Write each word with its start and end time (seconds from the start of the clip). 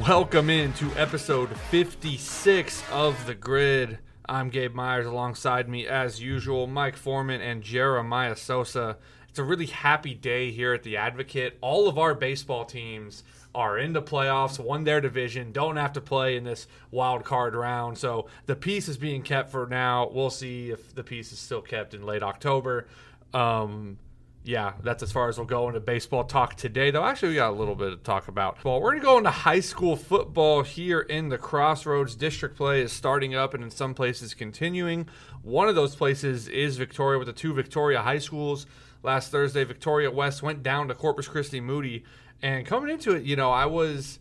Welcome 0.07 0.49
in 0.49 0.71
to 0.73 0.89
episode 0.95 1.57
56 1.57 2.83
of 2.89 3.25
The 3.25 3.35
Grid. 3.35 3.99
I'm 4.29 4.49
Gabe 4.49 4.73
Myers. 4.73 5.07
Alongside 5.07 5.67
me, 5.67 5.87
as 5.87 6.21
usual, 6.21 6.67
Mike 6.67 6.95
Forman 6.95 7.41
and 7.41 7.61
Jeremiah 7.61 8.37
Sosa. 8.37 8.95
It's 9.31 9.39
a 9.39 9.45
really 9.45 9.67
happy 9.67 10.13
day 10.13 10.51
here 10.51 10.73
at 10.73 10.83
the 10.83 10.97
Advocate. 10.97 11.57
All 11.61 11.87
of 11.87 11.97
our 11.97 12.13
baseball 12.13 12.65
teams 12.65 13.23
are 13.55 13.79
in 13.79 13.93
the 13.93 14.01
playoffs, 14.01 14.59
won 14.59 14.83
their 14.83 14.99
division, 14.99 15.53
don't 15.53 15.77
have 15.77 15.93
to 15.93 16.01
play 16.01 16.35
in 16.35 16.43
this 16.43 16.67
wild 16.91 17.23
card 17.23 17.55
round. 17.55 17.97
So 17.97 18.27
the 18.45 18.57
peace 18.57 18.89
is 18.89 18.97
being 18.97 19.21
kept 19.21 19.49
for 19.49 19.67
now. 19.67 20.09
We'll 20.11 20.31
see 20.31 20.69
if 20.69 20.93
the 20.93 21.03
peace 21.05 21.31
is 21.31 21.39
still 21.39 21.61
kept 21.61 21.93
in 21.93 22.05
late 22.05 22.23
October. 22.23 22.87
Um, 23.33 23.99
yeah, 24.43 24.73
that's 24.83 25.01
as 25.01 25.13
far 25.13 25.29
as 25.29 25.37
we'll 25.37 25.47
go 25.47 25.69
into 25.69 25.79
baseball 25.79 26.25
talk 26.25 26.55
today. 26.55 26.91
Though 26.91 27.05
actually, 27.05 27.29
we 27.29 27.35
got 27.35 27.51
a 27.51 27.55
little 27.55 27.75
bit 27.75 27.91
to 27.91 27.97
talk 27.97 28.27
about. 28.27 28.61
Well, 28.65 28.81
we're 28.81 28.91
gonna 28.91 29.03
go 29.03 29.17
into 29.17 29.29
high 29.31 29.61
school 29.61 29.95
football 29.95 30.63
here 30.63 30.99
in 30.99 31.29
the 31.29 31.37
Crossroads. 31.37 32.15
District 32.15 32.57
play 32.57 32.81
is 32.81 32.91
starting 32.91 33.33
up, 33.33 33.53
and 33.53 33.63
in 33.63 33.71
some 33.71 33.93
places 33.93 34.33
continuing. 34.33 35.07
One 35.41 35.69
of 35.69 35.75
those 35.75 35.95
places 35.95 36.49
is 36.49 36.75
Victoria, 36.75 37.17
with 37.17 37.27
the 37.27 37.33
two 37.33 37.53
Victoria 37.53 38.01
high 38.01 38.17
schools. 38.17 38.65
Last 39.03 39.31
Thursday, 39.31 39.63
Victoria 39.63 40.11
West 40.11 40.43
went 40.43 40.63
down 40.63 40.87
to 40.87 40.95
Corpus 40.95 41.27
Christi 41.27 41.59
Moody, 41.59 42.03
and 42.41 42.65
coming 42.65 42.89
into 42.89 43.15
it, 43.15 43.23
you 43.23 43.35
know, 43.35 43.51
I 43.51 43.65
was 43.65 44.19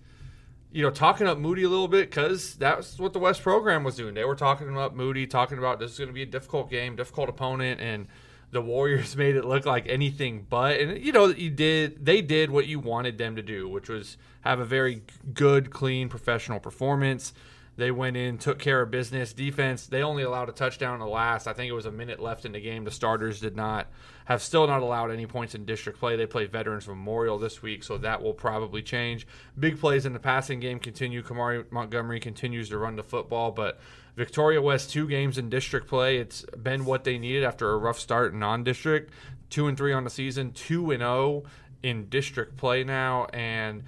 you 0.73 0.83
know, 0.83 0.91
talking 0.91 1.27
up 1.27 1.39
Moody 1.39 1.65
a 1.65 1.69
little 1.69 1.89
bit 1.89 2.11
because 2.11 2.55
that's 2.55 2.99
what 2.99 3.13
the 3.13 3.19
West 3.19 3.43
program 3.43 3.83
was 3.83 3.97
doing. 3.97 4.15
They 4.15 4.25
were 4.25 4.37
talking 4.37 4.77
up 4.79 4.95
Moody, 4.95 5.27
talking 5.27 5.59
about 5.59 5.81
this 5.81 5.93
is 5.93 5.99
going 5.99 6.09
to 6.09 6.15
be 6.15 6.23
a 6.23 6.27
difficult 6.27 6.71
game, 6.71 6.95
difficult 6.97 7.29
opponent, 7.29 7.81
and 7.81 8.07
the 8.53 8.61
Warriors 8.61 9.17
made 9.17 9.37
it 9.37 9.45
look 9.45 9.67
like 9.67 9.89
anything 9.89 10.47
but. 10.49 10.81
And 10.81 11.05
you 11.05 11.13
know, 11.13 11.27
you 11.27 11.51
did 11.51 12.05
they 12.05 12.23
did 12.23 12.51
what 12.51 12.67
you 12.67 12.79
wanted 12.79 13.19
them 13.19 13.37
to 13.37 13.43
do, 13.43 13.69
which 13.69 13.89
was 13.89 14.17
have 14.43 14.61
a 14.61 14.65
very 14.65 15.03
good, 15.35 15.71
clean, 15.71 16.09
professional 16.09 16.61
performance. 16.61 17.33
They 17.81 17.91
went 17.91 18.15
in, 18.15 18.37
took 18.37 18.59
care 18.59 18.83
of 18.83 18.91
business. 18.91 19.33
Defense, 19.33 19.87
they 19.87 20.03
only 20.03 20.23
allowed 20.23 20.51
a 20.51 20.53
touchdown 20.53 20.93
in 20.93 21.01
the 21.01 21.07
last. 21.07 21.47
I 21.47 21.55
think 21.55 21.71
it 21.71 21.73
was 21.73 21.87
a 21.87 21.91
minute 21.91 22.21
left 22.21 22.45
in 22.45 22.53
the 22.53 22.61
game. 22.61 22.85
The 22.85 22.91
starters 22.91 23.41
did 23.41 23.57
not 23.57 23.87
have 24.27 24.43
still 24.43 24.67
not 24.67 24.83
allowed 24.83 25.11
any 25.11 25.25
points 25.25 25.55
in 25.55 25.65
district 25.65 25.99
play. 25.99 26.15
They 26.15 26.27
play 26.27 26.45
Veterans 26.45 26.87
Memorial 26.87 27.39
this 27.39 27.63
week, 27.63 27.83
so 27.83 27.97
that 27.97 28.23
will 28.23 28.35
probably 28.35 28.83
change. 28.83 29.27
Big 29.59 29.81
plays 29.81 30.05
in 30.05 30.13
the 30.13 30.19
passing 30.19 30.61
game 30.61 30.79
continue. 30.79 31.23
Kamari 31.23 31.65
Montgomery 31.73 32.21
continues 32.21 32.69
to 32.69 32.77
run 32.77 32.97
the 32.97 33.03
football, 33.03 33.51
but 33.51 33.81
Victoria 34.15 34.61
West 34.61 34.91
two 34.91 35.09
games 35.09 35.39
in 35.39 35.49
district 35.49 35.89
play. 35.89 36.19
It's 36.19 36.45
been 36.63 36.85
what 36.85 37.05
they 37.05 37.17
needed 37.17 37.45
after 37.45 37.71
a 37.71 37.79
rough 37.79 37.99
start 37.99 38.35
in 38.35 38.39
non-district. 38.41 39.11
Two 39.49 39.69
and 39.69 39.79
three 39.79 39.95
on 39.95 40.05
the 40.05 40.11
season, 40.11 40.53
two 40.53 40.91
and 40.91 41.01
zero 41.01 41.11
oh 41.11 41.45
in 41.83 42.11
district 42.11 42.59
play 42.59 42.85
now, 42.85 43.25
and 43.33 43.85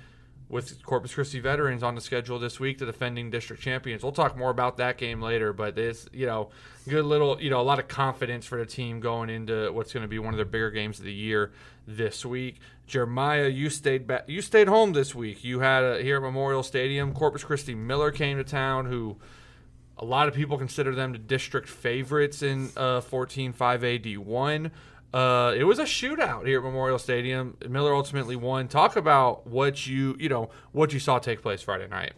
with 0.53 0.83
Corpus 0.85 1.15
Christi 1.15 1.41
veterans 1.41 1.83
on 1.83 1.95
the 1.95 2.01
schedule 2.03 2.39
this 2.39 2.61
week, 2.61 2.77
the 2.77 2.85
defending 2.85 3.31
district 3.31 3.63
champions. 3.63 4.03
We'll 4.03 4.13
talk 4.13 4.37
more 4.37 4.51
about 4.51 4.77
that 4.77 4.99
game 4.99 5.23
later, 5.23 5.55
but 5.55 5.79
it's 5.79 6.07
you 6.13 6.27
know 6.27 6.51
good 6.87 7.07
little 7.07 7.41
you 7.41 7.49
know 7.49 7.59
a 7.59 7.63
lot 7.63 7.79
of 7.79 7.89
confidence 7.89 8.45
for 8.45 8.59
the 8.59 8.67
team 8.67 9.01
going 9.01 9.31
into 9.31 9.73
what's 9.73 9.95
going 9.95 10.03
to 10.03 10.09
be 10.09 10.19
one 10.19 10.35
of 10.35 10.37
their 10.37 10.45
bigger 10.45 10.71
games 10.71 10.99
of 10.99 11.07
the 11.07 11.13
year 11.13 11.53
this 11.89 12.27
week. 12.27 12.61
Jeremiah, 12.87 13.49
you 13.49 13.71
stayed 13.71 14.07
back. 14.07 14.25
You 14.29 14.43
stayed 14.43 14.69
home 14.69 14.93
this 14.93 15.15
week. 15.15 15.43
You 15.43 15.61
had 15.61 15.85
a, 15.85 16.03
here 16.03 16.19
at 16.19 16.23
Memorial 16.23 16.63
Stadium. 16.63 17.15
Corpus 17.15 17.43
Christi 17.43 17.75
Miller 17.75 18.11
came 18.11 18.37
to 18.37 18.45
town, 18.45 18.85
who 18.85 19.17
a 19.97 20.05
lot 20.05 20.29
of 20.29 20.35
people 20.35 20.59
consider 20.59 20.95
them 20.95 21.13
the 21.13 21.19
district 21.19 21.67
favorites 21.67 22.43
in 22.43 22.69
uh, 22.77 23.01
14 23.01 23.55
5A 23.55 24.05
D1. 24.05 24.71
Uh, 25.13 25.53
it 25.57 25.65
was 25.65 25.79
a 25.79 25.85
shootout 25.85 26.47
here 26.47 26.59
at 26.59 26.65
Memorial 26.65 26.99
Stadium. 26.99 27.57
Miller 27.69 27.95
ultimately 27.95 28.37
won. 28.37 28.67
Talk 28.67 28.97
about 28.97 29.47
what 29.47 29.87
you 29.87 30.17
you 30.19 30.29
know 30.29 30.51
what 30.73 30.93
you 30.93 31.01
saw 31.01 31.19
take 31.19 31.43
place 31.43 31.61
Friday 31.61 31.87
night. 31.87 32.15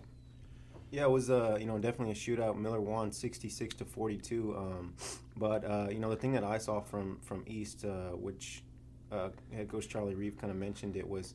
Yeah, 0.93 1.03
it 1.03 1.11
was 1.11 1.29
uh, 1.29 1.57
you 1.59 1.67
know 1.67 1.79
definitely 1.79 2.13
a 2.13 2.15
shootout. 2.15 2.57
Miller 2.57 2.81
won 2.81 3.11
66 3.11 3.75
to 3.77 3.85
42. 3.85 4.55
Um, 4.57 4.95
but 5.37 5.65
uh, 5.65 5.89
you 5.91 5.99
know 5.99 6.09
the 6.09 6.17
thing 6.17 6.33
that 6.33 6.45
I 6.45 6.59
saw 6.59 6.81
from 6.81 7.19
from 7.21 7.43
East, 7.49 7.85
uh, 7.85 8.11
which 8.11 8.63
uh, 9.11 9.31
head 9.53 9.69
coach 9.69 9.89
Charlie 9.89 10.15
Reeve 10.15 10.39
kind 10.39 10.53
of 10.53 10.57
mentioned, 10.57 10.97
it 10.97 11.09
was 11.09 11.35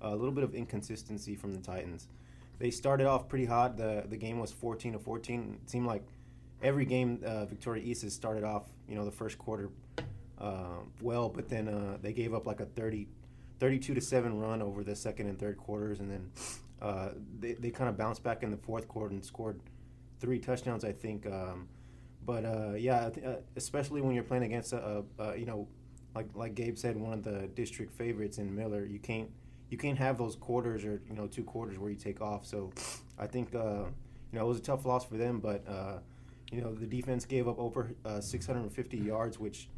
a 0.00 0.10
little 0.10 0.32
bit 0.32 0.42
of 0.42 0.56
inconsistency 0.56 1.36
from 1.36 1.52
the 1.52 1.60
Titans. 1.60 2.08
They 2.58 2.70
started 2.70 3.06
off 3.06 3.28
pretty 3.28 3.44
hot. 3.44 3.76
the 3.76 4.04
The 4.08 4.16
game 4.16 4.40
was 4.40 4.50
14 4.50 4.94
to 4.94 4.98
14. 4.98 5.58
It 5.62 5.70
seemed 5.70 5.86
like 5.86 6.02
every 6.62 6.84
game 6.84 7.20
uh, 7.24 7.44
Victoria 7.44 7.84
East 7.84 8.02
has 8.02 8.12
started 8.12 8.42
off, 8.42 8.64
you 8.88 8.96
know, 8.96 9.04
the 9.04 9.12
first 9.12 9.38
quarter 9.38 9.70
uh, 10.38 10.80
well, 11.00 11.28
but 11.28 11.48
then 11.48 11.68
uh, 11.68 11.98
they 12.00 12.12
gave 12.12 12.34
up 12.34 12.46
like 12.46 12.60
a 12.60 12.66
30, 12.66 13.08
32 13.58 13.94
to 13.94 14.00
seven 14.00 14.38
run 14.38 14.60
over 14.60 14.84
the 14.84 14.94
second 14.94 15.28
and 15.28 15.38
third 15.38 15.56
quarters, 15.56 16.00
and 16.00 16.10
then 16.10 16.30
uh, 16.82 17.08
they 17.40 17.54
they 17.54 17.70
kind 17.70 17.88
of 17.88 17.96
bounced 17.96 18.22
back 18.22 18.42
in 18.42 18.50
the 18.50 18.56
fourth 18.56 18.86
quarter 18.86 19.14
and 19.14 19.24
scored 19.24 19.60
three 20.20 20.38
touchdowns, 20.38 20.84
I 20.84 20.92
think. 20.92 21.26
Um, 21.26 21.68
but 22.24 22.44
uh, 22.44 22.74
yeah, 22.74 23.10
uh, 23.24 23.36
especially 23.56 24.00
when 24.00 24.14
you're 24.14 24.24
playing 24.24 24.44
against 24.44 24.72
a, 24.72 25.04
a, 25.18 25.22
a, 25.22 25.36
you 25.36 25.46
know, 25.46 25.68
like 26.14 26.28
like 26.34 26.54
Gabe 26.54 26.76
said, 26.76 26.96
one 26.96 27.12
of 27.12 27.24
the 27.24 27.48
district 27.54 27.94
favorites 27.94 28.38
in 28.38 28.54
Miller, 28.54 28.84
you 28.84 28.98
can't 28.98 29.30
you 29.70 29.78
can't 29.78 29.98
have 29.98 30.18
those 30.18 30.36
quarters 30.36 30.84
or 30.84 31.00
you 31.08 31.14
know 31.14 31.26
two 31.26 31.44
quarters 31.44 31.78
where 31.78 31.90
you 31.90 31.96
take 31.96 32.20
off. 32.20 32.44
So 32.44 32.72
I 33.18 33.26
think 33.26 33.54
uh, 33.54 33.84
you 34.32 34.38
know 34.38 34.44
it 34.44 34.48
was 34.48 34.58
a 34.58 34.62
tough 34.62 34.84
loss 34.84 35.04
for 35.06 35.16
them, 35.16 35.40
but 35.40 35.64
you 36.52 36.60
know 36.60 36.74
the 36.74 36.86
defense 36.86 37.24
gave 37.24 37.48
up 37.48 37.58
over 37.58 37.92
650 38.20 38.98
yards, 38.98 39.38
which 39.38 39.68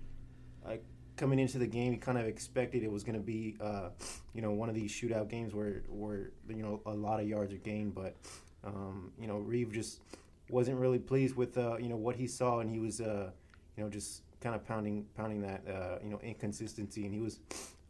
like 0.65 0.85
coming 1.17 1.39
into 1.39 1.59
the 1.59 1.67
game, 1.67 1.93
you 1.93 1.99
kind 1.99 2.19
of 2.19 2.27
expected 2.27 2.83
it 2.83 2.91
was 2.91 3.05
going 3.05 3.17
to 3.17 3.25
be, 3.25 3.57
uh, 3.61 3.91
you 4.35 4.41
know, 4.41 4.53
one 4.53 4.69
of 4.69 4.75
these 4.75 4.91
shootout 4.91 5.29
games 5.29 5.55
where, 5.55 5.83
where 5.89 6.31
you 6.49 6.63
know, 6.63 6.81
a 6.87 6.95
lot 6.95 7.21
of 7.21 7.29
yards 7.29 7.53
are 7.53 7.59
gained. 7.59 7.95
But, 7.95 8.17
um, 8.65 9.13
you 9.21 9.27
know, 9.27 9.39
Reeve 9.39 9.73
just 9.73 10.01
wasn't 10.49 10.79
really 10.79 10.99
pleased 10.99 11.37
with, 11.37 11.59
uh, 11.59 11.77
you 11.79 11.89
know, 11.89 11.97
what 11.97 12.17
he 12.17 12.27
saw, 12.27 12.61
and 12.61 12.71
he 12.71 12.79
was, 12.79 13.01
uh, 13.01 13.31
you 13.77 13.85
know, 13.85 13.91
just 13.91 14.23
kind 14.41 14.55
of 14.55 14.67
pounding, 14.67 15.05
pounding 15.17 15.43
that, 15.43 15.63
uh, 15.69 15.99
you 16.03 16.11
know, 16.11 16.21
inconsistency, 16.23 17.05
and 17.05 17.13
he 17.13 17.21
was 17.21 17.41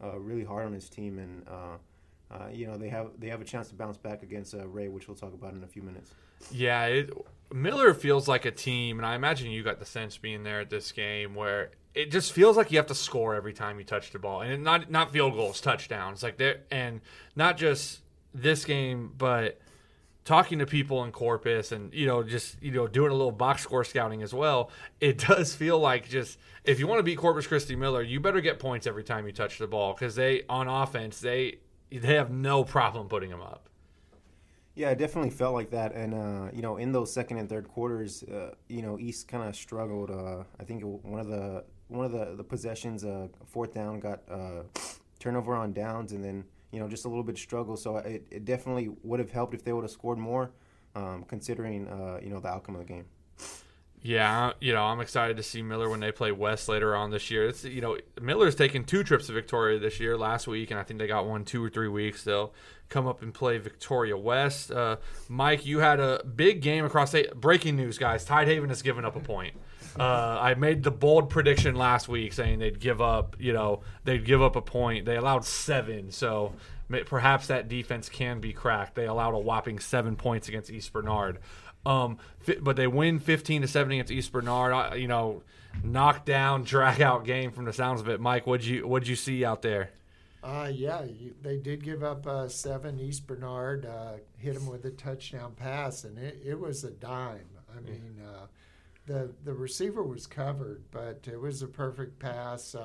uh, 0.03 0.19
really 0.19 0.43
hard 0.43 0.65
on 0.65 0.73
his 0.73 0.89
team, 0.89 1.19
and. 1.19 1.47
Uh, 1.47 1.77
you 2.53 2.67
know 2.67 2.77
they 2.77 2.89
have 2.89 3.07
they 3.17 3.27
have 3.27 3.41
a 3.41 3.43
chance 3.43 3.69
to 3.69 3.73
bounce 3.73 3.97
back 3.97 4.21
against 4.21 4.53
Ray, 4.55 4.87
which 4.87 5.07
we'll 5.07 5.17
talk 5.17 5.33
about 5.33 5.53
in 5.53 5.63
a 5.63 5.67
few 5.67 5.81
minutes. 5.81 6.13
Yeah, 6.51 6.85
it, 6.85 7.11
Miller 7.53 7.93
feels 7.93 8.27
like 8.27 8.45
a 8.45 8.51
team, 8.51 8.99
and 8.99 9.05
I 9.05 9.15
imagine 9.15 9.51
you 9.51 9.63
got 9.63 9.79
the 9.79 9.85
sense 9.85 10.17
being 10.17 10.43
there 10.43 10.61
at 10.61 10.69
this 10.69 10.91
game 10.91 11.35
where 11.35 11.71
it 11.95 12.11
just 12.11 12.31
feels 12.31 12.55
like 12.57 12.71
you 12.71 12.77
have 12.77 12.87
to 12.87 12.95
score 12.95 13.35
every 13.35 13.53
time 13.53 13.79
you 13.79 13.85
touch 13.85 14.11
the 14.11 14.19
ball, 14.19 14.41
and 14.41 14.63
not 14.63 14.91
not 14.91 15.11
field 15.11 15.33
goals, 15.33 15.61
touchdowns, 15.61 16.23
like 16.23 16.37
there, 16.37 16.61
and 16.71 17.01
not 17.35 17.57
just 17.57 18.01
this 18.33 18.65
game, 18.65 19.13
but 19.17 19.59
talking 20.25 20.59
to 20.59 20.65
people 20.65 21.03
in 21.03 21.11
Corpus, 21.11 21.71
and 21.71 21.93
you 21.93 22.05
know, 22.05 22.21
just 22.23 22.61
you 22.61 22.71
know, 22.71 22.87
doing 22.87 23.11
a 23.11 23.15
little 23.15 23.31
box 23.31 23.63
score 23.63 23.83
scouting 23.83 24.21
as 24.21 24.33
well. 24.33 24.69
It 24.99 25.17
does 25.27 25.55
feel 25.55 25.79
like 25.79 26.07
just 26.07 26.37
if 26.63 26.79
you 26.79 26.87
want 26.87 26.99
to 26.99 27.03
beat 27.03 27.17
Corpus 27.17 27.47
Christi 27.47 27.75
Miller, 27.75 28.01
you 28.01 28.19
better 28.19 28.41
get 28.41 28.59
points 28.59 28.85
every 28.85 29.03
time 29.03 29.25
you 29.25 29.31
touch 29.31 29.57
the 29.57 29.67
ball 29.67 29.93
because 29.93 30.15
they 30.15 30.43
on 30.47 30.67
offense 30.67 31.19
they 31.19 31.57
they 31.91 32.15
have 32.15 32.29
no 32.29 32.63
problem 32.63 33.07
putting 33.07 33.31
them 33.31 33.41
up. 33.41 33.68
Yeah, 34.79 34.91
it 34.91 34.97
definitely 34.97 35.31
felt 35.31 35.55
like 35.55 35.71
that, 35.71 35.93
and 35.93 36.13
uh, 36.13 36.51
you 36.53 36.61
know, 36.61 36.77
in 36.77 36.93
those 36.93 37.11
second 37.11 37.37
and 37.37 37.49
third 37.49 37.67
quarters, 37.67 38.23
uh, 38.23 38.51
you 38.69 38.81
know, 38.81 38.97
East 38.97 39.27
kind 39.27 39.43
of 39.43 39.53
struggled. 39.53 40.09
Uh, 40.09 40.45
I 40.57 40.63
think 40.63 40.83
one 40.83 41.19
of 41.19 41.27
the 41.27 41.65
one 41.89 42.05
of 42.05 42.13
the 42.13 42.33
the 42.37 42.45
possessions, 42.45 43.03
uh, 43.03 43.27
fourth 43.45 43.73
down, 43.73 43.99
got 43.99 44.21
uh, 44.31 44.63
turnover 45.19 45.53
on 45.53 45.73
downs, 45.73 46.13
and 46.13 46.23
then 46.23 46.45
you 46.71 46.79
know 46.79 46.87
just 46.87 47.03
a 47.03 47.09
little 47.09 47.25
bit 47.25 47.35
of 47.35 47.39
struggle. 47.39 47.75
So 47.75 47.97
it, 47.97 48.25
it 48.31 48.45
definitely 48.45 48.89
would 49.03 49.19
have 49.19 49.31
helped 49.31 49.53
if 49.53 49.65
they 49.65 49.73
would 49.73 49.83
have 49.83 49.91
scored 49.91 50.17
more, 50.17 50.51
um, 50.95 51.25
considering 51.27 51.89
uh, 51.89 52.21
you 52.23 52.29
know 52.29 52.39
the 52.39 52.47
outcome 52.47 52.75
of 52.75 52.87
the 52.87 52.87
game. 52.87 53.05
Yeah, 54.01 54.53
you 54.61 54.71
know, 54.71 54.83
I'm 54.83 55.01
excited 55.01 55.35
to 55.37 55.43
see 55.43 55.61
Miller 55.61 55.89
when 55.89 55.99
they 55.99 56.13
play 56.13 56.31
West 56.31 56.69
later 56.69 56.95
on 56.95 57.11
this 57.11 57.29
year. 57.29 57.47
It's 57.49 57.65
you 57.65 57.81
know, 57.81 57.97
Miller's 58.21 58.55
taken 58.55 58.85
two 58.85 59.03
trips 59.03 59.27
to 59.27 59.33
Victoria 59.33 59.77
this 59.77 59.99
year, 59.99 60.17
last 60.17 60.47
week, 60.47 60.71
and 60.71 60.79
I 60.79 60.83
think 60.83 60.99
they 60.99 61.07
got 61.07 61.25
one 61.25 61.43
two 61.43 61.63
or 61.63 61.69
three 61.69 61.89
weeks. 61.89 62.23
They'll 62.23 62.53
come 62.87 63.07
up 63.07 63.21
and 63.21 63.33
play 63.33 63.57
Victoria 63.57 64.17
West. 64.17 64.71
Uh, 64.71 64.97
Mike, 65.27 65.65
you 65.65 65.79
had 65.79 65.99
a 65.99 66.23
big 66.23 66.61
game 66.61 66.85
across 66.85 67.09
state. 67.09 67.35
Breaking 67.35 67.75
news, 67.75 67.97
guys: 67.97 68.25
Tidehaven 68.25 68.69
has 68.69 68.81
given 68.81 69.03
up 69.03 69.17
a 69.17 69.19
point. 69.19 69.55
Uh, 69.99 70.37
I 70.39 70.53
made 70.53 70.83
the 70.83 70.91
bold 70.91 71.29
prediction 71.29 71.75
last 71.75 72.07
week 72.07 72.31
saying 72.31 72.59
they'd 72.59 72.79
give 72.79 73.01
up, 73.01 73.35
you 73.39 73.53
know, 73.53 73.81
they'd 74.05 74.23
give 74.23 74.41
up 74.41 74.55
a 74.55 74.61
point. 74.61 75.05
They 75.05 75.17
allowed 75.17 75.43
seven, 75.45 76.11
so 76.11 76.53
perhaps 77.05 77.47
that 77.47 77.67
defense 77.67 78.07
can 78.07 78.39
be 78.39 78.53
cracked. 78.53 78.95
They 78.95 79.07
allowed 79.07 79.33
a 79.33 79.39
whopping 79.39 79.79
seven 79.79 80.15
points 80.15 80.47
against 80.47 80.69
East 80.69 80.93
Bernard. 80.93 81.39
Um, 81.85 82.17
but 82.61 82.75
they 82.75 82.87
win 82.87 83.19
15 83.19 83.61
to 83.63 83.67
7 83.67 83.91
against 83.91 84.11
East 84.11 84.31
Bernard. 84.31 84.99
You 84.99 85.07
know, 85.07 85.43
knockdown, 85.83 86.63
drag 86.65 87.01
out 87.01 87.25
game 87.25 87.51
from 87.51 87.65
the 87.65 87.73
sounds 87.73 88.01
of 88.01 88.09
it. 88.09 88.19
Mike, 88.19 88.45
what'd 88.45 88.65
you 88.65 88.87
what'd 88.87 89.07
you 89.07 89.15
see 89.15 89.45
out 89.45 89.61
there? 89.61 89.91
Uh, 90.41 90.71
yeah, 90.73 91.03
you, 91.03 91.35
they 91.41 91.57
did 91.57 91.83
give 91.83 92.01
up 92.01 92.25
uh, 92.25 92.47
seven. 92.47 92.99
East 92.99 93.27
Bernard 93.27 93.85
uh, 93.85 94.13
hit 94.37 94.55
him 94.55 94.67
with 94.67 94.85
a 94.85 94.91
touchdown 94.91 95.53
pass, 95.53 96.05
and 96.05 96.17
it, 96.17 96.41
it 96.45 96.57
was 96.57 96.85
a 96.85 96.91
dime. 96.91 97.49
I 97.75 97.81
mean, 97.81 98.15
uh, 98.25 98.45
the 99.05 99.31
the 99.43 99.53
receiver 99.53 100.03
was 100.03 100.27
covered, 100.27 100.83
but 100.91 101.27
it 101.29 101.39
was 101.39 101.61
a 101.61 101.67
perfect 101.67 102.19
pass. 102.19 102.75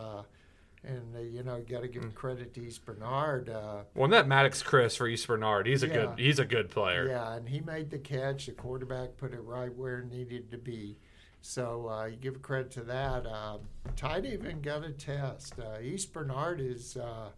And 0.87 1.17
uh, 1.17 1.21
you 1.21 1.43
know, 1.43 1.57
you 1.57 1.65
got 1.65 1.81
to 1.83 1.89
give 1.89 2.03
Mm. 2.05 2.15
credit 2.15 2.53
to 2.55 2.61
East 2.63 2.85
Bernard. 2.85 3.49
Uh, 3.49 3.85
Well, 3.95 4.09
that 4.11 4.29
Maddox 4.29 4.63
Chris 4.63 4.97
for 4.97 5.07
East 5.09 5.27
Bernard, 5.27 5.67
he's 5.67 5.83
a 5.83 5.89
Yeah. 5.89 5.95
good 5.95 6.19
he's 6.19 6.39
a 6.39 6.45
good 6.45 6.71
player. 6.71 7.07
yeah, 7.09 7.35
and 7.35 7.49
he 7.49 7.61
made 7.61 7.91
the 7.91 7.99
catch. 7.99 8.47
The 8.47 8.53
quarterback 8.53 9.17
put 9.17 9.33
it 9.33 9.41
right 9.41 9.75
where 9.75 10.01
it 10.01 10.11
needed 10.11 10.51
to 10.51 10.59
be. 10.59 10.99
So 11.41 11.89
uh, 11.89 12.07
you 12.07 12.17
give 12.17 12.41
credit 12.43 12.71
to 12.73 12.83
that. 12.85 13.27
Uh, 13.27 13.59
Tidehaven 13.97 14.63
got 14.63 14.85
a 14.85 14.93
test. 14.93 15.59
Uh, 15.59 15.79
East 15.81 16.13
Bernard 16.13 16.61
is, 16.61 16.97
uh, 16.97 17.31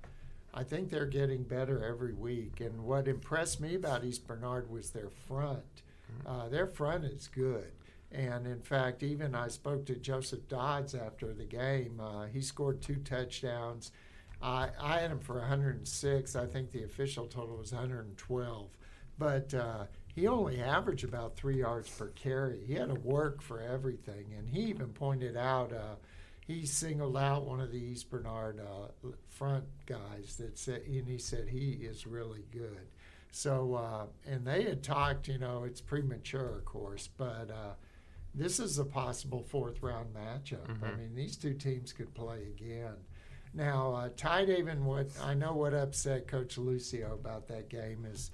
I 0.55 0.63
think 0.63 0.91
they're 0.91 1.07
getting 1.07 1.43
better 1.43 1.85
every 1.85 2.13
week. 2.15 2.61
And 2.61 2.85
what 2.85 3.09
impressed 3.09 3.61
me 3.61 3.75
about 3.75 4.05
East 4.05 4.27
Bernard 4.27 4.71
was 4.71 4.91
their 4.91 5.11
front. 5.11 5.83
Uh, 6.25 6.49
their 6.49 6.67
front 6.69 7.05
is 7.05 7.29
good. 7.29 7.73
And 8.13 8.47
in 8.47 8.61
fact, 8.61 9.03
even 9.03 9.35
I 9.35 9.49
spoke 9.49 9.85
to 9.87 9.97
Joseph 9.97 10.49
Dodds 10.49 10.95
after 10.95 11.33
the 11.33 11.45
game. 11.45 12.01
Uh, 12.01 12.27
he 12.27 12.41
scored 12.41 12.81
two 12.81 12.97
touchdowns. 12.97 13.93
I, 14.41 14.69
I 14.81 15.01
had 15.01 15.11
him 15.11 15.21
for 15.21 15.35
106. 15.35 16.37
I 16.37 16.47
think 16.47 16.71
the 16.71 16.85
official 16.85 17.27
total 17.27 17.57
was 17.57 17.73
112. 17.73 18.69
But 19.19 19.55
uh, 19.55 19.85
he 20.15 20.27
only 20.29 20.61
averaged 20.61 21.05
about 21.05 21.37
three 21.37 21.59
yards 21.59 21.89
per 21.89 22.09
carry. 22.09 22.61
He 22.67 22.75
had 22.75 22.89
to 22.89 22.95
work 22.95 23.43
for 23.43 23.61
everything. 23.61 24.27
And 24.37 24.49
he 24.49 24.63
even 24.63 24.89
pointed 24.89 25.37
out, 25.37 25.73
uh, 25.73 25.97
he 26.47 26.65
singled 26.65 27.17
out 27.17 27.45
one 27.45 27.61
of 27.61 27.73
the 27.73 27.79
East 27.79 28.09
Bernard 28.09 28.61
uh, 28.61 29.09
front 29.29 29.65
guys 29.85 30.37
that 30.39 30.57
said, 30.57 30.83
and 30.87 31.09
he 31.09 31.19
said 31.19 31.49
he 31.49 31.73
is 31.73 32.07
really 32.07 32.45
good. 32.53 32.89
So, 33.33 33.75
uh, 33.75 34.07
and 34.31 34.47
they 34.47 34.63
had 34.63 34.83
talked, 34.83 35.29
you 35.29 35.39
know, 35.39 35.65
it's 35.65 35.81
premature, 35.81 36.57
of 36.57 36.65
course, 36.65 37.09
but 37.19 37.51
uh, 37.51 37.75
this 38.37 38.61
is 38.61 38.79
a 38.79 38.85
possible 38.85 39.43
fourth 39.43 39.83
round 39.83 40.15
matchup. 40.15 40.69
I 40.69 40.91
Mhm. 40.91 40.99
mean, 40.99 41.15
these 41.15 41.37
two 41.37 41.55
teams 41.55 41.93
could 41.93 42.15
play 42.15 42.45
again. 42.45 42.97
Now, 43.55 43.95
uh, 43.95 44.09
Tidehaven, 44.11 44.85
what 44.85 45.09
I 45.23 45.35
know 45.35 45.55
what 45.55 45.73
upset 45.73 46.27
Coach 46.29 46.59
Lucio 46.59 47.15
about 47.15 47.49
that 47.49 47.69
game 47.71 48.05
is 48.05 48.31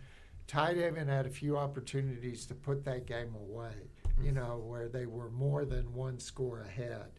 Tidehaven 0.49 1.07
had 1.07 1.27
a 1.27 1.31
few 1.31 1.57
opportunities 1.57 2.45
to 2.47 2.55
put 2.55 2.85
that 2.85 3.07
game 3.07 3.35
away, 3.37 3.91
you 4.21 4.33
know, 4.33 4.59
where 4.59 4.89
they 4.89 5.07
were 5.07 5.31
more 5.31 5.65
than 5.65 5.95
one 5.95 6.19
score 6.19 6.61
ahead. 6.61 7.13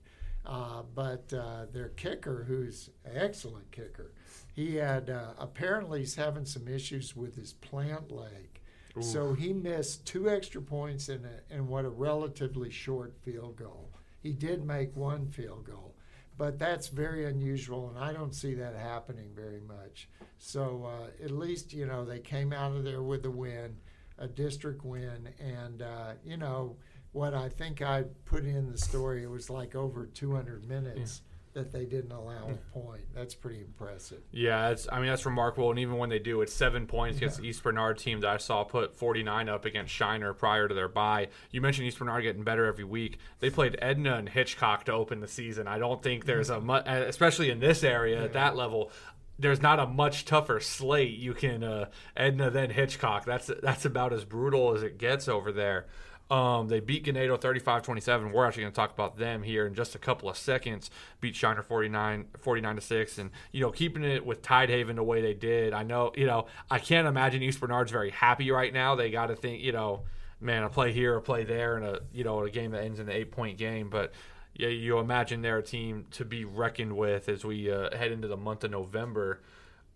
Uh, 0.46 0.84
but 0.94 1.32
uh, 1.34 1.66
their 1.72 1.88
kicker, 1.90 2.44
who's 2.44 2.90
an 3.06 3.16
excellent 3.16 3.72
kicker, 3.72 4.12
he 4.54 4.76
had 4.76 5.10
uh, 5.10 5.34
apparently 5.38 6.00
he's 6.00 6.16
having 6.16 6.44
some 6.46 6.68
issues 6.68 7.16
with 7.16 7.36
his 7.38 7.54
plant 7.54 8.12
leg. 8.12 8.53
So 9.02 9.34
he 9.34 9.54
missed 9.54 10.06
two 10.06 10.30
extra 10.30 10.62
points 10.62 11.10
in, 11.10 11.26
a, 11.26 11.54
in 11.54 11.68
what 11.68 11.86
a 11.86 11.90
relatively 11.90 12.70
short 12.70 13.16
field 13.24 13.56
goal. 13.56 13.90
He 14.22 14.34
did 14.34 14.66
make 14.66 14.96
one 14.96 15.28
field 15.28 15.66
goal, 15.66 15.96
but 16.38 16.60
that's 16.60 16.88
very 16.88 17.26
unusual, 17.26 17.90
and 17.90 17.98
I 17.98 18.14
don't 18.14 18.36
see 18.36 18.54
that 18.54 18.76
happening 18.76 19.32
very 19.36 19.62
much. 19.62 20.10
So 20.38 20.88
uh, 20.88 21.24
at 21.24 21.32
least 21.32 21.74
you 21.74 21.86
know 21.88 22.06
they 22.06 22.20
came 22.20 22.54
out 22.54 22.76
of 22.76 22.84
there 22.84 23.02
with 23.02 23.26
a 23.26 23.32
win, 23.32 23.78
a 24.20 24.28
district 24.28 24.86
win, 24.86 25.30
and 25.40 25.82
uh, 25.82 26.14
you 26.24 26.38
know 26.38 26.78
what 27.14 27.34
I 27.34 27.50
think 27.50 27.82
I 27.82 28.04
put 28.26 28.46
in 28.46 28.72
the 28.72 28.78
story. 28.78 29.24
It 29.24 29.30
was 29.30 29.50
like 29.50 29.76
over 29.76 30.06
200 30.06 30.68
minutes 30.68 31.22
that 31.54 31.72
they 31.72 31.86
didn't 31.86 32.12
allow 32.12 32.50
a 32.50 32.80
point. 32.80 33.04
That's 33.14 33.36
pretty 33.36 33.62
impressive. 33.62 34.22
Yeah, 34.32 34.70
it's, 34.70 34.88
I 34.92 35.00
mean 35.00 35.10
that's 35.10 35.26
remarkable. 35.26 35.70
And 35.70 35.80
even 35.80 35.98
when 35.98 36.10
they 36.10 36.20
do, 36.20 36.42
it's 36.42 36.54
seven 36.54 36.88
points 36.88 37.18
against 37.18 37.38
the 37.38 37.48
East 37.48 37.64
Bernard 37.64 37.98
team 37.98 38.22
that 38.22 38.30
I 38.30 38.38
saw 38.38 38.64
put 38.64 38.96
49 38.96 39.50
up 39.50 39.66
against 39.66 39.94
Shiner 39.94 40.34
prior 40.34 40.68
to 40.68 40.74
their 40.74 40.88
bye. 40.88 41.30
You 41.52 41.62
mentioned 41.62 41.88
East 41.88 42.00
Bernard 42.00 42.24
getting 42.24 42.44
better 42.44 42.66
every 42.66 42.84
week. 42.84 43.20
They 43.40 43.50
played 43.50 43.78
Edna 43.82 44.16
and 44.16 44.30
Hitchcock 44.30 44.86
to 44.86 44.94
open 44.94 45.20
the 45.20 45.28
season. 45.28 45.68
I 45.68 45.78
don't 45.78 46.02
think 46.02 46.26
there's 46.26 46.50
a 46.50 46.60
much, 46.60 46.88
especially 46.88 47.50
in 47.50 47.60
this 47.60 47.84
area 47.84 48.24
at 48.24 48.34
that 48.34 48.56
level. 48.56 48.92
There's 49.40 49.62
not 49.62 49.80
a 49.80 49.88
much 49.88 50.26
tougher 50.26 50.60
slate. 50.60 51.18
You 51.18 51.34
can 51.34 51.64
uh, 51.64 51.90
Edna 52.16 52.50
then 52.50 52.70
Hitchcock. 52.70 53.26
That's 53.26 53.50
that's 53.62 53.86
about 53.86 54.14
as 54.14 54.26
brutal 54.26 54.76
as 54.76 54.84
it 54.84 54.98
gets 54.98 55.28
over 55.28 55.52
there. 55.52 55.88
Um, 56.34 56.68
they 56.68 56.80
beat 56.80 57.06
Ganado 57.06 57.40
35-27. 57.40 58.32
We're 58.32 58.48
actually 58.48 58.64
going 58.64 58.74
to 58.74 58.76
talk 58.76 58.92
about 58.92 59.20
them 59.20 59.44
here 59.44 59.68
in 59.68 59.76
just 59.76 59.94
a 59.94 60.00
couple 60.00 60.28
of 60.28 60.36
seconds. 60.36 60.90
Beat 61.22 61.36
Shiner 61.36 61.62
49, 61.62 62.26
49 62.40 62.76
to 62.76 62.82
6 62.82 63.18
and 63.20 63.30
you 63.52 63.62
know 63.62 63.70
keeping 63.70 64.04
it 64.04 64.26
with 64.26 64.42
Tidehaven 64.42 64.96
the 64.96 65.04
way 65.04 65.22
they 65.22 65.36
did. 65.36 65.74
I 65.74 65.84
know, 65.84 66.12
you 66.16 66.26
know, 66.26 66.48
I 66.72 66.80
can't 66.80 67.08
imagine 67.08 67.44
East 67.44 67.60
Bernard's 67.60 67.92
very 67.92 68.10
happy 68.10 68.50
right 68.50 68.74
now. 68.74 68.96
They 68.96 69.12
got 69.12 69.28
to 69.28 69.36
think, 69.36 69.62
you 69.62 69.74
know, 69.74 70.06
man, 70.42 70.64
a 70.64 70.70
play 70.70 70.92
here, 70.92 71.16
a 71.16 71.22
play 71.22 71.44
there 71.44 71.78
and 71.78 71.86
a, 71.86 72.02
you 72.12 72.24
know, 72.24 72.42
a 72.44 72.50
game 72.50 72.72
that 72.72 72.84
ends 72.84 73.00
in 73.00 73.08
an 73.08 73.16
8-point 73.16 73.60
game, 73.60 73.92
but 73.92 74.12
yeah, 74.56 74.70
you 74.70 74.98
imagine 74.98 75.44
they're 75.44 75.60
a 75.60 75.64
team 75.64 76.08
to 76.12 76.26
be 76.26 76.46
reckoned 76.46 76.98
with 76.98 77.30
as 77.30 77.46
we 77.46 77.72
uh, 77.72 77.96
head 77.96 78.12
into 78.12 78.28
the 78.28 78.38
month 78.38 78.64
of 78.64 78.72
November. 78.72 79.40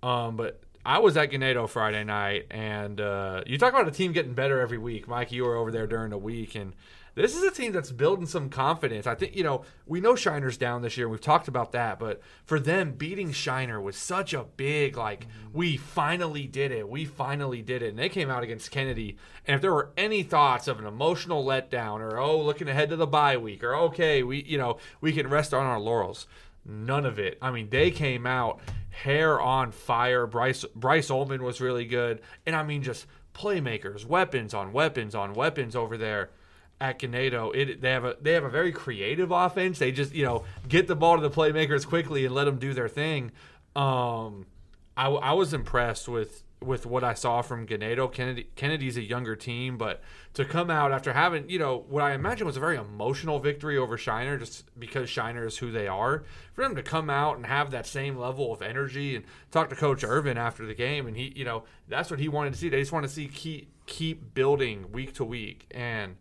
Um, 0.03 0.35
but 0.35 0.61
I 0.87 0.99
was 0.99 1.17
at 1.17 1.31
Ganado 1.31 1.67
Friday 1.67 2.05
night, 2.05 2.45
and 2.49 3.01
uh, 3.01 3.43
you 3.45 3.57
talk 3.57 3.73
about 3.73 3.89
a 3.89 3.91
team 3.91 4.13
getting 4.13 4.33
better 4.33 4.61
every 4.61 4.77
week. 4.77 5.05
Mike, 5.05 5.33
you 5.33 5.43
were 5.43 5.57
over 5.57 5.69
there 5.69 5.85
during 5.85 6.11
the 6.11 6.17
week, 6.17 6.55
and 6.55 6.71
this 7.13 7.35
is 7.35 7.43
a 7.43 7.51
team 7.51 7.73
that's 7.73 7.91
building 7.91 8.25
some 8.25 8.49
confidence. 8.49 9.05
I 9.05 9.15
think, 9.15 9.35
you 9.35 9.43
know, 9.43 9.63
we 9.85 9.99
know 9.99 10.13
Shiner's 10.13 10.55
down 10.55 10.83
this 10.83 10.95
year. 10.95 11.07
And 11.07 11.11
we've 11.11 11.19
talked 11.19 11.49
about 11.49 11.73
that, 11.73 11.99
but 11.99 12.21
for 12.45 12.57
them, 12.57 12.93
beating 12.93 13.33
Shiner 13.33 13.81
was 13.81 13.97
such 13.97 14.33
a 14.33 14.43
big, 14.43 14.95
like, 14.95 15.27
we 15.51 15.75
finally 15.75 16.45
did 16.45 16.71
it. 16.71 16.87
We 16.87 17.03
finally 17.03 17.61
did 17.61 17.81
it. 17.81 17.89
And 17.89 17.99
they 17.99 18.07
came 18.07 18.29
out 18.29 18.43
against 18.43 18.71
Kenedy. 18.71 19.17
And 19.45 19.55
if 19.55 19.61
there 19.61 19.73
were 19.73 19.91
any 19.97 20.23
thoughts 20.23 20.69
of 20.69 20.79
an 20.79 20.85
emotional 20.85 21.43
letdown 21.43 21.99
or, 21.99 22.17
oh, 22.17 22.39
looking 22.39 22.69
ahead 22.69 22.91
to 22.91 22.95
the 22.95 23.07
bye 23.07 23.35
week 23.35 23.61
or, 23.61 23.75
okay, 23.75 24.23
we, 24.23 24.43
you 24.43 24.59
know, 24.59 24.77
we 25.01 25.11
can 25.11 25.27
rest 25.27 25.53
on 25.53 25.65
our 25.65 25.79
laurels, 25.79 26.27
none 26.67 27.05
of 27.05 27.19
it. 27.19 27.37
I 27.41 27.51
mean, 27.51 27.69
they 27.69 27.91
came 27.91 28.25
out 28.27 28.59
hair 28.89 29.39
on 29.39 29.71
fire. 29.71 30.27
Bryce 30.27 30.65
Bryce 30.75 31.09
Ullman 31.09 31.43
was 31.43 31.61
really 31.61 31.85
good, 31.85 32.21
and 32.45 32.55
I 32.55 32.63
mean 32.63 32.83
just 32.83 33.05
playmakers, 33.33 34.05
weapons 34.05 34.53
on 34.53 34.73
weapons 34.73 35.15
on 35.15 35.33
weapons 35.33 35.75
over 35.75 35.97
there 35.97 36.31
at 36.81 36.99
Ganado. 36.99 37.55
It 37.55 37.81
they 37.81 37.91
have 37.91 38.05
a 38.05 38.17
they 38.21 38.33
have 38.33 38.43
a 38.43 38.49
very 38.49 38.71
creative 38.71 39.31
offense. 39.31 39.79
They 39.79 39.91
just 39.91 40.13
you 40.13 40.25
know 40.25 40.43
get 40.67 40.87
the 40.87 40.95
ball 40.95 41.15
to 41.15 41.21
the 41.21 41.33
playmakers 41.33 41.85
quickly 41.85 42.25
and 42.25 42.33
let 42.33 42.45
them 42.45 42.57
do 42.57 42.73
their 42.73 42.89
thing. 42.89 43.31
Um, 43.75 44.47
I, 44.95 45.09
I 45.09 45.33
was 45.33 45.53
impressed 45.53 46.07
with 46.07 46.43
with 46.59 46.85
what 46.85 47.03
I 47.03 47.13
saw 47.13 47.41
from 47.41 47.67
Ganado. 47.67 48.11
Kenedy 48.11 48.47
Kenedy's 48.55 48.97
a 48.97 49.01
younger 49.01 49.35
team, 49.35 49.77
but 49.77 50.01
to 50.33 50.43
come 50.43 50.69
out 50.69 50.91
after 50.91 51.13
having, 51.13 51.49
you 51.49 51.59
know, 51.59 51.85
what 51.87 52.03
I 52.03 52.13
imagine 52.13 52.47
was 52.47 52.57
a 52.57 52.61
very 52.61 52.77
emotional 52.77 53.39
victory 53.39 53.77
over 53.77 53.97
Shiner, 53.97 54.37
just 54.37 54.65
because 54.77 55.09
Shiner 55.09 55.45
is 55.45 55.57
who 55.57 55.71
they 55.71 55.87
are, 55.87 56.23
for 56.53 56.63
them 56.63 56.75
to 56.75 56.83
come 56.83 57.09
out 57.09 57.37
and 57.37 57.45
have 57.45 57.71
that 57.71 57.85
same 57.85 58.17
level 58.17 58.51
of 58.51 58.61
energy 58.61 59.15
and 59.15 59.25
talk 59.51 59.69
to 59.69 59.75
Coach 59.75 60.03
Irvin 60.03 60.37
after 60.37 60.65
the 60.65 60.73
game, 60.73 61.05
and 61.07 61.15
he, 61.15 61.31
you 61.35 61.45
know, 61.45 61.63
that's 61.87 62.09
what 62.09 62.19
he 62.19 62.27
wanted 62.27 62.53
to 62.53 62.59
see. 62.59 62.69
They 62.69 62.79
just 62.79 62.91
want 62.91 63.05
to 63.05 63.11
see 63.11 63.27
keep 63.27 63.71
keep 63.85 64.33
building 64.33 64.91
week 64.91 65.13
to 65.13 65.23
week, 65.23 65.67
and 65.71 66.17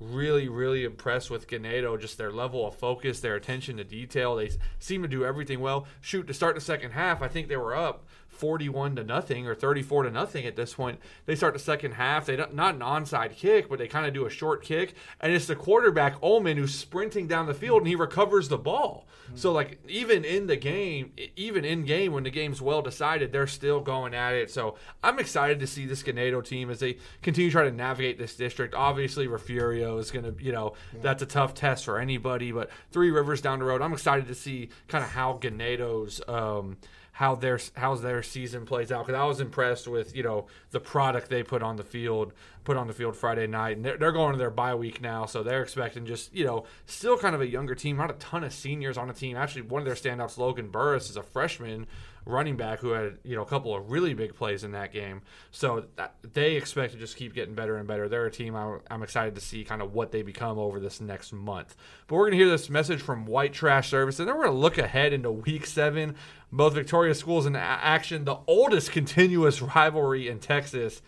really, 0.00 0.48
really 0.48 0.84
impressed 0.84 1.30
with 1.30 1.48
Ganado, 1.48 2.00
just 2.00 2.18
their 2.18 2.32
level 2.32 2.66
of 2.66 2.74
focus, 2.74 3.20
their 3.20 3.34
attention 3.34 3.76
to 3.76 3.84
detail. 3.84 4.36
They 4.36 4.50
seem 4.78 5.02
to 5.02 5.08
do 5.08 5.24
everything 5.24 5.60
well. 5.60 5.86
Shoot, 6.00 6.26
to 6.28 6.34
start 6.34 6.54
the 6.54 6.60
second 6.60 6.92
half, 6.92 7.20
I 7.20 7.28
think 7.28 7.48
they 7.48 7.56
were 7.56 7.74
up 7.74 8.06
41 8.38 8.96
to 8.96 9.04
nothing 9.04 9.46
or 9.46 9.54
34 9.54 10.04
to 10.04 10.10
nothing 10.10 10.46
at 10.46 10.56
this 10.56 10.74
point. 10.74 11.00
They 11.26 11.34
start 11.34 11.54
the 11.54 11.60
second 11.60 11.92
half. 11.92 12.26
They 12.26 12.36
don't, 12.36 12.54
not 12.54 12.74
an 12.74 12.80
onside 12.80 13.36
kick, 13.36 13.68
but 13.68 13.78
they 13.78 13.88
kind 13.88 14.06
of 14.06 14.14
do 14.14 14.26
a 14.26 14.30
short 14.30 14.62
kick, 14.62 14.94
and 15.20 15.32
it's 15.32 15.46
the 15.46 15.56
quarterback 15.56 16.16
Ullman 16.22 16.56
who's 16.56 16.74
sprinting 16.74 17.26
down 17.26 17.46
the 17.46 17.54
field 17.54 17.78
and 17.78 17.88
he 17.88 17.96
recovers 17.96 18.48
the 18.48 18.58
ball. 18.58 19.06
So 19.34 19.52
like 19.52 19.78
even 19.88 20.24
in 20.24 20.46
the 20.46 20.56
game, 20.56 21.12
even 21.36 21.64
in 21.64 21.84
game 21.84 22.12
when 22.12 22.24
the 22.24 22.30
game's 22.30 22.62
well 22.62 22.82
decided, 22.82 23.32
they're 23.32 23.46
still 23.46 23.80
going 23.80 24.14
at 24.14 24.34
it. 24.34 24.50
So 24.50 24.76
I'm 25.02 25.18
excited 25.18 25.60
to 25.60 25.66
see 25.66 25.86
this 25.86 26.02
Ganado 26.02 26.44
team 26.44 26.70
as 26.70 26.80
they 26.80 26.98
continue 27.22 27.50
to 27.50 27.52
try 27.52 27.64
to 27.64 27.70
navigate 27.70 28.18
this 28.18 28.34
district. 28.34 28.74
Obviously, 28.74 29.26
Refugio 29.26 29.98
is 29.98 30.10
going 30.10 30.24
to, 30.24 30.42
you 30.42 30.52
know, 30.52 30.74
that's 31.00 31.22
a 31.22 31.26
tough 31.26 31.54
test 31.54 31.84
for 31.84 31.98
anybody. 31.98 32.52
But 32.52 32.70
Three 32.90 33.10
Rivers 33.10 33.40
down 33.40 33.58
the 33.58 33.64
road, 33.64 33.82
I'm 33.82 33.92
excited 33.92 34.26
to 34.28 34.34
see 34.34 34.70
kind 34.88 35.04
of 35.04 35.10
how 35.10 35.34
Ganado's. 35.34 36.20
Um, 36.26 36.78
how 37.18 37.34
their 37.34 37.58
how's 37.74 38.00
their 38.00 38.22
season 38.22 38.64
plays 38.64 38.92
out. 38.92 39.04
Because 39.04 39.18
I 39.18 39.24
was 39.24 39.40
impressed 39.40 39.88
with 39.88 40.14
you 40.14 40.22
know 40.22 40.46
the 40.70 40.78
product 40.78 41.28
they 41.28 41.42
put 41.42 41.64
on 41.64 41.74
the 41.74 41.82
field 41.82 42.32
put 42.62 42.76
on 42.76 42.86
the 42.86 42.92
field 42.92 43.16
Friday 43.16 43.48
night. 43.48 43.76
And 43.76 43.84
they're, 43.84 43.96
they're 43.96 44.12
going 44.12 44.34
to 44.34 44.38
their 44.38 44.52
bye 44.52 44.76
week 44.76 45.00
now 45.00 45.26
so 45.26 45.42
they're 45.42 45.64
expecting 45.64 46.06
just 46.06 46.32
you 46.32 46.44
know 46.44 46.64
still 46.86 47.18
kind 47.18 47.34
of 47.34 47.40
a 47.40 47.48
younger 47.48 47.74
team 47.74 47.96
not 47.96 48.12
a 48.12 48.14
ton 48.14 48.44
of 48.44 48.52
seniors 48.52 48.96
on 48.96 49.08
the 49.08 49.14
team. 49.14 49.36
Actually 49.36 49.62
one 49.62 49.82
of 49.82 49.86
their 49.86 49.96
standouts 49.96 50.38
Logan 50.38 50.68
Burris 50.68 51.10
is 51.10 51.16
a 51.16 51.24
freshman 51.24 51.88
running 52.28 52.56
back 52.56 52.80
who 52.80 52.90
had 52.90 53.18
you 53.24 53.34
know 53.34 53.42
a 53.42 53.46
couple 53.46 53.74
of 53.74 53.90
really 53.90 54.14
big 54.14 54.34
plays 54.34 54.62
in 54.62 54.72
that 54.72 54.92
game. 54.92 55.22
So 55.50 55.86
that, 55.96 56.14
they 56.34 56.56
expect 56.56 56.92
to 56.92 56.98
just 56.98 57.16
keep 57.16 57.34
getting 57.34 57.54
better 57.54 57.76
and 57.76 57.88
better. 57.88 58.08
They're 58.08 58.26
a 58.26 58.30
team 58.30 58.54
I'm, 58.54 58.80
I'm 58.90 59.02
excited 59.02 59.34
to 59.34 59.40
see 59.40 59.64
kind 59.64 59.82
of 59.82 59.94
what 59.94 60.12
they 60.12 60.22
become 60.22 60.58
over 60.58 60.78
this 60.78 61.00
next 61.00 61.32
month. 61.32 61.74
But 62.06 62.16
we're 62.16 62.30
going 62.30 62.38
to 62.38 62.44
hear 62.44 62.50
this 62.50 62.68
message 62.68 63.00
from 63.00 63.26
White 63.26 63.54
Trash 63.54 63.88
Service, 63.88 64.18
and 64.18 64.28
then 64.28 64.36
we're 64.36 64.44
going 64.44 64.56
to 64.56 64.60
look 64.60 64.78
ahead 64.78 65.12
into 65.12 65.30
Week 65.30 65.66
Seven. 65.66 66.14
Both 66.52 66.74
Victoria 66.74 67.14
schools 67.14 67.44
in 67.44 67.56
action, 67.56 68.24
the 68.24 68.38
oldest 68.46 68.92
continuous 68.92 69.60
rivalry 69.60 70.28
in 70.28 70.38
Texas. 70.38 71.02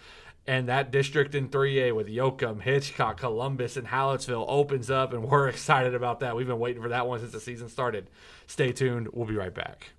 And 0.46 0.68
that 0.68 0.90
district 0.90 1.34
in 1.34 1.48
3A 1.48 1.94
with 1.94 2.08
Yoakum, 2.08 2.62
Hitchcock, 2.62 3.18
Columbus, 3.18 3.76
and 3.76 3.86
Hallettsville 3.86 4.46
opens 4.48 4.90
up, 4.90 5.12
and 5.12 5.22
we're 5.22 5.48
excited 5.50 5.94
about 5.94 6.20
that. 6.20 6.34
We've 6.34 6.46
been 6.46 6.58
waiting 6.58 6.82
for 6.82 6.88
that 6.88 7.06
one 7.06 7.20
since 7.20 7.32
the 7.32 7.40
season 7.40 7.68
started. 7.68 8.08
Stay 8.46 8.72
tuned. 8.72 9.08
We'll 9.12 9.28
be 9.28 9.36
right 9.36 9.54
back. 9.54 9.90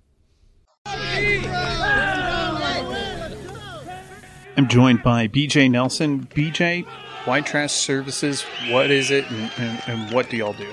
I'm 4.56 4.68
joined 4.68 5.02
by 5.02 5.28
BJ 5.28 5.70
Nelson. 5.70 6.26
BJ, 6.26 6.84
White 7.24 7.46
Trash 7.46 7.72
Services, 7.72 8.42
what 8.68 8.90
is 8.90 9.10
it 9.10 9.30
and, 9.30 9.50
and, 9.56 9.82
and 9.86 10.12
what 10.12 10.28
do 10.28 10.36
y'all 10.36 10.52
do? 10.52 10.70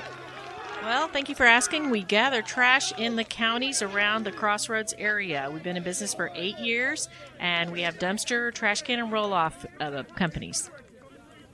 Well, 0.83 1.07
thank 1.07 1.29
you 1.29 1.35
for 1.35 1.45
asking. 1.45 1.89
We 1.89 2.03
gather 2.03 2.41
trash 2.41 2.91
in 2.97 3.15
the 3.15 3.23
counties 3.23 3.81
around 3.81 4.25
the 4.25 4.31
Crossroads 4.31 4.93
area. 4.97 5.49
We've 5.51 5.63
been 5.63 5.77
in 5.77 5.83
business 5.83 6.13
for 6.13 6.31
eight 6.35 6.57
years, 6.57 7.07
and 7.39 7.71
we 7.71 7.81
have 7.81 7.99
dumpster, 7.99 8.53
trash 8.53 8.81
can, 8.81 8.99
and 8.99 9.11
roll 9.11 9.31
off 9.31 9.65
uh, 9.79 10.03
companies. 10.15 10.69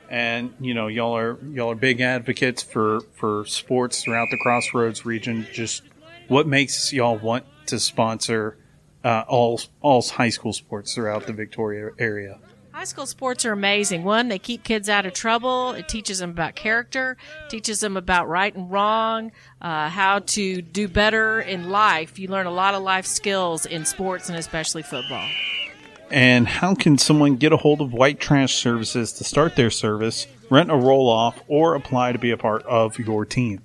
And 0.10 0.54
you 0.60 0.74
know, 0.74 0.88
y'all 0.88 1.16
are 1.16 1.38
y'all 1.52 1.72
are 1.72 1.76
big 1.76 2.02
advocates 2.02 2.64
for 2.64 3.02
for 3.14 3.46
sports 3.46 4.04
throughout 4.04 4.28
the 4.32 4.38
Crossroads 4.38 5.06
region. 5.06 5.48
Just 5.52 5.84
what 6.28 6.48
makes 6.48 6.94
y'all 6.94 7.18
want 7.18 7.46
to 7.68 7.80
sponsor 7.80 8.58
uh, 9.04 9.24
all 9.28 9.62
all 9.82 10.02
high 10.02 10.30
school 10.30 10.54
sports 10.54 10.96
throughout 10.96 11.28
the 11.28 11.34
Victoria 11.34 11.92
area? 12.00 12.40
High 12.76 12.84
school 12.84 13.06
sports 13.06 13.46
are 13.46 13.54
amazing. 13.54 14.04
One, 14.04 14.28
they 14.28 14.38
keep 14.38 14.66
kids 14.66 14.90
out 14.90 15.06
of 15.06 15.14
trouble. 15.14 15.72
It 15.72 15.88
teaches 15.88 16.20
them 16.20 16.32
about 16.32 16.56
character, 16.56 17.16
teaches 17.48 17.80
them 17.80 17.96
about 17.96 18.28
right 18.28 18.54
and 18.54 18.70
wrong, 18.70 19.32
uh, 19.62 19.88
how 19.88 20.20
to 20.20 20.62
do 20.62 20.90
better 20.90 21.40
in 21.40 21.70
life. 21.70 22.20
You 22.20 22.28
learn 22.28 22.48
a 22.48 22.52
lot 22.52 22.74
of 22.74 22.84
life 22.84 23.06
skills 23.06 23.66
in 23.66 23.86
sports 23.86 24.28
and 24.28 24.38
especially 24.38 24.84
football. 24.84 25.26
And 26.12 26.48
how 26.48 26.76
can 26.76 26.98
someone 26.98 27.38
get 27.38 27.54
a 27.54 27.58
hold 27.58 27.80
of 27.80 27.94
White 27.94 28.20
Trash 28.20 28.56
Services 28.56 29.14
to 29.14 29.24
start 29.24 29.56
their 29.56 29.72
service, 29.72 30.28
rent 30.50 30.70
a 30.70 30.76
roll 30.76 31.10
off, 31.10 31.40
or 31.48 31.76
apply 31.76 32.12
to 32.12 32.20
be 32.20 32.32
a 32.32 32.38
part 32.38 32.64
of 32.64 33.00
your 33.00 33.26
team? 33.26 33.62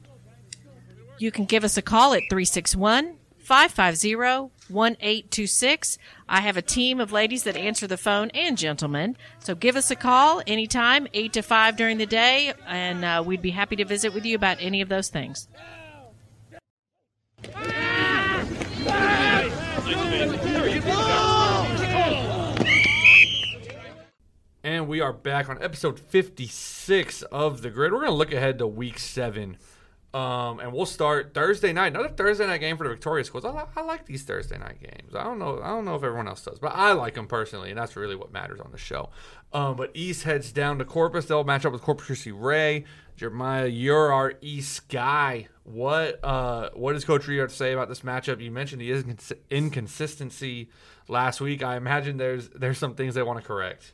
You 1.18 1.32
can 1.32 1.46
give 1.46 1.64
us 1.64 1.76
a 1.76 1.82
call 1.82 2.14
at 2.14 2.22
361 2.30 3.16
550 3.50 4.14
1826. 4.68 5.98
I 6.28 6.40
have 6.40 6.56
a 6.56 6.62
team 6.62 7.00
of 7.00 7.10
ladies 7.10 7.42
that 7.42 7.56
answer 7.56 7.88
the 7.88 7.96
phone 7.96 8.30
and 8.30 8.56
gentlemen. 8.56 9.16
So 9.40 9.56
give 9.56 9.74
us 9.74 9.90
a 9.90 9.96
call 9.96 10.40
anytime, 10.46 11.08
8 11.12 11.32
to 11.32 11.42
5 11.42 11.76
during 11.76 11.98
the 11.98 12.06
day, 12.06 12.52
and 12.68 13.04
uh, 13.04 13.24
we'd 13.26 13.42
be 13.42 13.50
happy 13.50 13.74
to 13.74 13.84
visit 13.84 14.14
with 14.14 14.24
you 14.24 14.36
about 14.36 14.58
any 14.60 14.80
of 14.82 14.88
those 14.88 15.08
things. 15.08 15.48
And 24.62 24.86
we 24.86 25.00
are 25.00 25.12
back 25.12 25.48
on 25.48 25.60
episode 25.60 25.98
56 25.98 27.22
of 27.22 27.62
The 27.62 27.70
Grid. 27.70 27.90
We're 27.90 27.98
going 27.98 28.12
to 28.12 28.16
look 28.16 28.32
ahead 28.32 28.58
to 28.58 28.68
week 28.68 29.00
seven 29.00 29.56
um, 30.12 30.58
and 30.58 30.72
we'll 30.72 30.86
start 30.86 31.34
Thursday 31.34 31.72
night. 31.72 31.88
Another 31.94 32.08
Thursday 32.08 32.46
night 32.46 32.58
game 32.58 32.76
for 32.76 32.82
the 32.82 32.90
Victoria 32.90 33.24
schools. 33.24 33.44
I, 33.44 33.66
I, 33.76 33.82
like 33.82 34.06
these 34.06 34.24
Thursday 34.24 34.58
night 34.58 34.80
games. 34.80 35.14
I 35.14 35.22
don't 35.22 35.38
know. 35.38 35.60
I 35.62 35.68
don't 35.68 35.84
know 35.84 35.94
if 35.94 36.02
everyone 36.02 36.26
else 36.26 36.42
does, 36.42 36.58
but 36.58 36.72
I 36.74 36.92
like 36.92 37.14
them 37.14 37.28
personally, 37.28 37.70
and 37.70 37.78
that's 37.78 37.94
really 37.94 38.16
what 38.16 38.32
matters 38.32 38.60
on 38.60 38.72
the 38.72 38.78
show. 38.78 39.10
Um, 39.52 39.76
but 39.76 39.92
East 39.94 40.24
heads 40.24 40.50
down 40.50 40.78
to 40.78 40.84
Corpus. 40.84 41.26
They'll 41.26 41.44
match 41.44 41.64
up 41.64 41.72
with 41.72 41.82
Corpus 41.82 42.06
Christi 42.06 42.32
Ray. 42.32 42.86
Jeremiah, 43.16 43.66
you're 43.66 44.12
our 44.12 44.34
East 44.40 44.88
guy. 44.88 45.46
What 45.62 46.18
uh, 46.24 46.70
what 46.74 46.94
does 46.94 47.04
Coach 47.04 47.28
Rio 47.28 47.46
say 47.46 47.72
about 47.72 47.88
this 47.88 48.00
matchup? 48.00 48.42
You 48.42 48.50
mentioned 48.50 48.80
the 48.80 49.36
inconsistency 49.48 50.70
last 51.06 51.40
week. 51.40 51.62
I 51.62 51.76
imagine 51.76 52.16
there's 52.16 52.48
there's 52.48 52.78
some 52.78 52.96
things 52.96 53.14
they 53.14 53.22
want 53.22 53.38
to 53.38 53.46
correct. 53.46 53.92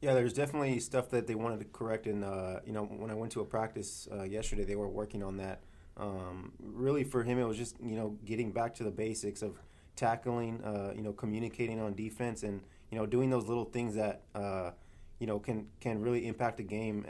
Yeah, 0.00 0.12
there's 0.12 0.34
definitely 0.34 0.78
stuff 0.80 1.10
that 1.10 1.26
they 1.26 1.34
wanted 1.34 1.60
to 1.60 1.64
correct. 1.66 2.06
And 2.06 2.22
uh, 2.22 2.60
you 2.66 2.72
know, 2.72 2.84
when 2.84 3.10
I 3.10 3.14
went 3.14 3.32
to 3.32 3.40
a 3.40 3.44
practice 3.44 4.06
uh, 4.12 4.24
yesterday, 4.24 4.64
they 4.64 4.76
were 4.76 4.88
working 4.88 5.22
on 5.22 5.38
that. 5.38 5.62
Um, 5.96 6.52
really, 6.60 7.04
for 7.04 7.22
him, 7.22 7.38
it 7.38 7.44
was 7.44 7.56
just 7.56 7.76
you 7.82 7.96
know 7.96 8.18
getting 8.24 8.52
back 8.52 8.74
to 8.76 8.84
the 8.84 8.90
basics 8.90 9.40
of 9.40 9.58
tackling, 9.96 10.62
uh, 10.62 10.92
you 10.94 11.02
know, 11.02 11.12
communicating 11.12 11.80
on 11.80 11.94
defense, 11.94 12.42
and 12.42 12.60
you 12.90 12.98
know 12.98 13.06
doing 13.06 13.30
those 13.30 13.48
little 13.48 13.64
things 13.64 13.94
that 13.94 14.22
uh, 14.34 14.72
you 15.18 15.26
know 15.26 15.38
can 15.38 15.68
can 15.80 16.02
really 16.02 16.26
impact 16.26 16.60
a 16.60 16.62
game. 16.62 17.06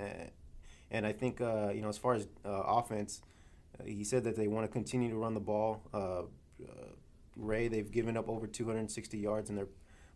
And 0.92 1.04
I 1.04 1.10
think 1.10 1.40
uh, 1.40 1.70
you 1.74 1.82
know 1.82 1.88
as 1.88 1.98
far 1.98 2.14
as 2.14 2.28
uh, 2.44 2.50
offense, 2.50 3.20
he 3.84 4.04
said 4.04 4.22
that 4.24 4.36
they 4.36 4.46
want 4.46 4.64
to 4.64 4.72
continue 4.72 5.10
to 5.10 5.16
run 5.16 5.34
the 5.34 5.40
ball. 5.40 5.82
Ray, 7.36 7.68
they've 7.68 7.90
given 7.90 8.16
up 8.16 8.30
over 8.30 8.46
260 8.46 9.18
yards 9.18 9.50
in 9.50 9.56
their 9.56 9.68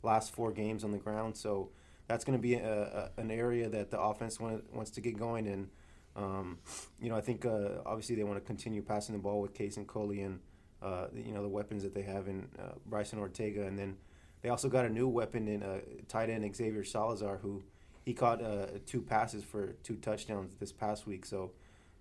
last 0.02 0.32
four 0.32 0.52
games 0.52 0.84
on 0.84 0.90
the 0.90 0.96
ground, 0.96 1.36
so 1.36 1.68
that's 2.10 2.24
going 2.24 2.36
to 2.36 2.42
be 2.42 2.54
a, 2.54 3.10
a, 3.16 3.20
an 3.20 3.30
area 3.30 3.68
that 3.68 3.92
the 3.92 4.00
offense 4.00 4.40
want, 4.40 4.64
wants 4.74 4.90
to 4.90 5.00
get 5.00 5.16
going. 5.16 5.46
And, 5.46 5.68
um, 6.16 6.58
you 7.00 7.08
know, 7.08 7.14
I 7.14 7.20
think 7.20 7.46
uh, 7.46 7.82
obviously 7.86 8.16
they 8.16 8.24
want 8.24 8.36
to 8.36 8.44
continue 8.44 8.82
passing 8.82 9.14
the 9.14 9.22
ball 9.22 9.40
with 9.40 9.54
Case 9.54 9.76
and 9.76 9.86
Coley 9.86 10.22
and, 10.22 10.40
uh, 10.82 11.06
you 11.14 11.32
know, 11.32 11.40
the 11.40 11.48
weapons 11.48 11.84
that 11.84 11.94
they 11.94 12.02
have 12.02 12.26
in 12.26 12.48
uh, 12.58 12.72
Bryson 12.84 13.20
Ortega. 13.20 13.64
And 13.64 13.78
then 13.78 13.96
they 14.42 14.48
also 14.48 14.68
got 14.68 14.86
a 14.86 14.88
new 14.88 15.06
weapon 15.06 15.46
in 15.46 15.62
uh, 15.62 15.82
tight 16.08 16.30
end 16.30 16.56
Xavier 16.56 16.82
Salazar, 16.82 17.38
who 17.38 17.62
he 18.04 18.12
caught 18.12 18.42
uh, 18.42 18.66
two 18.86 19.02
passes 19.02 19.44
for 19.44 19.74
two 19.84 19.94
touchdowns 19.94 20.56
this 20.56 20.72
past 20.72 21.06
week. 21.06 21.24
So 21.24 21.52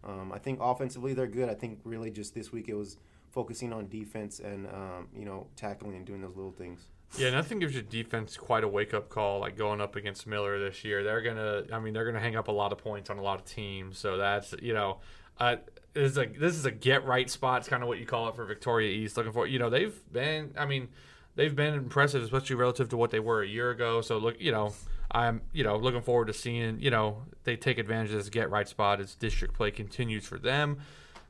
um, 0.04 0.32
I 0.34 0.40
think 0.40 0.58
offensively 0.60 1.14
they're 1.14 1.28
good. 1.28 1.50
I 1.50 1.54
think 1.54 1.82
really 1.84 2.10
just 2.10 2.34
this 2.34 2.52
week 2.52 2.68
it 2.68 2.76
was 2.76 2.98
focusing 3.30 3.72
on 3.72 3.90
defense 3.90 4.40
and, 4.40 4.66
um, 4.70 5.10
you 5.16 5.26
know, 5.26 5.46
tackling 5.56 5.96
and 5.96 6.04
doing 6.04 6.22
those 6.22 6.36
little 6.36 6.52
things. 6.52 6.88
Yeah, 7.18 7.32
nothing 7.32 7.60
gives 7.60 7.74
your 7.74 7.84
defense 7.84 8.38
quite 8.38 8.64
a 8.64 8.68
wake 8.68 8.94
up 8.94 9.10
call 9.10 9.40
like 9.40 9.58
going 9.58 9.82
up 9.82 9.96
against 9.96 10.28
Miller 10.28 10.60
this 10.60 10.84
year. 10.84 11.04
They're 11.04 11.22
gonna, 11.22 11.64
I 11.74 11.80
mean, 11.80 11.94
they're 11.94 12.06
gonna 12.06 12.20
hang 12.20 12.36
up 12.36 12.48
a 12.48 12.52
lot 12.52 12.72
of 12.72 12.78
points 12.78 13.10
on 13.10 13.18
a 13.18 13.22
lot 13.22 13.40
of 13.40 13.46
teams. 13.46 13.98
So 13.98 14.18
that's 14.18 14.54
you 14.62 14.74
know, 14.74 15.00
uh, 15.40 15.58
this 15.94 16.12
is 16.12 16.18
a 16.18 16.26
this 16.26 16.56
is 16.56 16.66
a 16.66 16.72
get 16.72 17.06
right 17.06 17.30
spot. 17.30 17.62
It's 17.62 17.70
kind 17.70 17.82
of 17.82 17.90
what 17.90 18.00
you 18.00 18.06
call 18.06 18.30
it 18.30 18.36
for 18.36 18.46
Victoria 18.46 18.92
East. 18.92 19.18
Looking 19.18 19.32
for, 19.32 19.48
you 19.48 19.60
know, 19.60 19.70
they've 19.70 20.00
been, 20.12 20.54
I 20.58 20.66
mean, 20.66 20.90
they've 21.36 21.56
been 21.56 21.74
impressive, 21.74 22.22
especially 22.22 22.56
relative 22.58 22.90
to 22.90 22.98
what 22.98 23.12
they 23.12 23.20
were 23.20 23.42
a 23.42 23.48
year 23.48 23.72
ago. 23.72 24.02
So 24.02 24.18
look, 24.18 24.40
you 24.40 24.52
know, 24.52 24.74
I'm 25.12 25.42
you 25.54 25.64
know 25.64 25.78
looking 25.78 26.02
forward 26.02 26.28
to 26.28 26.34
seeing 26.34 26.80
you 26.80 26.92
know 26.92 27.24
they 27.44 27.56
take 27.56 27.78
advantage 27.78 28.12
of 28.12 28.18
this 28.18 28.30
get 28.30 28.50
right 28.50 28.68
spot 28.68 29.00
as 29.00 29.16
district 29.16 29.56
play 29.56 29.72
continues 29.72 30.26
for 30.26 30.38
them. 30.38 30.80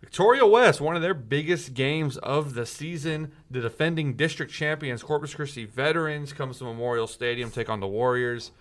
Victoria 0.01 0.45
West, 0.45 0.79
one 0.79 0.95
of 0.95 1.01
their 1.01 1.13
biggest 1.13 1.73
games 1.73 2.17
of 2.17 2.53
the 2.53 2.65
season. 2.65 3.31
The 3.51 3.59
defending 3.59 4.13
district 4.13 4.51
champions, 4.51 5.03
Corpus 5.03 5.33
Christi 5.33 5.65
veterans, 5.65 6.31
comes 6.31 6.57
to 6.59 6.63
Memorial 6.63 7.07
Stadium, 7.07 7.51
take 7.51 7.69
on 7.69 7.81
the 7.81 7.87
Warriors. 7.87 8.51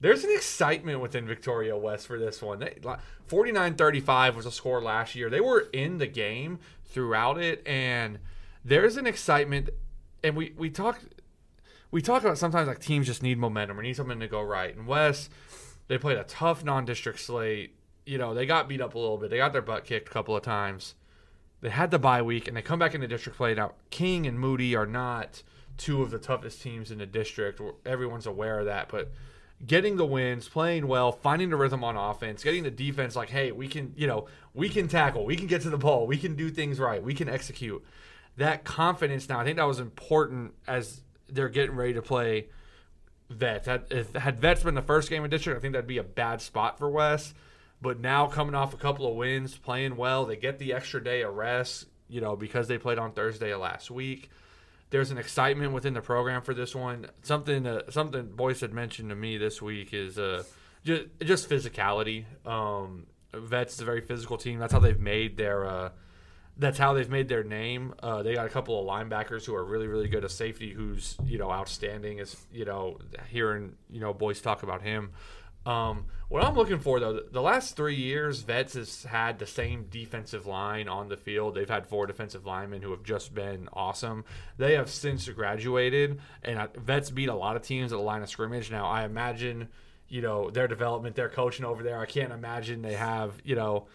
There's 0.00 0.24
an 0.24 0.32
excitement 0.34 1.00
within 1.00 1.26
Victoria 1.26 1.76
West 1.76 2.08
for 2.08 2.18
this 2.18 2.42
one. 2.42 2.68
49 3.26 3.74
35 3.74 4.34
was 4.34 4.46
a 4.46 4.50
score 4.50 4.82
last 4.82 5.14
year. 5.14 5.30
They 5.30 5.40
were 5.40 5.68
in 5.72 5.98
the 5.98 6.08
game 6.08 6.58
throughout 6.86 7.38
it, 7.38 7.64
and 7.64 8.18
there's 8.64 8.96
an 8.96 9.06
excitement. 9.06 9.70
And 10.24 10.34
we, 10.34 10.52
we 10.56 10.70
talk 10.70 11.00
we 11.92 12.02
talk 12.02 12.24
about 12.24 12.38
sometimes 12.38 12.66
like 12.66 12.80
teams 12.80 13.06
just 13.06 13.22
need 13.22 13.38
momentum 13.38 13.78
or 13.78 13.82
need 13.82 13.94
something 13.94 14.18
to 14.18 14.26
go 14.26 14.42
right. 14.42 14.74
And 14.74 14.88
West, 14.88 15.30
they 15.86 15.98
played 15.98 16.18
a 16.18 16.24
tough 16.24 16.64
non 16.64 16.84
district 16.84 17.20
slate 17.20 17.76
you 18.04 18.18
know, 18.18 18.34
they 18.34 18.46
got 18.46 18.68
beat 18.68 18.80
up 18.80 18.94
a 18.94 18.98
little 18.98 19.18
bit. 19.18 19.30
They 19.30 19.36
got 19.36 19.52
their 19.52 19.62
butt 19.62 19.84
kicked 19.84 20.08
a 20.08 20.12
couple 20.12 20.36
of 20.36 20.42
times. 20.42 20.94
They 21.60 21.70
had 21.70 21.90
the 21.90 21.98
bye 21.98 22.22
week 22.22 22.48
and 22.48 22.56
they 22.56 22.62
come 22.62 22.78
back 22.78 22.94
into 22.94 23.06
district 23.06 23.38
play. 23.38 23.54
Now, 23.54 23.72
King 23.90 24.26
and 24.26 24.38
Moody 24.38 24.74
are 24.74 24.86
not 24.86 25.42
two 25.78 26.02
of 26.02 26.10
the 26.10 26.18
toughest 26.18 26.60
teams 26.60 26.90
in 26.90 26.98
the 26.98 27.06
district. 27.06 27.60
Everyone's 27.86 28.26
aware 28.26 28.58
of 28.58 28.66
that, 28.66 28.88
but 28.88 29.12
getting 29.64 29.96
the 29.96 30.04
wins, 30.04 30.48
playing 30.48 30.88
well, 30.88 31.12
finding 31.12 31.50
the 31.50 31.56
rhythm 31.56 31.84
on 31.84 31.96
offense, 31.96 32.42
getting 32.42 32.64
the 32.64 32.70
defense 32.70 33.14
like, 33.14 33.30
hey, 33.30 33.52
we 33.52 33.68
can, 33.68 33.92
you 33.96 34.06
know, 34.06 34.26
we 34.54 34.68
can 34.68 34.88
tackle, 34.88 35.24
we 35.24 35.36
can 35.36 35.46
get 35.46 35.62
to 35.62 35.70
the 35.70 35.78
ball, 35.78 36.06
we 36.06 36.18
can 36.18 36.34
do 36.34 36.50
things 36.50 36.80
right, 36.80 37.02
we 37.02 37.14
can 37.14 37.28
execute. 37.28 37.82
That 38.36 38.64
confidence 38.64 39.28
now, 39.28 39.38
I 39.38 39.44
think 39.44 39.58
that 39.58 39.64
was 39.64 39.78
important 39.78 40.54
as 40.66 41.02
they're 41.28 41.48
getting 41.48 41.76
ready 41.76 41.94
to 41.94 42.02
play 42.02 42.48
Vets. 43.30 43.66
Had, 43.66 43.84
if, 43.90 44.12
had 44.14 44.40
Vets 44.40 44.62
been 44.62 44.74
the 44.74 44.82
first 44.82 45.08
game 45.08 45.22
of 45.24 45.30
district, 45.30 45.58
I 45.58 45.60
think 45.60 45.72
that'd 45.74 45.86
be 45.86 45.98
a 45.98 46.02
bad 46.02 46.40
spot 46.40 46.78
for 46.78 46.90
West. 46.90 47.34
But 47.82 47.98
now 47.98 48.28
coming 48.28 48.54
off 48.54 48.72
a 48.72 48.76
couple 48.76 49.08
of 49.08 49.16
wins, 49.16 49.58
playing 49.58 49.96
well, 49.96 50.24
they 50.24 50.36
get 50.36 50.60
the 50.60 50.72
extra 50.72 51.02
day 51.02 51.22
of 51.22 51.34
rest, 51.34 51.86
you 52.08 52.20
know, 52.20 52.36
because 52.36 52.68
they 52.68 52.78
played 52.78 52.98
on 52.98 53.12
Thursday 53.12 53.52
last 53.56 53.90
week. 53.90 54.30
There's 54.90 55.10
an 55.10 55.18
excitement 55.18 55.72
within 55.72 55.92
the 55.92 56.00
program 56.00 56.42
for 56.42 56.54
this 56.54 56.76
one. 56.76 57.08
Something 57.22 57.66
uh, 57.66 57.90
something 57.90 58.30
Boyce 58.36 58.60
had 58.60 58.72
mentioned 58.72 59.08
to 59.08 59.16
me 59.16 59.36
this 59.36 59.60
week 59.60 59.92
is 59.92 60.16
uh, 60.16 60.44
just, 60.84 61.06
just 61.20 61.50
physicality. 61.50 62.24
Um, 62.46 63.06
Vets 63.34 63.74
is 63.74 63.80
a 63.80 63.84
very 63.84 64.00
physical 64.00 64.36
team. 64.36 64.60
That's 64.60 64.72
how 64.72 64.78
they've 64.78 65.00
made 65.00 65.36
their 65.36 65.66
uh, 65.66 65.90
that's 66.56 66.78
how 66.78 66.92
they've 66.92 67.10
made 67.10 67.28
their 67.28 67.42
name. 67.42 67.94
Uh, 68.02 68.22
they 68.22 68.34
got 68.34 68.46
a 68.46 68.50
couple 68.50 68.78
of 68.78 68.86
linebackers 68.86 69.44
who 69.44 69.54
are 69.54 69.64
really, 69.64 69.88
really 69.88 70.08
good. 70.08 70.24
A 70.24 70.28
safety 70.28 70.70
who's 70.70 71.16
you 71.24 71.38
know 71.38 71.50
outstanding. 71.50 72.18
Is 72.18 72.36
you 72.52 72.64
know 72.64 72.98
hearing 73.28 73.74
you 73.90 74.00
know 74.00 74.12
boys 74.12 74.40
talk 74.40 74.62
about 74.62 74.82
him. 74.82 75.12
Um, 75.64 76.06
what 76.28 76.44
I'm 76.44 76.54
looking 76.54 76.78
for 76.80 76.98
though, 76.98 77.20
the 77.30 77.42
last 77.42 77.76
three 77.76 77.94
years, 77.94 78.40
Vets 78.40 78.74
has 78.74 79.04
had 79.04 79.38
the 79.38 79.46
same 79.46 79.86
defensive 79.90 80.46
line 80.46 80.88
on 80.88 81.08
the 81.08 81.16
field. 81.16 81.54
They've 81.54 81.68
had 81.68 81.86
four 81.86 82.06
defensive 82.06 82.46
linemen 82.46 82.82
who 82.82 82.90
have 82.90 83.02
just 83.02 83.34
been 83.34 83.68
awesome. 83.72 84.24
They 84.58 84.74
have 84.74 84.90
since 84.90 85.28
graduated, 85.28 86.20
and 86.42 86.68
Vets 86.74 87.10
beat 87.10 87.28
a 87.28 87.34
lot 87.34 87.56
of 87.56 87.62
teams 87.62 87.92
at 87.92 87.96
the 87.96 88.02
line 88.02 88.22
of 88.22 88.30
scrimmage. 88.30 88.70
Now 88.70 88.86
I 88.86 89.04
imagine, 89.04 89.68
you 90.08 90.22
know, 90.22 90.50
their 90.50 90.68
development, 90.68 91.16
their 91.16 91.28
coaching 91.28 91.64
over 91.64 91.82
there. 91.82 92.00
I 92.00 92.06
can't 92.06 92.32
imagine 92.32 92.82
they 92.82 92.94
have, 92.94 93.34
you 93.44 93.54
know 93.54 93.86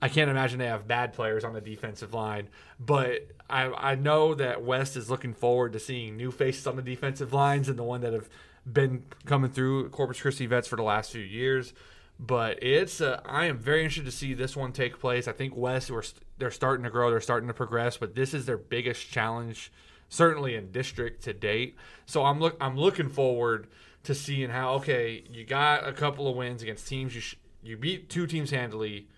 I 0.00 0.08
can't 0.08 0.30
imagine 0.30 0.58
they 0.58 0.66
have 0.66 0.86
bad 0.86 1.14
players 1.14 1.42
on 1.42 1.54
the 1.54 1.60
defensive 1.60 2.12
line, 2.12 2.48
but 2.78 3.28
I, 3.48 3.64
I 3.64 3.94
know 3.94 4.34
that 4.34 4.62
West 4.62 4.96
is 4.96 5.08
looking 5.08 5.32
forward 5.32 5.72
to 5.72 5.80
seeing 5.80 6.16
new 6.16 6.30
faces 6.30 6.66
on 6.66 6.76
the 6.76 6.82
defensive 6.82 7.32
lines 7.32 7.68
and 7.68 7.78
the 7.78 7.82
one 7.82 8.02
that 8.02 8.12
have 8.12 8.28
been 8.70 9.04
coming 9.24 9.50
through 9.50 9.90
Corpus 9.90 10.20
Christi 10.20 10.46
vets 10.46 10.68
for 10.68 10.76
the 10.76 10.82
last 10.82 11.12
few 11.12 11.22
years. 11.22 11.72
But 12.18 12.62
it's 12.62 13.00
uh, 13.00 13.20
I 13.26 13.44
am 13.44 13.58
very 13.58 13.80
interested 13.80 14.06
to 14.06 14.16
see 14.16 14.32
this 14.32 14.56
one 14.56 14.72
take 14.72 14.98
place. 14.98 15.28
I 15.28 15.32
think 15.32 15.54
West 15.54 15.90
we're, 15.90 16.02
they're 16.38 16.50
starting 16.50 16.84
to 16.84 16.90
grow, 16.90 17.10
they're 17.10 17.20
starting 17.20 17.48
to 17.48 17.54
progress, 17.54 17.98
but 17.98 18.14
this 18.14 18.32
is 18.32 18.46
their 18.46 18.56
biggest 18.56 19.10
challenge, 19.10 19.70
certainly 20.08 20.54
in 20.54 20.72
district 20.72 21.22
to 21.24 21.34
date. 21.34 21.76
So 22.06 22.24
I'm 22.24 22.40
look 22.40 22.56
I'm 22.58 22.76
looking 22.76 23.10
forward 23.10 23.66
to 24.04 24.14
seeing 24.14 24.48
how 24.48 24.74
okay 24.76 25.24
you 25.30 25.44
got 25.44 25.86
a 25.86 25.92
couple 25.92 26.26
of 26.26 26.36
wins 26.36 26.62
against 26.62 26.88
teams 26.88 27.14
you 27.14 27.20
sh- 27.20 27.36
you 27.62 27.76
beat 27.76 28.08
two 28.08 28.26
teams 28.26 28.50
handily 28.50 29.08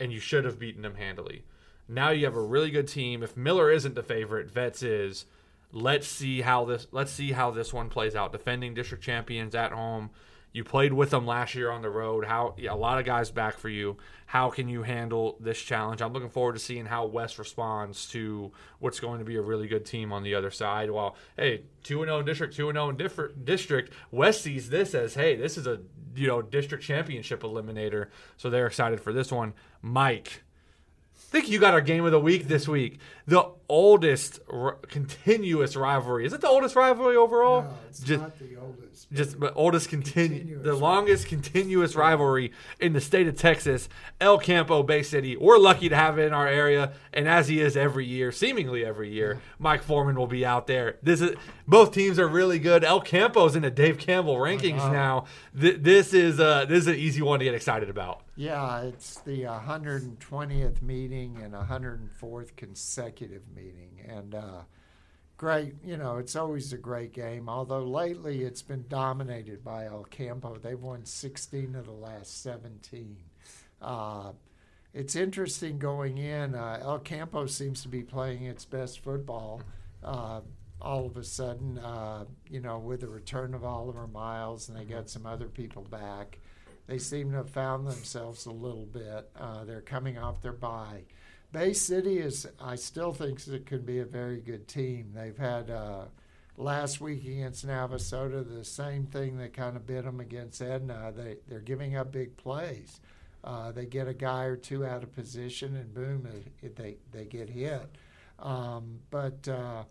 and 0.00 0.10
you 0.10 0.20
should 0.20 0.44
have 0.46 0.58
beaten 0.58 0.82
them 0.82 0.94
handily. 0.94 1.44
Now 1.86 2.10
you 2.10 2.24
have 2.24 2.36
a 2.36 2.40
really 2.42 2.70
good 2.70 2.88
team. 2.88 3.22
If 3.22 3.36
Miller 3.36 3.70
isn't 3.70 3.94
the 3.94 4.02
favorite, 4.02 4.50
Vets 4.50 4.82
is. 4.82 5.26
Let's 5.72 6.06
see 6.06 6.40
how 6.40 6.64
this 6.64 6.86
let's 6.92 7.12
see 7.12 7.32
how 7.32 7.50
this 7.50 7.72
one 7.72 7.88
plays 7.88 8.14
out. 8.14 8.32
Defending 8.32 8.74
district 8.74 9.04
champions 9.04 9.54
at 9.54 9.72
home. 9.72 10.10
You 10.50 10.64
played 10.64 10.94
with 10.94 11.10
them 11.10 11.26
last 11.26 11.54
year 11.54 11.70
on 11.70 11.82
the 11.82 11.90
road. 11.90 12.24
How 12.24 12.54
yeah, 12.56 12.72
a 12.72 12.74
lot 12.74 12.98
of 12.98 13.04
guys 13.04 13.30
back 13.30 13.58
for 13.58 13.68
you. 13.68 13.98
How 14.24 14.48
can 14.48 14.66
you 14.66 14.82
handle 14.82 15.36
this 15.40 15.60
challenge? 15.60 16.00
I'm 16.00 16.14
looking 16.14 16.30
forward 16.30 16.54
to 16.54 16.58
seeing 16.58 16.86
how 16.86 17.04
West 17.04 17.38
responds 17.38 18.08
to 18.10 18.50
what's 18.78 18.98
going 18.98 19.18
to 19.18 19.26
be 19.26 19.36
a 19.36 19.42
really 19.42 19.68
good 19.68 19.84
team 19.84 20.10
on 20.10 20.22
the 20.22 20.34
other 20.34 20.50
side. 20.50 20.90
While 20.90 21.16
hey, 21.36 21.64
two 21.82 22.02
and 22.02 22.08
zero 22.08 22.20
oh 22.20 22.22
district, 22.22 22.56
two 22.56 22.70
and 22.70 22.76
zero 22.76 22.88
oh 22.88 22.92
different 22.92 23.44
district. 23.44 23.92
West 24.10 24.40
sees 24.40 24.70
this 24.70 24.94
as 24.94 25.14
hey, 25.14 25.36
this 25.36 25.58
is 25.58 25.66
a 25.66 25.80
you 26.14 26.26
know 26.26 26.40
district 26.40 26.82
championship 26.82 27.42
eliminator, 27.42 28.06
so 28.38 28.48
they're 28.48 28.66
excited 28.66 29.02
for 29.02 29.12
this 29.12 29.30
one. 29.30 29.52
Mike, 29.82 30.42
I 31.28 31.30
think 31.30 31.50
you 31.50 31.58
got 31.58 31.74
our 31.74 31.82
game 31.82 32.06
of 32.06 32.12
the 32.12 32.18
week 32.18 32.48
this 32.48 32.66
week. 32.66 33.00
The 33.26 33.50
oldest 33.68 34.40
r- 34.50 34.78
continuous 34.88 35.76
rivalry. 35.76 36.24
Is 36.24 36.32
it 36.32 36.40
the 36.40 36.48
oldest 36.48 36.74
rivalry 36.74 37.16
overall? 37.16 37.64
No, 37.64 37.70
it's 37.90 38.00
just, 38.00 38.22
not 38.22 38.38
the 38.38 38.56
oldest. 38.56 39.12
Just 39.12 39.38
but 39.38 39.52
oldest 39.54 39.90
continu- 39.90 40.62
the 40.62 40.74
longest 40.74 41.26
continuous 41.26 41.94
rivalry 41.94 42.52
in 42.80 42.94
the 42.94 43.00
state 43.02 43.28
of 43.28 43.36
Texas. 43.36 43.90
El 44.22 44.38
Campo 44.38 44.82
Bay 44.82 45.02
City. 45.02 45.36
We're 45.36 45.58
lucky 45.58 45.90
to 45.90 45.96
have 45.96 46.18
it 46.18 46.22
in 46.28 46.32
our 46.32 46.48
area, 46.48 46.92
and 47.12 47.28
as 47.28 47.46
he 47.48 47.60
is 47.60 47.76
every 47.76 48.06
year, 48.06 48.32
seemingly 48.32 48.82
every 48.82 49.12
year, 49.12 49.34
yeah. 49.34 49.40
Mike 49.58 49.82
Forman 49.82 50.16
will 50.16 50.26
be 50.26 50.46
out 50.46 50.66
there. 50.66 50.96
This 51.02 51.20
is 51.20 51.36
both 51.66 51.92
teams 51.92 52.18
are 52.18 52.26
really 52.26 52.58
good. 52.58 52.84
El 52.84 53.02
Campo's 53.02 53.54
in 53.54 53.60
the 53.60 53.70
Dave 53.70 53.98
Campbell 53.98 54.36
rankings 54.36 54.90
now. 54.90 55.26
Th- 55.60 55.76
this 55.78 56.14
is 56.14 56.40
uh, 56.40 56.64
this 56.64 56.78
is 56.78 56.86
an 56.86 56.94
easy 56.96 57.20
one 57.20 57.38
to 57.40 57.44
get 57.44 57.54
excited 57.54 57.90
about. 57.90 58.22
Yeah, 58.38 58.82
it's 58.82 59.18
the 59.22 59.42
120th 59.42 60.80
meeting 60.80 61.38
and 61.42 61.54
104th 61.54 62.54
consecutive 62.54 63.42
meeting, 63.52 64.00
and 64.06 64.32
uh, 64.32 64.60
great. 65.36 65.74
You 65.82 65.96
know, 65.96 66.18
it's 66.18 66.36
always 66.36 66.72
a 66.72 66.78
great 66.78 67.12
game. 67.12 67.48
Although 67.48 67.82
lately 67.82 68.44
it's 68.44 68.62
been 68.62 68.84
dominated 68.88 69.64
by 69.64 69.86
El 69.86 70.04
Campo. 70.04 70.54
They've 70.54 70.78
won 70.78 71.04
16 71.04 71.74
of 71.74 71.86
the 71.86 71.90
last 71.90 72.40
17. 72.44 73.16
Uh, 73.82 74.30
it's 74.94 75.16
interesting 75.16 75.80
going 75.80 76.18
in. 76.18 76.54
Uh, 76.54 76.78
El 76.80 77.00
Campo 77.00 77.46
seems 77.46 77.82
to 77.82 77.88
be 77.88 78.04
playing 78.04 78.44
its 78.44 78.64
best 78.64 79.00
football. 79.00 79.62
Uh, 80.00 80.42
all 80.80 81.06
of 81.06 81.16
a 81.16 81.24
sudden, 81.24 81.76
uh, 81.78 82.24
you 82.48 82.60
know, 82.60 82.78
with 82.78 83.00
the 83.00 83.08
return 83.08 83.52
of 83.52 83.64
Oliver 83.64 84.06
Miles, 84.06 84.68
and 84.68 84.78
they 84.78 84.84
got 84.84 85.10
some 85.10 85.26
other 85.26 85.48
people 85.48 85.82
back 85.82 86.38
they 86.88 86.98
seem 86.98 87.30
to 87.30 87.36
have 87.36 87.50
found 87.50 87.86
themselves 87.86 88.46
a 88.46 88.50
little 88.50 88.86
bit. 88.86 89.30
Uh, 89.38 89.62
they're 89.64 89.82
coming 89.82 90.18
off 90.18 90.42
their 90.42 90.52
bye. 90.52 91.04
Bay 91.52 91.72
City 91.72 92.18
is, 92.18 92.46
I 92.60 92.74
still 92.74 93.12
think 93.12 93.46
it 93.46 93.66
can 93.66 93.82
be 93.82 94.00
a 94.00 94.04
very 94.04 94.40
good 94.40 94.66
team. 94.66 95.12
They've 95.14 95.36
had 95.36 95.70
uh, 95.70 96.06
last 96.56 97.00
week 97.00 97.24
against 97.24 97.66
Navasota 97.66 98.46
the 98.46 98.64
same 98.64 99.06
thing 99.06 99.38
that 99.38 99.52
kind 99.52 99.76
of 99.76 99.86
bit 99.86 100.04
them 100.04 100.20
against 100.20 100.60
Edna. 100.60 101.12
They 101.14 101.36
they're 101.46 101.60
giving 101.60 101.96
up 101.96 102.10
big 102.10 102.36
plays. 102.36 103.00
Uh, 103.44 103.70
they 103.70 103.86
get 103.86 104.08
a 104.08 104.14
guy 104.14 104.44
or 104.44 104.56
two 104.56 104.84
out 104.84 105.02
of 105.02 105.14
position, 105.14 105.76
and 105.76 105.94
boom, 105.94 106.26
it, 106.26 106.66
it, 106.66 106.76
they 106.76 106.96
they 107.12 107.24
get 107.24 107.48
hit. 107.48 107.86
Um, 108.38 109.00
but 109.10 109.46
uh, 109.48 109.84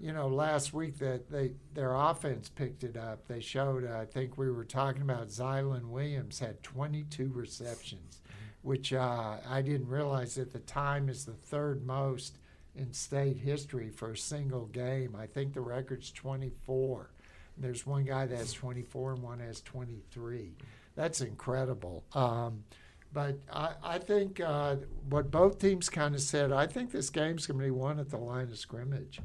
you 0.00 0.14
know, 0.14 0.28
last 0.28 0.72
week 0.72 0.98
that 0.98 1.30
they 1.30 1.52
their 1.74 1.94
offense 1.94 2.48
picked 2.48 2.84
it 2.84 2.96
up. 2.96 3.28
They 3.28 3.40
showed. 3.40 3.86
I 3.86 4.06
think 4.06 4.38
we 4.38 4.50
were 4.50 4.64
talking 4.64 5.02
about 5.02 5.28
Zylan 5.28 5.88
Williams 5.88 6.38
had 6.38 6.62
22 6.62 7.30
receptions, 7.34 8.22
which 8.62 8.94
uh, 8.94 9.36
I 9.48 9.60
didn't 9.60 9.88
realize 9.88 10.38
at 10.38 10.52
the 10.52 10.60
time 10.60 11.10
is 11.10 11.26
the 11.26 11.32
third 11.32 11.86
most 11.86 12.38
in 12.74 12.92
state 12.94 13.36
history 13.36 13.90
for 13.90 14.12
a 14.12 14.16
single 14.16 14.66
game. 14.66 15.14
I 15.18 15.26
think 15.26 15.52
the 15.52 15.60
record's 15.60 16.10
24. 16.10 17.10
There's 17.58 17.86
one 17.86 18.04
guy 18.04 18.24
that 18.24 18.38
has 18.38 18.54
24 18.54 19.14
and 19.14 19.22
one 19.22 19.40
has 19.40 19.60
23. 19.60 20.54
That's 20.94 21.20
incredible. 21.20 22.04
Um, 22.14 22.64
but 23.12 23.38
I, 23.52 23.72
I 23.82 23.98
think 23.98 24.40
uh, 24.40 24.76
what 25.10 25.30
both 25.30 25.58
teams 25.58 25.90
kind 25.90 26.14
of 26.14 26.22
said, 26.22 26.52
I 26.52 26.66
think 26.66 26.90
this 26.90 27.10
game's 27.10 27.46
going 27.46 27.58
to 27.58 27.64
be 27.66 27.70
won 27.70 27.98
at 27.98 28.08
the 28.08 28.16
line 28.16 28.48
of 28.48 28.56
scrimmage 28.56 29.20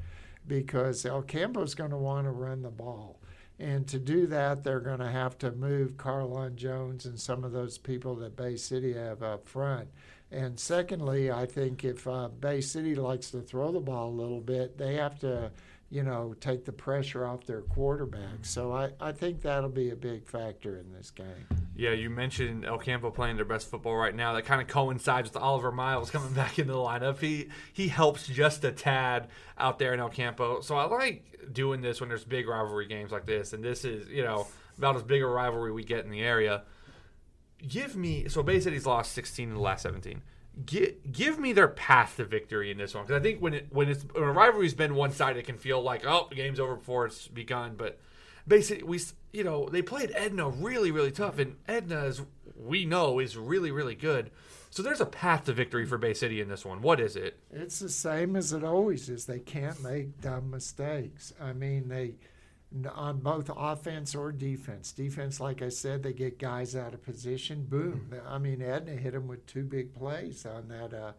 because 0.46 1.04
El 1.04 1.22
Campo's 1.22 1.74
going 1.74 1.90
to 1.90 1.96
want 1.96 2.26
to 2.26 2.30
run 2.30 2.62
the 2.62 2.70
ball. 2.70 3.20
And 3.58 3.86
to 3.88 3.98
do 3.98 4.26
that, 4.26 4.62
they're 4.62 4.80
going 4.80 4.98
to 4.98 5.10
have 5.10 5.38
to 5.38 5.50
move 5.50 5.96
Carlon 5.96 6.56
Jones 6.56 7.06
and 7.06 7.18
some 7.18 7.42
of 7.42 7.52
those 7.52 7.78
people 7.78 8.14
that 8.16 8.36
Bay 8.36 8.56
City 8.56 8.92
have 8.92 9.22
up 9.22 9.48
front. 9.48 9.88
And 10.30 10.58
secondly, 10.58 11.30
I 11.30 11.46
think 11.46 11.84
if 11.84 12.06
uh, 12.06 12.28
Bay 12.28 12.60
City 12.60 12.94
likes 12.94 13.30
to 13.30 13.40
throw 13.40 13.72
the 13.72 13.80
ball 13.80 14.10
a 14.10 14.20
little 14.20 14.40
bit, 14.40 14.76
they 14.76 14.94
have 14.96 15.18
to 15.20 15.50
you 15.88 16.02
know, 16.02 16.34
take 16.40 16.64
the 16.64 16.72
pressure 16.72 17.24
off 17.24 17.46
their 17.46 17.62
quarterback. 17.62 18.42
So 18.42 18.72
I, 18.72 18.90
I 19.00 19.12
think 19.12 19.42
that'll 19.42 19.70
be 19.70 19.90
a 19.90 19.96
big 19.96 20.26
factor 20.26 20.78
in 20.78 20.92
this 20.92 21.10
game. 21.10 21.46
Yeah, 21.76 21.92
you 21.92 22.10
mentioned 22.10 22.64
El 22.64 22.78
Campo 22.78 23.10
playing 23.10 23.36
their 23.36 23.44
best 23.44 23.70
football 23.70 23.94
right 23.94 24.14
now. 24.14 24.32
That 24.32 24.44
kind 24.44 24.60
of 24.60 24.66
coincides 24.66 25.32
with 25.32 25.40
Oliver 25.40 25.70
Miles 25.70 26.10
coming 26.12 26.32
back 26.32 26.58
into 26.58 26.72
the 26.72 26.78
lineup. 26.78 27.20
He 27.20 27.48
he 27.72 27.88
helps 27.88 28.26
just 28.26 28.64
a 28.64 28.72
tad 28.72 29.28
out 29.58 29.78
there 29.78 29.94
in 29.94 30.00
El 30.00 30.08
Campo. 30.08 30.60
So 30.60 30.76
I 30.76 30.86
like 30.86 31.52
doing 31.52 31.82
this 31.82 32.00
when 32.00 32.08
there's 32.08 32.24
big 32.24 32.48
rivalry 32.48 32.86
games 32.86 33.12
like 33.12 33.26
this, 33.26 33.52
and 33.52 33.62
this 33.62 33.84
is 33.84 34.08
you 34.08 34.24
know 34.24 34.48
about 34.78 34.96
as 34.96 35.02
big 35.02 35.22
a 35.22 35.26
rivalry 35.26 35.70
we 35.70 35.84
get 35.84 36.04
in 36.04 36.10
the 36.10 36.22
area. 36.22 36.62
Give 37.66 37.94
me 37.94 38.28
so 38.28 38.42
Bay 38.42 38.58
City's 38.58 38.86
lost 38.86 39.12
16 39.12 39.48
in 39.48 39.54
the 39.54 39.60
last 39.60 39.82
17 39.82 40.22
give, 40.64 40.94
give 41.12 41.38
me 41.38 41.52
their 41.52 41.68
path 41.68 42.16
to 42.16 42.24
victory 42.24 42.70
in 42.70 42.78
this 42.78 42.94
one 42.94 43.04
because 43.04 43.20
I 43.20 43.22
think 43.22 43.40
when 43.40 43.54
it 43.54 43.66
when 43.70 43.88
it's 43.88 44.04
when 44.12 44.24
a 44.24 44.32
rivalry's 44.32 44.74
been 44.74 44.94
one 44.94 45.12
sided, 45.12 45.38
it 45.38 45.46
can 45.46 45.58
feel 45.58 45.82
like 45.82 46.06
oh 46.06 46.26
the 46.28 46.36
game's 46.36 46.60
over 46.60 46.76
before 46.76 47.06
it's 47.06 47.28
begun. 47.28 47.74
But 47.76 47.98
basically, 48.48 48.84
we 48.84 49.00
you 49.32 49.44
know 49.44 49.68
they 49.68 49.82
played 49.82 50.12
Edna 50.14 50.48
really 50.48 50.90
really 50.90 51.10
tough, 51.10 51.38
and 51.38 51.56
Edna 51.68 51.96
as 51.96 52.22
we 52.56 52.84
know 52.84 53.18
is 53.18 53.36
really 53.36 53.70
really 53.70 53.94
good. 53.94 54.30
So 54.70 54.82
there's 54.82 55.00
a 55.00 55.06
path 55.06 55.44
to 55.44 55.52
victory 55.52 55.86
for 55.86 55.96
Bay 55.96 56.12
City 56.12 56.40
in 56.40 56.48
this 56.48 56.64
one. 56.64 56.82
What 56.82 57.00
is 57.00 57.16
it? 57.16 57.38
It's 57.50 57.78
the 57.78 57.88
same 57.88 58.36
as 58.36 58.52
it 58.52 58.62
always 58.64 59.08
is. 59.08 59.24
They 59.24 59.38
can't 59.38 59.82
make 59.82 60.20
dumb 60.20 60.50
mistakes. 60.50 61.32
I 61.40 61.52
mean 61.52 61.88
they 61.88 62.14
on 62.84 63.18
both 63.20 63.50
offense 63.56 64.14
or 64.14 64.32
defense. 64.32 64.92
Defense, 64.92 65.40
like 65.40 65.62
I 65.62 65.68
said, 65.68 66.02
they 66.02 66.12
get 66.12 66.38
guys 66.38 66.74
out 66.74 66.94
of 66.94 67.02
position. 67.02 67.64
Boom! 67.64 68.10
Mm-hmm. 68.10 68.28
I 68.28 68.38
mean, 68.38 68.60
Edna 68.60 68.92
hit 68.92 69.12
them 69.12 69.28
with 69.28 69.46
two 69.46 69.64
big 69.64 69.94
plays 69.94 70.44
on 70.44 70.68
that 70.68 70.92
uh, 70.92 71.12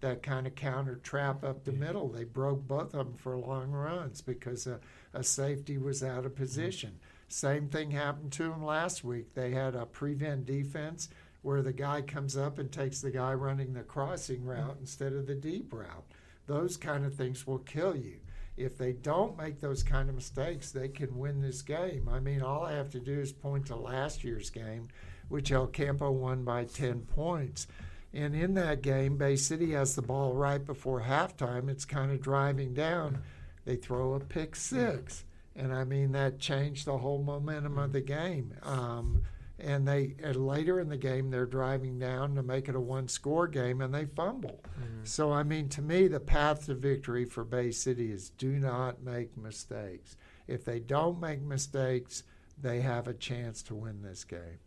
that 0.00 0.22
kind 0.22 0.46
of 0.46 0.54
counter 0.54 0.96
trap 0.96 1.44
up 1.44 1.64
the 1.64 1.72
middle. 1.72 2.08
They 2.08 2.24
broke 2.24 2.66
both 2.66 2.94
of 2.94 3.06
them 3.06 3.14
for 3.16 3.36
long 3.36 3.70
runs 3.70 4.20
because 4.20 4.66
a, 4.66 4.80
a 5.12 5.22
safety 5.22 5.78
was 5.78 6.02
out 6.02 6.24
of 6.24 6.32
mm-hmm. 6.32 6.42
position. 6.42 6.98
Same 7.28 7.68
thing 7.68 7.90
happened 7.90 8.32
to 8.32 8.44
them 8.44 8.64
last 8.64 9.02
week. 9.02 9.34
They 9.34 9.52
had 9.52 9.74
a 9.74 9.86
prevent 9.86 10.44
defense 10.44 11.08
where 11.40 11.62
the 11.62 11.72
guy 11.72 12.02
comes 12.02 12.36
up 12.36 12.58
and 12.58 12.70
takes 12.70 13.00
the 13.00 13.10
guy 13.10 13.32
running 13.32 13.72
the 13.72 13.82
crossing 13.82 14.44
route 14.44 14.72
mm-hmm. 14.72 14.80
instead 14.80 15.12
of 15.12 15.26
the 15.26 15.34
deep 15.34 15.72
route. 15.72 16.04
Those 16.46 16.76
kind 16.76 17.04
of 17.04 17.14
things 17.14 17.46
will 17.46 17.58
kill 17.58 17.96
you 17.96 18.20
if 18.56 18.76
they 18.76 18.92
don't 18.92 19.38
make 19.38 19.60
those 19.60 19.82
kind 19.82 20.08
of 20.08 20.14
mistakes, 20.14 20.70
they 20.70 20.88
can 20.88 21.18
win 21.18 21.40
this 21.40 21.62
game. 21.62 22.08
I 22.10 22.20
mean, 22.20 22.42
all 22.42 22.64
I 22.64 22.72
have 22.72 22.90
to 22.90 23.00
do 23.00 23.18
is 23.20 23.32
point 23.32 23.66
to 23.66 23.76
last 23.76 24.24
year's 24.24 24.50
game, 24.50 24.88
which 25.28 25.50
El 25.50 25.66
Campo 25.66 26.10
won 26.10 26.44
by 26.44 26.64
10 26.64 27.02
points. 27.02 27.66
And 28.14 28.34
in 28.34 28.54
that 28.54 28.82
game, 28.82 29.16
Bay 29.16 29.36
City 29.36 29.72
has 29.72 29.94
the 29.94 30.02
ball 30.02 30.34
right 30.34 30.64
before 30.64 31.00
halftime. 31.00 31.70
It's 31.70 31.86
kind 31.86 32.12
of 32.12 32.20
driving 32.20 32.74
down. 32.74 33.22
They 33.64 33.76
throw 33.76 34.14
a 34.14 34.20
pick 34.20 34.54
six. 34.54 35.24
And 35.56 35.72
I 35.72 35.84
mean, 35.84 36.12
that 36.12 36.38
changed 36.38 36.86
the 36.86 36.98
whole 36.98 37.22
momentum 37.22 37.78
of 37.78 37.92
the 37.92 38.00
game. 38.00 38.54
Um, 38.62 39.22
and 39.62 39.86
they 39.86 40.14
and 40.22 40.46
later 40.46 40.80
in 40.80 40.88
the 40.88 40.96
game 40.96 41.30
they're 41.30 41.46
driving 41.46 41.98
down 41.98 42.34
to 42.34 42.42
make 42.42 42.68
it 42.68 42.74
a 42.74 42.80
one 42.80 43.08
score 43.08 43.46
game 43.46 43.80
and 43.80 43.94
they 43.94 44.04
fumble. 44.04 44.60
Mm-hmm. 44.78 45.04
So 45.04 45.32
I 45.32 45.42
mean 45.42 45.68
to 45.70 45.82
me 45.82 46.08
the 46.08 46.20
path 46.20 46.66
to 46.66 46.74
victory 46.74 47.24
for 47.24 47.44
Bay 47.44 47.70
City 47.70 48.10
is 48.10 48.30
do 48.30 48.58
not 48.58 49.02
make 49.02 49.36
mistakes. 49.36 50.16
If 50.48 50.64
they 50.64 50.80
don't 50.80 51.20
make 51.20 51.40
mistakes, 51.40 52.24
they 52.60 52.80
have 52.80 53.06
a 53.06 53.14
chance 53.14 53.62
to 53.64 53.74
win 53.74 54.02
this 54.02 54.24
game. 54.24 54.58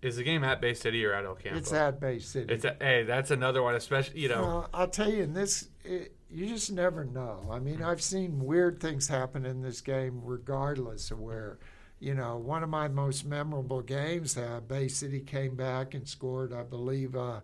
Is 0.00 0.16
the 0.16 0.24
game 0.24 0.42
at 0.42 0.60
Bay 0.60 0.74
City 0.74 1.04
or 1.04 1.12
at 1.12 1.24
El 1.24 1.36
Campo? 1.36 1.58
It's 1.58 1.72
at 1.72 2.00
Bay 2.00 2.18
City. 2.18 2.52
It's 2.52 2.64
a, 2.64 2.76
hey, 2.80 3.04
that's 3.04 3.30
another 3.30 3.62
one, 3.62 3.76
especially 3.76 4.18
you 4.18 4.28
know. 4.28 4.42
Well, 4.42 4.70
I'll 4.74 4.88
tell 4.88 5.08
you, 5.08 5.22
in 5.22 5.34
this, 5.34 5.68
it, 5.84 6.16
you 6.28 6.48
just 6.48 6.72
never 6.72 7.04
know. 7.04 7.48
I 7.48 7.60
mean, 7.60 7.80
I've 7.80 8.02
seen 8.02 8.44
weird 8.44 8.80
things 8.80 9.06
happen 9.06 9.46
in 9.46 9.62
this 9.62 9.80
game, 9.80 10.20
regardless 10.24 11.12
of 11.12 11.20
where. 11.20 11.60
You 12.02 12.14
know, 12.14 12.36
one 12.36 12.64
of 12.64 12.68
my 12.68 12.88
most 12.88 13.24
memorable 13.24 13.80
games, 13.80 14.36
uh, 14.36 14.60
Bay 14.66 14.88
City 14.88 15.20
came 15.20 15.54
back 15.54 15.94
and 15.94 16.08
scored, 16.08 16.52
I 16.52 16.64
believe, 16.64 17.14
uh, 17.14 17.42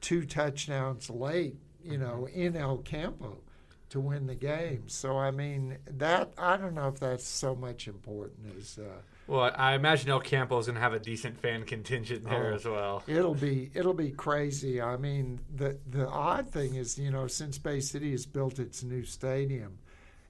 two 0.00 0.24
touchdowns 0.24 1.10
late. 1.10 1.56
You 1.82 1.98
know, 1.98 2.28
in 2.32 2.56
El 2.56 2.78
Campo 2.78 3.38
to 3.90 4.00
win 4.00 4.26
the 4.26 4.34
game. 4.36 4.84
So 4.86 5.18
I 5.18 5.32
mean, 5.32 5.78
that 5.98 6.32
I 6.38 6.56
don't 6.56 6.74
know 6.74 6.86
if 6.86 7.00
that's 7.00 7.26
so 7.26 7.56
much 7.56 7.88
important 7.88 8.56
as. 8.56 8.78
Uh, 8.78 9.00
well, 9.26 9.52
I 9.56 9.74
imagine 9.74 10.08
El 10.08 10.20
Campo 10.20 10.56
is 10.60 10.66
going 10.66 10.76
to 10.76 10.80
have 10.80 10.92
a 10.92 11.00
decent 11.00 11.40
fan 11.40 11.64
contingent 11.64 12.24
there 12.28 12.52
oh, 12.52 12.54
as 12.54 12.64
well. 12.64 13.02
It'll 13.08 13.34
be 13.34 13.70
it'll 13.74 13.92
be 13.92 14.10
crazy. 14.10 14.80
I 14.80 14.96
mean, 14.96 15.40
the 15.52 15.78
the 15.90 16.06
odd 16.06 16.48
thing 16.48 16.76
is, 16.76 16.96
you 16.96 17.10
know, 17.10 17.26
since 17.26 17.58
Bay 17.58 17.80
City 17.80 18.12
has 18.12 18.24
built 18.24 18.60
its 18.60 18.84
new 18.84 19.04
stadium, 19.04 19.78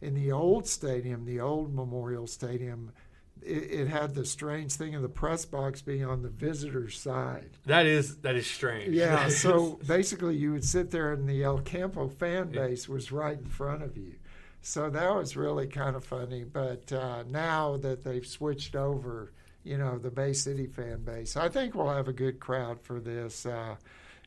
in 0.00 0.14
the 0.14 0.32
old 0.32 0.66
stadium, 0.66 1.24
the 1.24 1.40
old 1.40 1.74
Memorial 1.74 2.26
Stadium, 2.26 2.92
it, 3.42 3.80
it, 3.80 3.88
had 3.88 4.14
the 4.14 4.24
strange 4.24 4.72
thing 4.72 4.94
of 4.94 5.02
the 5.02 5.08
press 5.08 5.44
box 5.44 5.82
being 5.82 6.04
on 6.04 6.22
the 6.22 6.28
visitor's 6.28 6.98
side. 6.98 7.50
That 7.66 7.86
is 7.86 8.16
that 8.18 8.36
is 8.36 8.46
strange. 8.46 8.94
Yeah. 8.94 9.28
so 9.30 9.78
basically, 9.86 10.36
you 10.36 10.52
would 10.52 10.64
sit 10.64 10.90
there, 10.90 11.12
and 11.12 11.28
the 11.28 11.44
El 11.44 11.58
Campo 11.58 12.08
fan 12.08 12.50
base 12.50 12.88
was 12.88 13.12
right 13.12 13.38
in 13.38 13.46
front 13.46 13.82
of 13.82 13.96
you. 13.96 14.14
So 14.62 14.90
that 14.90 15.14
was 15.14 15.36
really 15.36 15.68
kind 15.68 15.94
of 15.94 16.04
funny. 16.04 16.44
But 16.44 16.92
uh, 16.92 17.22
now 17.28 17.76
that 17.78 18.02
they've 18.02 18.26
switched 18.26 18.74
over, 18.74 19.32
you 19.62 19.78
know, 19.78 19.98
the 19.98 20.10
Bay 20.10 20.32
City 20.32 20.66
fan 20.66 21.04
base, 21.04 21.36
I 21.36 21.48
think 21.48 21.74
we'll 21.74 21.90
have 21.90 22.08
a 22.08 22.12
good 22.12 22.40
crowd 22.40 22.80
for 22.80 22.98
this. 22.98 23.46
Uh, 23.46 23.76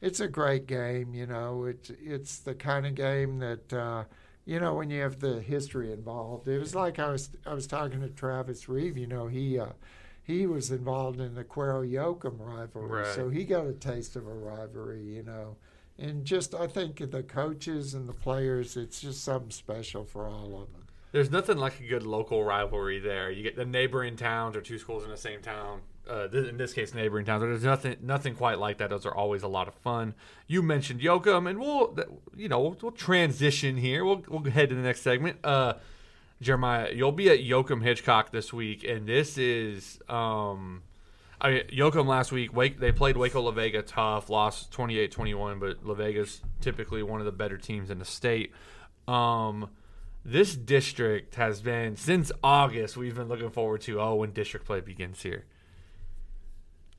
it's 0.02 0.22
a 0.22 0.28
great 0.28 0.65
game. 0.65 1.13
You 1.13 1.26
know, 1.26 1.65
it's 1.65 1.91
it's 2.02 2.39
the 2.39 2.56
kind 2.56 2.86
of 2.86 2.95
game 2.95 3.39
that. 3.39 3.74
Uh, 3.74 4.04
you 4.50 4.60
know, 4.60 4.74
when 4.74 4.90
you 4.90 5.04
have 5.04 5.20
the 5.20 5.42
history 5.42 5.94
involved, 5.94 6.48
it 6.48 6.58
was 6.58 6.74
like 6.74 6.98
I 6.98 7.12
was 7.12 7.30
I 7.46 7.54
was 7.54 7.68
talking 7.68 8.02
to 8.02 8.10
Travis 8.10 8.68
Reeve. 8.68 8.98
You 8.98 9.06
know, 9.06 9.28
he 9.28 9.60
uh, 9.60 9.74
he 10.24 10.48
was 10.48 10.72
involved 10.72 11.20
in 11.20 11.36
the 11.36 11.44
Cuero 11.44 11.88
Yoakum 11.88 12.40
rivalry, 12.40 13.04
right. 13.04 13.14
so 13.14 13.30
he 13.30 13.44
got 13.44 13.68
a 13.68 13.74
taste 13.74 14.16
of 14.16 14.26
a 14.26 14.34
rivalry. 14.34 15.04
You 15.04 15.22
know, 15.22 15.58
and 16.00 16.26
just 16.26 16.56
I 16.56 16.66
think 16.66 16.98
the 17.12 17.22
coaches 17.22 17.94
and 17.94 18.10
the 18.10 18.14
players, 18.14 18.76
it's 18.76 19.00
just 19.00 19.24
something 19.24 19.52
special 19.52 20.04
for 20.04 20.28
all 20.28 20.64
of 20.64 20.74
them. 20.74 20.88
There's 21.12 21.30
nothing 21.30 21.58
like 21.58 21.80
a 21.80 21.84
good 21.84 22.08
local 22.08 22.44
rivalry 22.44 22.98
there. 22.98 23.30
You 23.30 23.44
get 23.44 23.56
the 23.56 23.66
neighboring 23.66 24.16
towns 24.16 24.56
or 24.56 24.62
two 24.62 24.80
schools 24.80 25.04
in 25.04 25.12
the 25.12 25.18
same 25.18 25.44
town. 25.44 25.82
Uh, 26.10 26.28
in 26.32 26.58
this 26.58 26.74
case, 26.74 26.95
neighboring 26.95 27.26
towns. 27.26 27.41
There's 27.41 27.63
nothing, 27.63 27.98
nothing 28.02 28.34
quite 28.34 28.58
like 28.58 28.80
that. 28.80 28.89
Those 28.89 29.06
are 29.06 29.13
always 29.13 29.43
a 29.43 29.48
lot 29.48 29.67
of 29.67 29.76
fun. 29.76 30.15
You 30.48 30.63
mentioned 30.63 31.02
Yoakum, 31.02 31.48
and 31.48 31.60
we'll, 31.60 31.95
you 32.36 32.50
know, 32.50 32.60
we'll, 32.60 32.78
we'll 32.82 32.91
transition 32.91 33.78
here. 33.78 34.04
We'll, 34.04 34.24
we'll 34.28 34.43
head 34.52 34.69
to 34.69 34.76
the 34.76 34.82
next 34.82 35.02
segment. 35.02 35.38
Uh, 35.43 35.74
Jeremiah, 36.41 36.89
you'll 36.91 37.12
be 37.12 37.30
at 37.30 37.41
Yoakum 37.41 37.84
Hitchcock 37.84 38.32
this 38.32 38.52
week, 38.52 38.84
and 38.84 39.06
this 39.06 39.38
is 39.38 40.00
um, 40.10 40.82
I 41.41 41.52
mean, 41.52 41.63
Yoakum 41.67 42.06
last 42.06 42.32
week, 42.32 42.54
Wake, 42.54 42.80
they 42.80 42.91
played 42.91 43.15
Waco 43.15 43.41
La 43.41 43.52
Vega 43.52 43.82
tough, 43.82 44.30
lost 44.30 44.72
28-21, 44.72 45.60
but 45.60 45.86
La 45.86 45.93
Vega's 45.93 46.41
typically 46.60 47.02
one 47.02 47.22
of 47.22 47.26
the 47.26 47.32
better 47.32 47.58
teams 47.58 47.89
in 47.89 48.00
the 48.00 48.06
state. 48.06 48.52
Um, 49.08 49.69
this 50.26 50.56
district 50.56 51.36
has 51.36 51.62
been 51.62 51.95
since 51.95 52.32
August. 52.43 52.98
We've 52.98 53.15
been 53.15 53.30
looking 53.30 53.52
forward 53.52 53.82
to 53.82 54.02
oh 54.02 54.15
when 54.15 54.34
district 54.34 54.65
play 54.65 54.82
begins 54.82 55.22
here. 55.24 55.45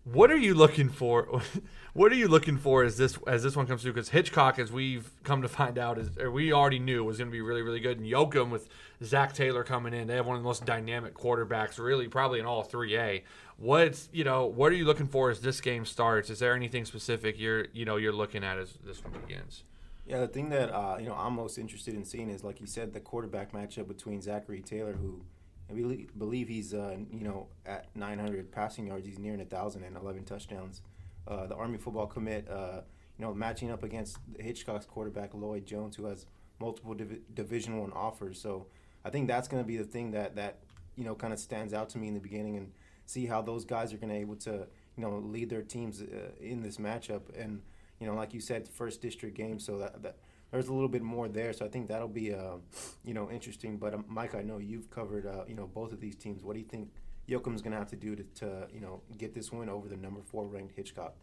What 0.05 0.31
are 0.31 0.37
you 0.37 0.55
looking 0.55 0.89
for? 0.89 1.43
what 1.93 2.11
are 2.11 2.17
you 2.17 2.29
looking 2.29 2.57
for 2.57 2.83
as 2.83 2.97
this 2.97 3.19
as 3.27 3.43
this 3.43 3.55
one 3.55 3.67
comes 3.67 3.83
through? 3.83 3.93
Because 3.93 4.09
Hitchcock, 4.09 4.59
as 4.59 4.73
we've 4.73 5.11
come 5.25 5.43
to 5.43 5.49
find 5.49 5.77
out, 5.77 5.99
is 5.99 6.11
we 6.17 6.53
already 6.53 6.79
knew 6.79 7.05
was 7.05 7.19
going 7.19 7.29
to 7.29 7.33
be 7.33 7.43
really 7.43 7.63
really 7.63 7.81
good. 7.81 7.99
And 7.99 8.07
Yoakum 8.07 8.51
with 8.51 8.69
Zach 9.05 9.35
Taylor 9.35 9.63
coming 9.63 9.93
in, 9.93 10.07
they 10.07 10.17
have 10.17 10.27
one 10.27 10.37
of 10.37 10.43
the 10.43 10.47
most 10.47 10.65
dynamic 10.65 11.15
quarterbacks, 11.15 11.79
really 11.79 12.09
probably 12.09 12.41
in 12.41 12.47
all 12.47 12.63
three 12.63 12.97
A. 12.97 13.25
What's 13.59 14.09
you 14.13 14.25
know 14.25 14.47
what 14.47 14.73
are 14.73 14.77
you 14.77 14.87
looking 14.87 15.07
for 15.07 15.31
as 15.31 15.41
this 15.41 15.61
game 15.61 15.85
starts? 15.85 16.31
Is 16.31 16.39
there 16.39 16.55
anything 16.55 16.87
specific 16.87 17.39
you're 17.39 17.67
you 17.75 17.85
know 17.85 17.97
you're 17.97 18.13
looking 18.13 18.43
at 18.43 18.57
as 18.57 18.79
this 18.85 19.05
one 19.05 19.13
begins? 19.27 19.65
Yeah, 20.07 20.21
the 20.21 20.29
thing 20.29 20.49
that 20.49 20.75
uh, 20.75 20.97
you 20.99 21.07
know 21.07 21.15
I'm 21.15 21.35
most 21.35 21.59
interested 21.59 21.95
in 21.95 22.07
seeing 22.07 22.31
is 22.31 22.43
like 22.43 22.61
you 22.61 22.67
said 22.67 22.95
the 22.95 23.01
quarterback 23.01 23.53
matchup 23.53 23.87
between 23.87 24.23
Zachary 24.23 24.63
Taylor, 24.63 24.95
who 24.95 25.21
I 25.71 26.07
believe 26.19 26.49
he's 26.49 26.75
uh, 26.75 26.97
you 27.13 27.25
know 27.25 27.47
at 27.67 27.95
900 27.95 28.51
passing 28.51 28.87
yards, 28.87 29.07
he's 29.07 29.19
nearing 29.19 29.41
a 29.41 29.45
thousand 29.45 29.85
and 29.85 29.97
11 29.97 30.25
touchdowns. 30.25 30.83
Uh, 31.29 31.47
the 31.47 31.55
Army 31.55 31.79
football 31.79 32.07
commit, 32.07 32.49
uh, 32.51 32.81
you 33.19 33.25
know, 33.25 33.33
matching 33.33 33.71
up 33.71 33.83
against 33.83 34.19
Hitchcock's 34.39 34.87
quarterback 34.87 35.35
Lloyd 35.35 35.67
Jones, 35.67 35.97
who 35.97 36.07
has 36.07 36.27
multiple 36.59 36.95
Div- 36.95 37.21
Division 37.35 37.79
One 37.79 37.93
offers. 37.93 38.41
So 38.41 38.67
I 39.05 39.11
think 39.11 39.29
that's 39.29 39.49
going 39.49 39.63
to 39.63 39.67
be 39.67 39.77
the 39.77 39.85
thing 39.85 40.11
that 40.13 40.37
that 40.37 40.59
you 40.97 41.05
know 41.05 41.15
kind 41.15 41.33
of 41.33 41.39
stands 41.39 41.73
out 41.73 41.89
to 41.91 41.99
me 41.99 42.09
in 42.09 42.15
the 42.15 42.21
beginning 42.21 42.57
and 42.57 42.73
see 43.07 43.27
how 43.27 43.43
those 43.43 43.65
guys 43.65 43.93
are 43.93 43.97
going 43.97 44.11
to 44.11 44.17
able 44.17 44.37
to 44.37 44.67
you 44.97 45.03
know 45.03 45.19
lead 45.19 45.51
their 45.51 45.63
teams 45.63 46.03
uh, 46.03 46.31
in 46.41 46.63
this 46.63 46.79
matchup. 46.79 47.23
And 47.39 47.63
you 48.01 48.07
know, 48.07 48.15
like 48.15 48.33
you 48.35 48.41
said, 48.41 48.69
first 48.69 49.03
district 49.03 49.37
game, 49.37 49.59
so 49.59 49.79
that, 49.79 50.03
that 50.03 50.17
there's 50.51 50.69
a 50.69 50.73
little 50.73 50.89
bit 50.89 51.03
more 51.03 51.29
there. 51.29 51.53
So 51.53 51.65
I 51.65 51.69
think 51.69 51.89
that'll 51.89 52.09
be 52.09 52.35
uh, 52.35 52.57
you 53.05 53.15
know 53.15 53.31
interesting. 53.31 53.77
But 53.77 53.95
um, 53.95 54.05
Mike, 54.09 54.35
I 54.35 54.43
know 54.43 54.59
you've 54.59 54.91
covered 54.91 55.27
uh, 55.27 55.45
you 55.49 55.55
know 55.55 55.67
both 55.67 55.93
of 55.93 56.01
these 56.01 56.17
teams. 56.17 56.43
What 56.43 56.55
do 56.55 56.61
you 56.61 56.67
think 56.67 56.91
Yoakum's 57.29 57.63
going 57.63 57.73
to 57.73 57.79
have 57.79 57.91
to 57.91 57.97
do 57.97 58.17
to, 58.17 58.23
to 58.23 58.69
you 58.73 58.81
know 58.81 59.03
get 59.19 59.35
this 59.35 59.53
win 59.53 59.69
over 59.69 59.89
the 59.89 59.97
number 59.97 60.21
four 60.25 60.47
ranked 60.47 60.75
Hitchcock? 60.77 61.15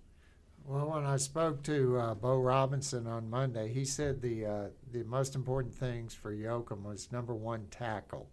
Well, 0.65 0.89
when 0.89 1.05
I 1.05 1.15
spoke 1.17 1.63
to 1.63 1.97
uh, 1.97 2.13
Bo 2.15 2.37
Robinson 2.39 3.07
on 3.07 3.29
Monday, 3.29 3.71
he 3.71 3.85
said 3.85 4.21
the 4.21 4.45
uh, 4.45 4.67
the 4.91 5.03
most 5.03 5.35
important 5.35 5.73
things 5.73 6.13
for 6.13 6.33
Yoakum 6.33 6.83
was 6.83 7.11
number 7.11 7.33
one 7.33 7.67
tackle. 7.71 8.29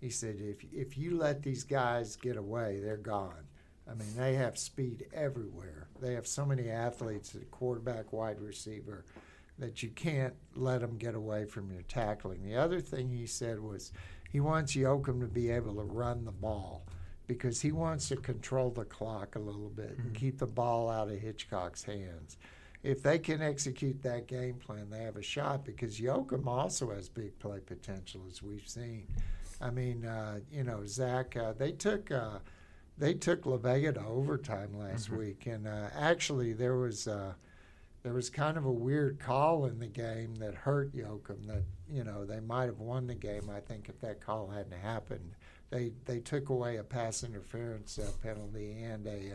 He 0.00 0.10
said, 0.10 0.36
if, 0.38 0.62
if 0.70 0.98
you 0.98 1.16
let 1.16 1.42
these 1.42 1.64
guys 1.64 2.16
get 2.16 2.36
away, 2.36 2.78
they're 2.78 2.98
gone. 2.98 3.48
I 3.90 3.94
mean, 3.94 4.14
they 4.16 4.34
have 4.34 4.58
speed 4.58 5.06
everywhere. 5.14 5.88
They 5.98 6.12
have 6.12 6.26
so 6.26 6.44
many 6.44 6.68
athletes 6.68 7.34
at 7.34 7.50
quarterback, 7.50 8.12
wide 8.12 8.38
receiver, 8.38 9.06
that 9.58 9.82
you 9.82 9.90
can't 9.90 10.34
let 10.54 10.80
them 10.80 10.96
get 10.96 11.14
away 11.14 11.44
from 11.44 11.70
your 11.70 11.82
tackling. 11.82 12.42
The 12.42 12.56
other 12.56 12.80
thing 12.80 13.10
he 13.10 13.26
said 13.26 13.60
was 13.60 13.92
he 14.30 14.40
wants 14.40 14.74
Yoakum 14.74 15.20
to 15.20 15.26
be 15.26 15.50
able 15.50 15.76
to 15.76 15.82
run 15.82 16.24
the 16.24 16.32
ball 16.32 16.84
because 17.26 17.60
he 17.60 17.72
wants 17.72 18.08
to 18.08 18.16
control 18.16 18.70
the 18.70 18.84
clock 18.84 19.36
a 19.36 19.38
little 19.38 19.70
bit 19.70 19.92
mm-hmm. 19.92 20.08
and 20.08 20.14
keep 20.14 20.38
the 20.38 20.46
ball 20.46 20.90
out 20.90 21.08
of 21.08 21.18
Hitchcock's 21.18 21.84
hands. 21.84 22.36
If 22.82 23.02
they 23.02 23.18
can 23.18 23.40
execute 23.40 24.02
that 24.02 24.26
game 24.26 24.56
plan, 24.56 24.90
they 24.90 25.04
have 25.04 25.16
a 25.16 25.22
shot 25.22 25.64
because 25.64 25.98
Yoakum 25.98 26.46
also 26.46 26.90
has 26.90 27.08
big 27.08 27.38
play 27.38 27.60
potential, 27.60 28.22
as 28.28 28.42
we've 28.42 28.68
seen. 28.68 29.06
I 29.60 29.70
mean, 29.70 30.04
uh, 30.04 30.40
you 30.52 30.64
know, 30.64 30.84
Zach, 30.84 31.36
uh, 31.36 31.52
they 31.52 31.72
took 31.72 32.10
uh, 32.10 32.38
they 32.98 33.14
took 33.14 33.46
La 33.46 33.56
Vega 33.56 33.92
to 33.92 34.04
overtime 34.04 34.78
last 34.78 35.06
mm-hmm. 35.06 35.18
week, 35.18 35.46
and 35.46 35.66
uh, 35.66 35.88
actually 35.98 36.52
there 36.52 36.76
was 36.76 37.08
uh, 37.08 37.32
there 38.04 38.12
was 38.12 38.28
kind 38.30 38.56
of 38.56 38.66
a 38.66 38.72
weird 38.72 39.18
call 39.18 39.64
in 39.64 39.80
the 39.80 39.86
game 39.86 40.36
that 40.36 40.54
hurt 40.54 40.94
Yoakum. 40.94 41.46
That 41.46 41.64
you 41.90 42.04
know 42.04 42.24
they 42.24 42.38
might 42.38 42.66
have 42.66 42.78
won 42.78 43.06
the 43.08 43.14
game. 43.14 43.50
I 43.50 43.60
think 43.60 43.88
if 43.88 44.00
that 44.02 44.20
call 44.20 44.48
hadn't 44.48 44.78
happened, 44.78 45.32
they 45.70 45.92
they 46.04 46.20
took 46.20 46.50
away 46.50 46.76
a 46.76 46.84
pass 46.84 47.24
interference 47.24 47.98
uh, 47.98 48.10
penalty 48.22 48.76
and 48.80 49.06
a 49.06 49.32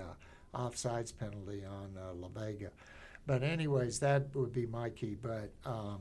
offsides 0.56 1.12
penalty 1.18 1.64
on 1.66 1.98
La 2.22 2.28
Vega. 2.30 2.70
But 3.26 3.44
anyways, 3.44 4.00
that 4.00 4.36
would 4.36 4.54
be 4.54 4.66
my 4.66 4.90
key. 4.90 5.18
But 5.20 5.52
um, 5.66 6.00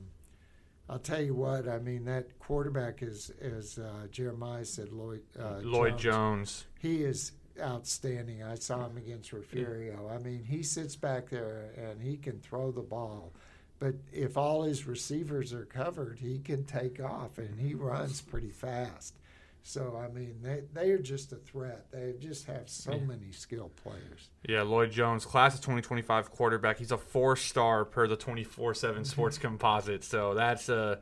I'll 0.91 0.99
tell 0.99 1.21
you 1.21 1.35
what. 1.35 1.69
I 1.69 1.79
mean, 1.79 2.05
that 2.05 2.39
quarterback 2.39 3.03
is, 3.03 3.31
as 3.41 3.79
uh, 3.79 4.07
Jeremiah 4.11 4.65
said, 4.65 4.93
Lloyd 4.93 5.23
uh, 5.39 5.61
Lloyd 5.63 5.99
Jones. 5.99 6.03
Jones. 6.03 6.67
He 6.81 7.03
is 7.03 7.33
outstanding. 7.61 8.43
I 8.43 8.55
saw 8.57 8.87
him 8.87 8.97
against 8.97 9.33
Refugio. 9.33 10.11
I 10.13 10.19
mean, 10.19 10.45
he 10.45 10.63
sits 10.63 10.97
back 10.97 11.31
there 11.31 11.71
and 11.77 12.01
he 12.03 12.17
can 12.17 12.39
throw 12.41 12.71
the 12.71 12.83
ball. 12.83 13.33
But 13.79 13.95
if 14.13 14.37
all 14.37 14.63
his 14.65 14.87
receivers 14.87 15.53
are 15.53 15.65
covered, 15.65 16.19
he 16.19 16.39
can 16.39 16.65
take 16.65 17.01
off 17.01 17.39
and 17.39 17.61
he 17.61 17.75
runs 17.75 18.21
pretty 18.21 18.51
fast. 18.51 19.15
So 19.63 20.01
I 20.03 20.13
mean, 20.13 20.37
they 20.43 20.63
they 20.73 20.91
are 20.93 20.99
just 20.99 21.33
a 21.33 21.37
threat. 21.37 21.87
They 21.93 22.15
just 22.19 22.47
have 22.47 22.69
so 22.71 22.93
Yeah. 22.93 23.05
many 23.05 23.33
skilled 23.33 23.77
players. 23.77 24.31
Yeah, 24.49 24.63
Lloyd 24.63 24.91
Jones, 24.91 25.25
class 25.27 25.55
of 25.55 25.61
2025 25.61 26.31
quarterback. 26.31 26.79
He's 26.79 26.91
a 26.93 26.97
four 26.99 27.37
star 27.37 27.85
per 27.85 28.07
the 28.09 28.17
24 28.17 28.73
Mm-hmm. 28.73 28.79
7 28.79 29.05
sports 29.05 29.39
composite. 29.39 30.05
So 30.05 30.35
that's, 30.35 30.69
uh, 30.69 30.97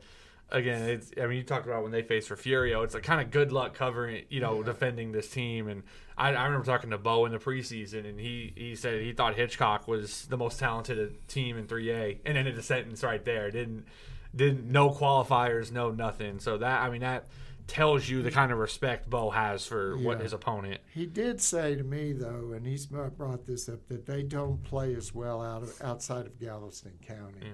again, 0.51 0.89
it's, 0.89 1.11
I 1.21 1.27
mean, 1.27 1.39
you 1.39 1.43
talked 1.43 1.67
about 1.67 1.83
when 1.83 1.93
they 1.93 2.03
faced 2.03 2.31
Refugio, 2.31 2.83
it's 2.83 2.95
a 2.95 3.01
kind 3.01 3.21
of 3.21 3.31
good 3.31 3.53
luck 3.53 3.75
covering, 3.75 4.25
you 4.29 4.41
know, 4.41 4.63
defending 4.63 5.13
this 5.13 5.29
team. 5.29 5.69
And 5.69 5.83
I, 6.17 6.29
I 6.35 6.45
remember 6.45 6.65
talking 6.65 6.91
to 6.91 6.99
Bo 6.99 7.27
in 7.27 7.33
the 7.33 7.39
preseason, 7.39 8.09
and 8.09 8.19
he, 8.21 8.53
he 8.57 8.77
said 8.77 9.03
he 9.03 9.13
thought 9.13 9.35
Hitchcock 9.35 9.89
was 9.89 10.27
the 10.27 10.37
most 10.37 10.59
talented 10.59 11.29
team 11.29 11.59
in 11.59 11.67
3A 11.67 12.21
and 12.25 12.39
ended 12.39 12.57
the 12.57 12.63
sentence 12.63 13.03
right 13.03 13.25
there. 13.25 13.51
Didn't, 13.51 13.87
didn't, 14.35 14.71
no 14.71 14.91
qualifiers, 14.91 15.73
no 15.73 15.91
nothing. 15.91 16.39
So 16.39 16.59
that, 16.59 16.83
I 16.83 16.91
mean, 16.91 17.01
that 17.01 17.27
tells 17.67 18.09
you 18.09 18.23
the 18.23 18.31
kind 18.31 18.53
of 18.53 18.59
respect 18.59 19.11
Bo 19.11 19.31
has 19.31 19.67
for 19.67 19.97
what 19.99 20.21
his 20.21 20.33
opponent. 20.33 20.81
He 20.95 21.07
did 21.07 21.41
say 21.41 21.75
to 21.75 21.83
me 21.83 22.13
though, 22.13 22.53
and 22.55 22.65
he's 22.65 22.87
brought 22.87 23.45
this 23.45 23.69
up, 23.69 23.87
that 23.89 24.07
they 24.07 24.23
don't 24.23 24.63
play 24.63 24.95
as 24.95 25.15
well 25.15 25.43
out 25.43 25.63
of 25.63 25.81
outside 25.83 26.27
of 26.27 26.39
Galveston 26.39 26.93
County. 27.05 27.41
Yeah. 27.43 27.49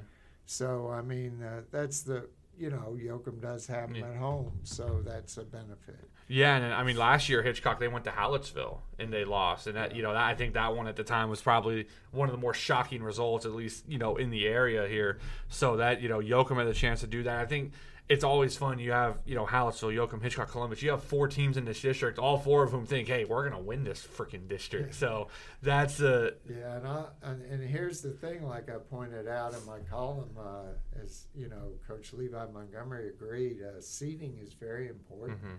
So 0.44 0.90
I 0.90 1.00
mean, 1.00 1.42
uh, 1.42 1.62
that's 1.70 2.02
the 2.02 2.28
you 2.62 2.70
know 2.70 2.96
Yoakum 2.96 3.40
does 3.42 3.66
have 3.66 3.88
them 3.88 3.96
Yeah. 3.96 4.08
at 4.10 4.16
home, 4.16 4.52
so 4.62 5.02
that's 5.04 5.36
a 5.36 5.42
benefit. 5.42 5.98
Yeah, 6.28 6.56
and 6.56 6.72
I 6.72 6.84
mean 6.84 6.96
last 6.96 7.28
year 7.28 7.42
Hitchcock 7.42 7.80
they 7.80 7.88
went 7.88 8.04
to 8.04 8.10
Hallettsville 8.12 8.78
and 9.00 9.12
they 9.12 9.24
lost, 9.24 9.66
and 9.66 9.76
that 9.76 9.96
you 9.96 10.02
know 10.02 10.12
that, 10.12 10.22
I 10.22 10.34
think 10.34 10.54
that 10.54 10.74
one 10.76 10.86
at 10.86 10.94
the 10.96 11.02
time 11.02 11.28
was 11.28 11.42
probably 11.42 11.88
one 12.12 12.28
of 12.28 12.32
the 12.32 12.40
more 12.40 12.54
shocking 12.54 13.02
results, 13.02 13.44
at 13.44 13.52
least 13.52 13.84
you 13.88 13.98
know 13.98 14.16
in 14.16 14.30
the 14.30 14.46
area 14.46 14.86
here. 14.86 15.18
So 15.48 15.76
that 15.78 16.00
you 16.00 16.08
know 16.08 16.20
Yoakum 16.20 16.56
had 16.58 16.68
the 16.68 16.72
chance 16.74 17.00
to 17.00 17.06
do 17.08 17.24
that. 17.24 17.38
I 17.40 17.46
think 17.46 17.72
it's 18.12 18.24
always 18.24 18.56
fun. 18.56 18.78
You 18.78 18.92
have 18.92 19.18
you 19.24 19.34
know 19.34 19.46
Hallettsville, 19.46 19.94
Yoakum, 19.96 20.22
Hitchcock, 20.22 20.50
Columbus. 20.50 20.82
You 20.82 20.90
have 20.90 21.02
four 21.02 21.28
teams 21.28 21.56
in 21.56 21.64
this 21.64 21.80
district, 21.80 22.18
all 22.18 22.38
four 22.38 22.62
of 22.62 22.70
whom 22.70 22.84
think, 22.86 23.08
hey, 23.08 23.24
we're 23.24 23.48
gonna 23.48 23.62
win 23.62 23.84
this 23.84 24.06
freaking 24.06 24.46
district. 24.48 24.94
So 24.94 25.28
that's 25.62 26.00
uh 26.00 26.32
Yeah, 26.48 26.76
and, 26.76 26.86
I, 26.86 27.04
and 27.22 27.42
and 27.42 27.68
here's 27.68 28.02
the 28.02 28.10
thing, 28.10 28.46
like 28.46 28.68
I 28.68 28.78
pointed 28.90 29.26
out 29.26 29.54
in 29.54 29.64
my 29.64 29.78
column, 29.90 30.36
uh, 30.38 31.02
as 31.02 31.26
you 31.34 31.48
know, 31.48 31.72
Coach 31.88 32.12
Levi 32.12 32.44
Montgomery 32.52 33.08
agreed, 33.08 33.58
uh, 33.62 33.80
seating 33.80 34.38
is 34.38 34.52
very 34.52 34.88
important 34.88 35.22
Mm-hmm. 35.32 35.54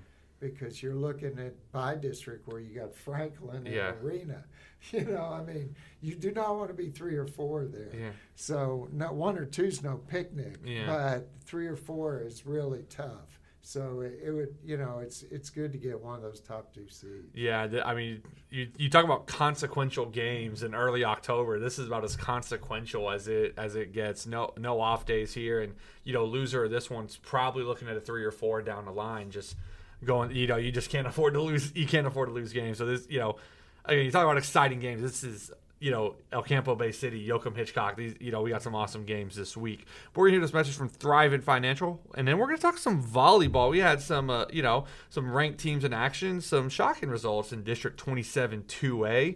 Because 0.52 0.82
you're 0.84 0.96
looking 0.96 1.38
at 1.40 1.54
by 1.72 1.96
district 1.96 2.48
where 2.48 2.60
you 2.60 2.80
got 2.80 2.94
Franklin 2.96 3.66
and 3.66 3.76
Yeah. 3.76 3.94
Arena. 4.02 4.44
You 4.92 5.06
know, 5.06 5.24
I 5.24 5.42
mean, 5.46 5.74
you 6.02 6.14
do 6.14 6.32
not 6.32 6.58
want 6.58 6.68
to 6.68 6.74
be 6.74 6.90
three 6.90 7.16
or 7.16 7.26
four 7.26 7.64
there. 7.64 7.88
Yeah. 7.98 8.10
So 8.36 8.90
no 8.92 9.14
one 9.14 9.38
or 9.38 9.46
two's 9.46 9.82
no 9.82 9.96
picnic, 10.10 10.58
Yeah. 10.66 10.86
but 10.88 11.30
three 11.46 11.68
or 11.68 11.78
four 11.78 12.20
is 12.20 12.46
really 12.46 12.84
tough. 12.90 13.40
So 13.62 14.02
it, 14.02 14.20
it 14.22 14.32
would, 14.32 14.54
you 14.62 14.76
know, 14.76 15.00
it's 15.00 15.24
it's 15.32 15.50
good 15.50 15.72
to 15.72 15.78
get 15.78 15.98
one 16.02 16.18
of 16.18 16.22
those 16.22 16.42
top 16.42 16.74
two 16.74 16.90
seeds. 16.90 17.34
Yeah, 17.34 17.66
I 17.86 17.94
mean, 17.96 18.24
you, 18.50 18.68
you 18.78 18.90
talk 18.90 19.06
about 19.06 19.26
consequential 19.26 20.06
games 20.08 20.64
in 20.64 20.76
early 20.76 21.06
October. 21.06 21.60
This 21.60 21.80
is 21.80 21.88
about 21.88 22.04
as 22.04 22.18
consequential 22.18 23.10
as 23.10 23.30
it 23.30 23.54
as 23.58 23.78
it 23.78 23.94
gets. 23.94 24.26
No 24.28 24.52
no 24.58 24.82
off 24.82 25.06
days 25.06 25.34
here, 25.34 25.62
and 25.62 25.76
you 26.04 26.12
know, 26.12 26.26
loser 26.26 26.66
of 26.66 26.72
this 26.72 26.90
one's 26.90 27.16
probably 27.16 27.64
looking 27.64 27.88
at 27.88 27.96
a 27.96 28.02
three 28.02 28.26
or 28.26 28.32
four 28.32 28.62
down 28.62 28.84
the 28.84 28.92
line. 28.92 29.32
Just 29.32 29.56
going, 30.06 30.32
you 30.36 30.48
know, 30.48 30.58
you 30.58 30.72
just 30.72 30.90
can't 30.90 31.08
afford 31.08 31.34
to 31.34 31.42
lose. 31.42 31.72
You 31.76 31.88
can't 31.88 32.08
afford 32.08 32.30
to 32.30 32.34
lose 32.34 32.54
games. 32.54 32.78
So 32.78 32.86
this, 32.86 33.08
you 33.10 33.20
know, 33.20 33.38
again, 33.86 34.06
you 34.06 34.12
talk 34.12 34.24
about 34.24 34.38
exciting 34.38 34.80
games. 34.80 35.02
This 35.02 35.24
is. 35.24 35.52
You 35.80 35.92
know, 35.92 36.16
El 36.32 36.44
Campo 36.44 36.76
Bay 36.76 36.94
City, 36.94 37.28
Yoakum 37.28 37.58
Hitchcock. 37.58 37.98
These, 37.98 38.16
you 38.22 38.32
know, 38.32 38.42
we 38.42 38.52
got 38.52 38.62
some 38.62 38.74
awesome 38.74 39.04
games 39.04 39.36
this 39.36 39.58
week. 39.58 39.86
But 40.14 40.22
we're 40.22 40.28
gonna 40.28 40.36
hear 40.36 40.46
this 40.46 40.54
message 40.54 40.76
from 40.76 40.90
Thrivent 40.90 41.44
Financial, 41.44 42.00
and 42.16 42.26
then 42.26 42.38
we're 42.38 42.46
gonna 42.46 42.58
talk 42.58 42.78
some 42.78 43.04
volleyball. 43.04 43.70
We 43.70 43.80
had 43.80 44.00
some, 44.00 44.30
uh, 44.30 44.46
you 44.50 44.62
know, 44.62 44.86
some 45.10 45.30
ranked 45.30 45.60
teams 45.60 45.84
in 45.84 45.92
action, 45.92 46.40
some 46.40 46.70
shocking 46.70 47.10
results 47.10 47.52
in 47.52 47.66
District 47.66 47.98
27 47.98 48.64
2A, 48.64 49.36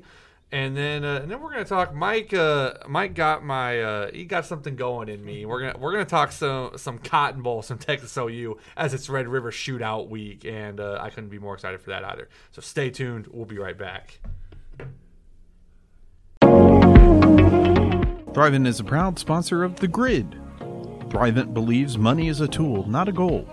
and 0.52 0.78
then 0.78 1.04
uh, 1.04 1.20
and 1.22 1.30
then 1.30 1.42
we're 1.42 1.52
gonna 1.52 1.66
talk. 1.66 1.94
Mike, 1.94 2.34
uh, 2.34 2.76
Mike 2.88 3.14
got 3.14 3.44
my, 3.44 3.82
uh, 3.82 4.12
he 4.12 4.24
got 4.24 4.46
something 4.46 4.76
going 4.76 5.10
in 5.10 5.24
me. 5.24 5.46
We're 5.46 5.60
gonna 5.60 5.78
we're 5.78 5.92
gonna 5.92 6.06
talk 6.06 6.32
some 6.32 6.78
some 6.78 7.00
Cotton 7.00 7.42
Bowl, 7.42 7.62
some 7.62 7.78
Texas 7.78 8.16
OU 8.18 8.58
as 8.78 8.94
it's 8.94 9.10
Red 9.10 9.28
River 9.28 9.52
Shootout 9.52 10.08
week, 10.10 10.46
and 10.46 10.80
uh, 10.80 11.00
I 11.02 11.10
couldn't 11.10 11.30
be 11.30 11.40
more 11.40 11.54
excited 11.54 11.82
for 11.82 11.90
that 11.90 12.06
either. 12.06 12.30
So 12.52 12.62
stay 12.62 12.90
tuned. 12.90 13.28
We'll 13.28 13.46
be 13.46 13.58
right 13.58 13.78
back. 13.78 14.20
Thrivent 18.38 18.68
is 18.68 18.80
a 18.80 18.84
proud 18.84 19.20
sponsor 19.20 19.64
of 19.64 19.78
The 19.78 19.88
Grid. 19.88 20.40
Thrivent 21.10 21.54
believes 21.54 21.98
money 21.98 22.28
is 22.28 22.40
a 22.40 22.48
tool, 22.48 22.88
not 22.88 23.10
a 23.10 23.12
goal. 23.12 23.48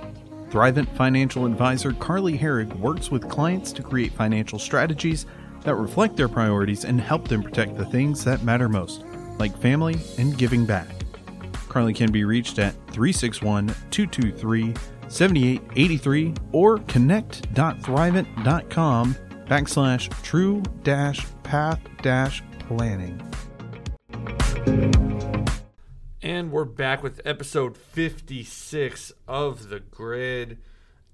Thrivent 0.51 0.95
financial 0.97 1.47
advisor 1.47 1.93
Carly 1.93 2.39
Herrig 2.39 2.73
works 2.79 3.11
with 3.11 3.29
clients 3.29 3.73
to 3.73 3.83
create 3.83 4.13
financial 4.13 4.59
strategies 4.59 5.27
that 5.65 5.75
reflect 5.75 6.17
their 6.17 6.29
priorities 6.29 6.85
and 6.85 7.01
help 7.01 7.27
them 7.29 7.43
protect 7.43 7.77
the 7.77 7.87
things 7.87 8.23
that 8.25 8.45
matter 8.45 8.69
most, 8.69 9.05
like 9.39 9.59
family 9.59 9.97
and 10.19 10.39
giving 10.39 10.65
back. 10.65 10.89
Carly 11.69 11.93
can 11.93 12.13
be 12.13 12.25
reached 12.25 12.59
at 12.59 12.75
361 12.93 13.67
223 13.91 14.75
7883 15.09 16.35
or 16.53 16.79
connect.thrivent.com 16.79 19.17
backslash 19.47 20.23
true 20.23 20.63
dash 20.83 21.27
path 21.43 21.81
dash 22.03 22.43
planning. 22.61 23.21
And 26.23 26.51
we're 26.51 26.65
back 26.65 27.03
with 27.03 27.21
episode 27.25 27.77
56 27.77 29.13
of 29.29 29.69
The 29.69 29.81
Grid. 29.81 30.59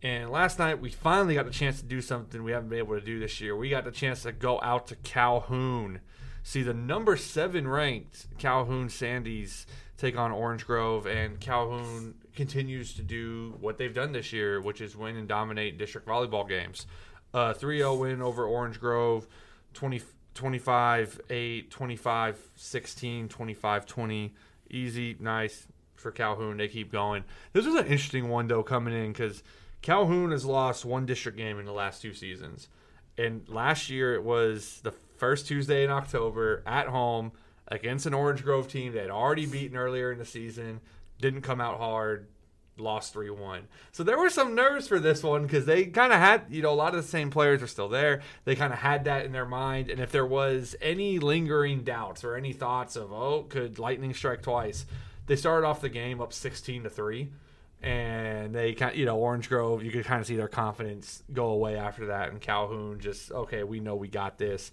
And 0.02 0.30
last 0.30 0.58
night 0.58 0.80
we 0.80 0.90
finally 0.90 1.34
got 1.34 1.46
the 1.46 1.52
chance 1.52 1.80
to 1.80 1.86
do 1.86 2.00
something 2.00 2.42
we 2.42 2.52
haven't 2.52 2.70
been 2.70 2.78
able 2.78 2.98
to 2.98 3.04
do 3.04 3.18
this 3.18 3.40
year. 3.40 3.54
We 3.54 3.68
got 3.68 3.84
the 3.84 3.90
chance 3.90 4.22
to 4.22 4.32
go 4.32 4.60
out 4.62 4.86
to 4.88 4.96
Calhoun, 4.96 6.00
see 6.42 6.62
the 6.62 6.72
number 6.72 7.16
seven 7.16 7.68
ranked 7.68 8.26
Calhoun 8.38 8.88
Sandies 8.88 9.66
take 9.98 10.16
on 10.16 10.32
Orange 10.32 10.66
Grove. 10.66 11.06
And 11.06 11.38
Calhoun 11.38 12.14
continues 12.34 12.94
to 12.94 13.02
do 13.02 13.54
what 13.60 13.76
they've 13.76 13.94
done 13.94 14.12
this 14.12 14.32
year, 14.32 14.60
which 14.60 14.80
is 14.80 14.96
win 14.96 15.16
and 15.16 15.28
dominate 15.28 15.78
district 15.78 16.06
volleyball 16.06 16.48
games. 16.48 16.86
Uh, 17.34 17.52
3 17.52 17.78
0 17.78 17.94
win 17.96 18.22
over 18.22 18.44
Orange 18.44 18.80
Grove, 18.80 19.28
20, 19.74 20.02
25 20.34 21.20
8, 21.28 21.70
25 21.70 22.38
16, 22.56 23.28
25 23.28 23.86
20 23.86 24.34
easy, 24.70 25.16
nice 25.20 25.66
for 25.94 26.10
Calhoun. 26.10 26.56
They 26.56 26.68
keep 26.68 26.90
going. 26.90 27.24
This 27.52 27.66
was 27.66 27.74
an 27.74 27.86
interesting 27.86 28.28
one 28.28 28.46
though 28.46 28.62
coming 28.62 28.94
in 28.94 29.12
because 29.12 29.42
Calhoun 29.82 30.30
has 30.30 30.44
lost 30.44 30.84
one 30.84 31.06
district 31.06 31.38
game 31.38 31.58
in 31.58 31.64
the 31.64 31.72
last 31.72 32.02
two 32.02 32.12
seasons, 32.12 32.68
and 33.16 33.48
last 33.48 33.88
year 33.90 34.14
it 34.14 34.22
was 34.22 34.80
the 34.82 34.92
first 35.16 35.46
Tuesday 35.46 35.84
in 35.84 35.90
October 35.90 36.62
at 36.66 36.88
home 36.88 37.32
against 37.68 38.06
an 38.06 38.14
Orange 38.14 38.42
Grove 38.42 38.68
team 38.68 38.92
they 38.92 39.00
had 39.00 39.10
already 39.10 39.46
beaten 39.46 39.76
earlier 39.76 40.10
in 40.10 40.18
the 40.18 40.24
season. 40.24 40.80
Didn't 41.20 41.42
come 41.42 41.60
out 41.60 41.78
hard. 41.78 42.26
Lost 42.78 43.12
3 43.12 43.28
1. 43.28 43.68
So 43.92 44.02
there 44.02 44.18
were 44.18 44.30
some 44.30 44.54
nerves 44.54 44.88
for 44.88 44.98
this 44.98 45.22
one 45.22 45.42
because 45.42 45.66
they 45.66 45.84
kind 45.84 46.14
of 46.14 46.18
had, 46.18 46.44
you 46.48 46.62
know, 46.62 46.72
a 46.72 46.74
lot 46.74 46.94
of 46.94 47.02
the 47.02 47.08
same 47.08 47.30
players 47.30 47.62
are 47.62 47.66
still 47.66 47.90
there. 47.90 48.22
They 48.44 48.56
kind 48.56 48.72
of 48.72 48.78
had 48.78 49.04
that 49.04 49.26
in 49.26 49.32
their 49.32 49.44
mind. 49.44 49.90
And 49.90 50.00
if 50.00 50.10
there 50.10 50.24
was 50.24 50.74
any 50.80 51.18
lingering 51.18 51.84
doubts 51.84 52.24
or 52.24 52.36
any 52.36 52.54
thoughts 52.54 52.96
of, 52.96 53.12
oh, 53.12 53.42
could 53.42 53.78
lightning 53.78 54.14
strike 54.14 54.40
twice, 54.40 54.86
they 55.26 55.36
started 55.36 55.66
off 55.66 55.82
the 55.82 55.90
game 55.90 56.22
up 56.22 56.32
16 56.32 56.84
to 56.84 56.90
3. 56.90 57.30
And 57.82 58.54
they 58.54 58.74
kind 58.74 58.94
you 58.96 59.06
know, 59.06 59.16
Orange 59.16 59.48
Grove, 59.48 59.82
you 59.82 59.90
could 59.90 60.04
kind 60.04 60.20
of 60.20 60.26
see 60.26 60.36
their 60.36 60.48
confidence 60.48 61.22
go 61.32 61.46
away 61.46 61.76
after 61.76 62.06
that. 62.06 62.28
And 62.30 62.40
Calhoun 62.40 63.00
just, 63.00 63.32
okay, 63.32 63.64
we 63.64 63.80
know 63.80 63.94
we 63.96 64.08
got 64.08 64.36
this. 64.38 64.70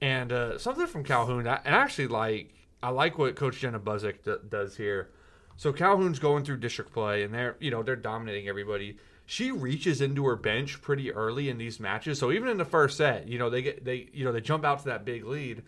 And 0.00 0.32
uh, 0.32 0.58
something 0.58 0.86
from 0.86 1.02
Calhoun, 1.04 1.48
I- 1.48 1.60
and 1.64 1.74
actually 1.74 2.08
like, 2.08 2.54
I 2.82 2.90
like 2.90 3.18
what 3.18 3.34
Coach 3.34 3.58
Jenna 3.60 3.80
Buzik 3.80 4.22
d- 4.24 4.36
does 4.48 4.76
here. 4.76 5.10
So 5.56 5.72
Calhoun's 5.72 6.18
going 6.18 6.44
through 6.44 6.58
district 6.58 6.92
play, 6.92 7.22
and 7.22 7.32
they're 7.32 7.56
you 7.60 7.70
know 7.70 7.82
they're 7.82 7.96
dominating 7.96 8.48
everybody. 8.48 8.98
She 9.24 9.50
reaches 9.52 10.00
into 10.00 10.26
her 10.26 10.36
bench 10.36 10.82
pretty 10.82 11.12
early 11.12 11.48
in 11.48 11.58
these 11.58 11.78
matches. 11.80 12.18
So 12.18 12.30
even 12.32 12.48
in 12.48 12.58
the 12.58 12.64
first 12.64 12.96
set, 12.98 13.28
you 13.28 13.38
know 13.38 13.48
they 13.50 13.62
get 13.62 13.84
they 13.84 14.08
you 14.12 14.24
know 14.24 14.32
they 14.32 14.40
jump 14.40 14.64
out 14.64 14.80
to 14.80 14.84
that 14.86 15.04
big 15.04 15.24
lead. 15.24 15.62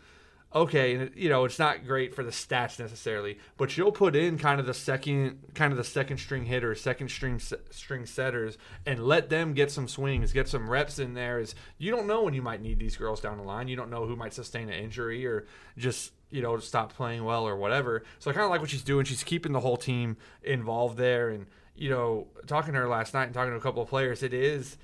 Okay, 0.57 1.11
you 1.14 1.29
know 1.29 1.45
it's 1.45 1.59
not 1.59 1.87
great 1.87 2.14
for 2.14 2.25
the 2.25 2.31
stats 2.31 2.79
necessarily, 2.79 3.38
but 3.59 3.71
she'll 3.71 3.92
put 3.92 4.16
in 4.16 4.38
kind 4.38 4.59
of 4.59 4.64
the 4.64 4.73
second 4.73 5.38
kind 5.55 5.71
of 5.71 5.77
the 5.77 5.85
second 5.85 6.16
string 6.16 6.47
hitters, 6.47 6.81
second 6.81 7.11
string 7.11 7.38
string 7.71 8.07
setters, 8.07 8.57
and 8.87 9.07
let 9.07 9.29
them 9.29 9.53
get 9.53 9.71
some 9.71 9.87
swings, 9.87 10.33
get 10.33 10.49
some 10.49 10.71
reps 10.71 10.99
in 10.99 11.12
there. 11.12 11.38
Is 11.38 11.55
you 11.77 11.90
don't 11.90 12.07
know 12.07 12.23
when 12.23 12.33
you 12.33 12.40
might 12.40 12.62
need 12.62 12.79
these 12.79 12.97
girls 12.97 13.21
down 13.21 13.37
the 13.37 13.42
line. 13.42 13.69
You 13.69 13.77
don't 13.77 13.90
know 13.90 14.07
who 14.07 14.16
might 14.16 14.33
sustain 14.33 14.71
an 14.71 14.83
injury 14.83 15.27
or 15.27 15.47
just 15.77 16.12
you 16.31 16.42
know, 16.42 16.59
stop 16.59 16.92
playing 16.92 17.25
well 17.25 17.47
or 17.47 17.57
whatever. 17.57 18.03
So 18.19 18.31
I 18.31 18.35
kind 18.35 18.45
of 18.45 18.51
like 18.51 18.61
what 18.61 18.71
she's 18.71 18.83
doing. 18.83 19.05
She's 19.05 19.23
keeping 19.23 19.53
the 19.53 19.61
whole 19.61 19.77
team 19.77 20.16
involved 20.42 20.97
there. 20.97 21.29
And, 21.29 21.47
you 21.77 21.88
know, 21.88 22.27
talking 22.47 22.75
to 22.75 22.81
her 22.81 22.88
last 22.88 23.14
night 23.14 23.25
and 23.25 23.35
talking 23.35 23.53
to 23.53 23.57
a 23.57 23.61
couple 23.61 23.83
of 23.83 23.88
players, 23.88 24.23
it 24.23 24.35
is, 24.35 24.77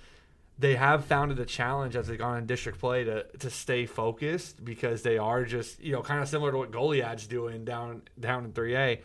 they 0.63 0.77
have 0.77 1.05
found 1.05 1.33
it 1.33 1.41
a 1.41 1.45
challenge 1.45 1.97
as 1.97 2.07
they've 2.07 2.17
gone 2.17 2.39
in 2.39 2.47
district 2.47 2.79
play 2.79 3.03
to, 3.03 3.25
to 3.41 3.51
stay 3.51 3.85
focused 3.85 4.65
because 4.65 5.03
they 5.03 5.19
are 5.19 5.45
just, 5.45 5.83
you 5.83 5.91
know, 5.91 6.03
kind 6.03 6.23
of 6.23 6.29
similar 6.29 6.53
to 6.53 6.59
what 6.59 6.71
Goliad's 6.71 7.27
doing 7.27 7.65
down, 7.65 8.03
down 8.19 8.45
in 8.45 8.53
3A, 8.53 9.01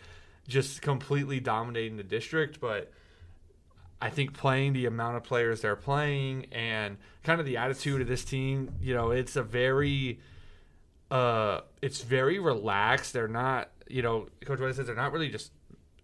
just 0.47 0.83
completely 0.83 1.39
dominating 1.39 1.97
the 1.97 2.03
district. 2.03 2.61
But 2.61 2.91
I 3.99 4.11
think 4.11 4.35
playing 4.35 4.73
the 4.73 4.85
amount 4.85 5.17
of 5.17 5.23
players 5.23 5.61
they're 5.61 5.75
playing 5.75 6.45
and 6.51 6.97
kind 7.23 7.39
of 7.39 7.47
the 7.47 7.57
attitude 7.57 8.01
of 8.01 8.07
this 8.07 8.23
team, 8.23 8.75
you 8.79 8.93
know, 8.93 9.09
it's 9.09 9.35
a 9.35 9.43
very 9.43 10.19
uh 11.09 11.61
it's 11.81 12.03
very 12.03 12.37
relaxed. 12.37 13.13
They're 13.13 13.27
not, 13.27 13.71
you 13.87 14.03
know, 14.03 14.27
Coach 14.45 14.59
White 14.59 14.75
says 14.75 14.85
they're 14.85 14.95
not 14.95 15.11
really 15.11 15.29
just 15.29 15.51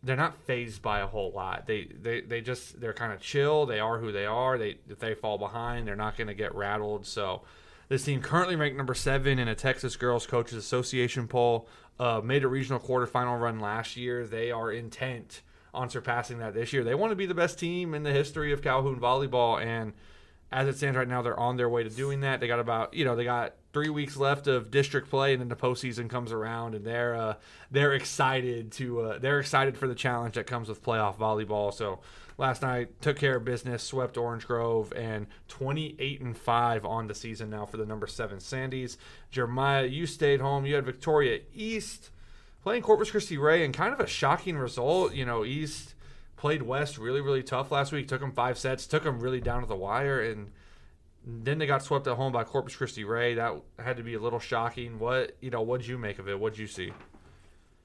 they're 0.04 0.18
not 0.18 0.38
phased 0.46 0.82
by 0.82 1.00
a 1.00 1.08
whole 1.08 1.32
lot. 1.32 1.66
They 1.66 1.86
they 1.86 2.22
they 2.22 2.42
just 2.42 2.80
they're 2.82 2.94
kind 2.94 3.14
of 3.14 3.22
chill. 3.22 3.66
They 3.66 3.80
are 3.80 4.00
who 4.00 4.12
they 4.12 4.26
are. 4.26 4.58
They 4.58 4.78
if 4.90 5.00
they 5.00 5.16
fall 5.16 5.38
behind, 5.38 5.88
they're 5.88 5.96
not 5.96 6.18
going 6.18 6.28
to 6.28 6.34
get 6.34 6.54
rattled. 6.54 7.06
So 7.06 7.42
this 7.88 8.04
team 8.04 8.22
currently 8.22 8.56
ranked 8.56 8.78
number 8.78 8.94
seven 8.94 9.40
in 9.40 9.48
a 9.48 9.56
Texas 9.56 9.96
Girls 9.96 10.28
Coaches 10.28 10.58
Association 10.58 11.28
poll. 11.28 11.68
Uh, 12.00 12.22
made 12.24 12.44
a 12.44 12.48
regional 12.48 12.80
quarterfinal 12.80 13.40
run 13.40 13.60
last 13.60 13.96
year. 13.96 14.26
They 14.26 14.52
are 14.52 14.72
intent 14.72 15.42
on 15.74 15.90
surpassing 15.90 16.40
that 16.40 16.54
this 16.54 16.74
year. 16.74 16.84
They 16.84 16.96
want 16.96 17.12
to 17.12 17.16
be 17.16 17.26
the 17.26 17.36
best 17.36 17.60
team 17.60 17.94
in 17.94 18.04
the 18.04 18.12
history 18.12 18.52
of 18.52 18.62
Calhoun 18.62 19.00
volleyball, 19.00 19.62
and 19.64 19.94
as 20.54 20.68
it 20.68 20.78
stands 20.78 20.96
right 20.96 21.08
now, 21.08 21.22
they're 21.22 21.40
on 21.40 21.58
their 21.58 21.68
way 21.68 21.84
to 21.84 21.90
doing 21.90 22.22
that. 22.22 22.40
They 22.40 22.48
got 22.48 22.60
about 22.60 22.94
you 22.94 23.04
know 23.04 23.16
they 23.16 23.24
got 23.24 23.56
three 23.74 23.90
weeks 23.90 24.16
left 24.16 24.48
of 24.48 24.70
district 24.70 25.10
play, 25.10 25.34
and 25.34 25.42
then 25.42 25.50
the 25.50 25.56
postseason 25.56 26.10
comes 26.10 26.32
around, 26.32 26.76
and 26.76 26.86
they're 26.86 27.16
uh, 27.16 27.34
they're 27.72 27.94
excited 27.94 28.72
to 28.74 29.02
uh, 29.02 29.20
they're 29.20 29.40
excited 29.40 29.78
for 29.78 29.88
the 29.88 29.96
challenge 29.96 30.36
that 30.36 30.46
comes 30.46 30.70
with 30.70 30.84
playoff 30.84 31.18
volleyball. 31.18 31.74
So 31.74 32.00
last 32.38 32.62
night 32.62 33.02
took 33.02 33.18
care 33.18 33.38
of 33.38 33.46
business, 33.46 33.84
swept 33.84 34.16
Orange 34.16 34.46
Grove, 34.46 34.94
and 34.96 35.26
28 35.48 36.22
and 36.22 36.38
five 36.38 36.86
on 36.86 37.08
the 37.08 37.16
season 37.16 37.50
now 37.50 37.66
for 37.66 37.78
the 37.78 37.86
number 37.86 38.06
seven 38.06 38.38
Sandys. 38.38 38.98
Jeremiah, 39.32 39.86
you 39.86 40.06
stayed 40.06 40.40
home. 40.40 40.68
You 40.68 40.76
had 40.76 40.86
Victoria 40.86 41.40
East 41.54 42.12
playing 42.62 42.84
Corpus 42.84 43.12
Christi 43.12 43.38
Ray, 43.38 43.66
and 43.66 43.74
kind 43.74 43.92
of 43.92 44.00
a 44.00 44.08
shocking 44.08 44.58
result. 44.58 45.14
You 45.14 45.26
know, 45.26 45.44
East 45.44 45.93
played 46.36 46.62
West 46.62 46.98
really 46.98 47.22
really 47.22 47.44
tough 47.44 47.72
last 47.72 47.92
week. 47.92 48.08
Took 48.08 48.22
them 48.22 48.32
five 48.32 48.58
sets, 48.58 48.88
took 48.88 49.04
them 49.04 49.20
really 49.20 49.42
down 49.42 49.62
to 49.62 49.68
the 49.68 49.76
wire, 49.76 50.22
and 50.22 50.52
then 51.26 51.58
they 51.58 51.66
got 51.66 51.84
swept 51.84 52.08
at 52.08 52.16
home 52.16 52.34
by 52.34 52.44
Corpus 52.44 52.76
Christi 52.76 53.04
Ray. 53.04 53.36
That 53.36 53.62
had 53.80 53.98
to 53.98 54.04
be 54.04 54.14
a 54.16 54.20
little 54.20 54.40
shocking. 54.40 55.00
What 55.00 55.38
you 55.42 55.50
know? 55.50 55.62
What 55.62 55.82
did 55.82 55.88
you 55.88 55.98
make 55.98 56.20
of 56.20 56.28
it? 56.28 56.40
What 56.40 56.54
did 56.54 56.60
you 56.60 56.68
see? 56.68 56.92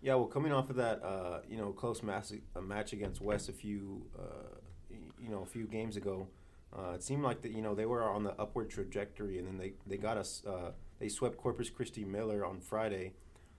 Yeah, 0.01 0.15
well, 0.15 0.27
coming 0.27 0.53
off 0.53 0.71
of 0.71 0.77
that, 0.77 1.03
uh, 1.03 1.41
you 1.49 1.57
know, 1.57 1.73
close 1.73 2.05
match, 2.05 2.27
a 2.55 2.63
match 2.63 2.93
against 2.93 3.21
West 3.21 3.49
a 3.49 3.53
few, 3.53 4.07
uh, 4.17 4.95
you 5.21 5.29
know, 5.29 5.43
a 5.43 5.47
few 5.47 5.67
games 5.67 5.97
ago, 5.97 6.29
uh, 6.77 6.93
it 6.95 7.03
seemed 7.03 7.23
like 7.23 7.43
that 7.43 7.53
you 7.53 7.63
know 7.63 7.75
they 7.75 7.87
were 7.87 8.03
on 8.03 8.25
the 8.25 8.39
upward 8.39 8.71
trajectory, 8.71 9.39
and 9.39 9.47
then 9.47 9.57
they 9.57 9.73
they 9.87 9.97
got 9.97 10.17
us. 10.17 10.43
Uh, 10.47 10.73
they 10.99 11.09
swept 11.09 11.37
Corpus 11.37 11.71
Christi 11.71 12.05
Miller 12.05 12.45
on 12.45 12.61
Friday, 12.61 13.15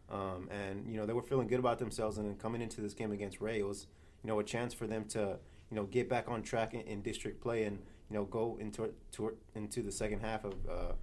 um, 0.10 0.48
and 0.52 0.90
you 0.90 0.98
know 0.98 1.06
they 1.06 1.14
were 1.14 1.24
feeling 1.24 1.48
good 1.48 1.60
about 1.60 1.80
themselves. 1.80 2.18
And 2.18 2.28
then 2.28 2.36
coming 2.36 2.62
into 2.62 2.82
this 2.82 2.94
game 2.94 3.12
against 3.12 3.42
Ray, 3.42 3.60
it 3.60 3.68
was 3.68 3.88
you 4.24 4.28
know 4.28 4.40
a 4.40 4.44
chance 4.44 4.74
for 4.74 4.88
them 4.88 5.06
to 5.06 5.38
you 5.70 5.76
know 5.76 5.86
get 5.86 6.10
back 6.10 6.30
on 6.30 6.42
track 6.42 6.74
in, 6.74 6.82
in 6.82 7.02
district 7.02 7.42
play 7.42 7.64
and 7.64 7.80
you 8.10 8.18
know, 8.18 8.26
go 8.26 8.58
into 8.60 8.92
to, 9.14 9.38
into 9.56 9.82
the 9.82 9.92
second 9.92 10.20
half 10.20 10.44
of 10.44 10.54
uh, 10.70 10.94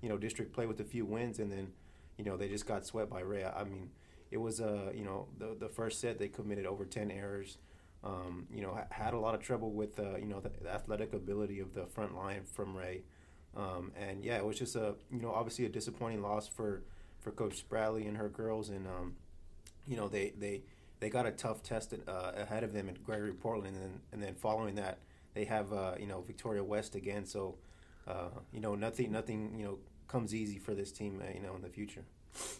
you 0.00 0.08
know 0.08 0.16
district 0.16 0.52
play 0.52 0.66
with 0.66 0.80
a 0.80 0.84
few 0.84 1.04
wins, 1.04 1.38
and 1.38 1.52
then 1.52 1.68
you 2.16 2.24
know 2.24 2.36
they 2.36 2.48
just 2.48 2.66
got 2.66 2.86
swept 2.86 3.10
by 3.10 3.20
Ray. 3.20 3.44
I 3.44 3.64
mean, 3.64 3.90
it 4.30 4.38
was 4.38 4.60
uh, 4.60 4.90
you 4.94 5.04
know 5.04 5.28
the 5.38 5.56
the 5.58 5.68
first 5.68 6.00
set 6.00 6.18
they 6.18 6.28
committed 6.28 6.66
over 6.66 6.84
ten 6.84 7.10
errors. 7.10 7.58
Um, 8.02 8.46
you 8.52 8.60
know, 8.60 8.78
had 8.90 9.14
a 9.14 9.18
lot 9.18 9.34
of 9.34 9.40
trouble 9.40 9.72
with 9.72 9.98
uh, 9.98 10.16
you 10.16 10.26
know 10.26 10.40
the, 10.40 10.50
the, 10.62 10.70
athletic 10.70 11.14
ability 11.14 11.60
of 11.60 11.72
the 11.72 11.86
front 11.86 12.14
line 12.14 12.42
from 12.44 12.76
Ray, 12.76 13.02
um, 13.56 13.92
and 13.98 14.24
yeah, 14.24 14.36
it 14.36 14.44
was 14.44 14.58
just 14.58 14.76
a 14.76 14.94
you 15.10 15.20
know 15.20 15.32
obviously 15.32 15.64
a 15.66 15.70
disappointing 15.70 16.22
loss 16.22 16.48
for 16.48 16.82
for 17.20 17.30
Coach 17.30 17.66
Spradley 17.66 18.06
and 18.06 18.16
her 18.16 18.28
girls, 18.28 18.68
and 18.68 18.86
um, 18.86 19.16
you 19.86 19.96
know 19.96 20.08
they 20.08 20.32
they 20.38 20.62
they 21.00 21.10
got 21.10 21.26
a 21.26 21.30
tough 21.30 21.62
test 21.62 21.94
uh, 22.06 22.32
ahead 22.36 22.64
of 22.64 22.72
them 22.72 22.88
at 22.88 23.02
Gregory 23.04 23.32
Portland, 23.32 23.76
and 23.76 23.84
then 23.84 24.00
and 24.12 24.22
then 24.22 24.34
following 24.34 24.74
that 24.76 24.98
they 25.34 25.44
have 25.44 25.72
uh, 25.72 25.94
you 25.98 26.06
know 26.06 26.22
Victoria 26.22 26.64
West 26.64 26.94
again. 26.94 27.26
So 27.26 27.56
uh, 28.06 28.28
you 28.52 28.60
know 28.60 28.74
nothing 28.74 29.12
nothing 29.12 29.54
you 29.58 29.64
know 29.64 29.78
comes 30.08 30.34
easy 30.34 30.58
for 30.58 30.74
this 30.74 30.92
team 30.92 31.22
uh, 31.22 31.32
you 31.34 31.40
know 31.40 31.54
in 31.56 31.62
the 31.62 31.68
future. 31.68 32.04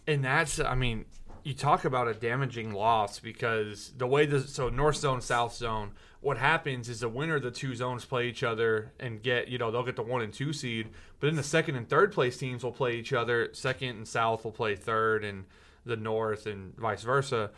And 0.07 0.25
that's 0.25 0.61
I 0.61 0.75
mean 0.75 1.05
you 1.45 1.53
talk 1.53 1.85
about 1.85 2.09
a 2.09 2.15
damaging 2.15 2.73
loss 2.73 3.21
because 3.21 3.93
the 3.97 4.07
way 4.07 4.27
the 4.27 4.41
so 4.41 4.69
north 4.71 4.97
zone 4.97 5.21
south 5.21 5.55
zone 5.55 5.93
what 6.21 6.39
happens 6.39 6.89
is 6.89 7.01
the 7.01 7.09
winner 7.09 7.37
of 7.37 7.43
the 7.43 7.51
two 7.51 7.75
zones 7.75 8.05
play 8.05 8.27
each 8.27 8.43
other 8.43 8.93
and 8.99 9.23
get 9.23 9.49
you 9.49 9.59
know 9.59 9.71
they'll 9.71 9.83
get 9.83 9.95
the 9.95 10.03
one 10.03 10.23
and 10.23 10.33
two 10.33 10.53
seed 10.53 10.89
but 11.21 11.27
then 11.27 11.37
the 11.37 11.43
second 11.43 11.77
and 11.77 11.89
third 11.89 12.13
place 12.13 12.39
teams 12.39 12.65
will 12.65 12.73
play 12.73 12.97
each 12.97 13.13
other 13.13 13.51
second 13.53 13.91
and 13.91 14.09
south 14.09 14.45
will 14.45 14.53
play 14.53 14.75
third 14.75 15.23
and 15.23 15.45
the 15.85 15.97
north 15.97 16.47
and 16.47 16.75
vice 16.79 17.03
versa 17.03 17.51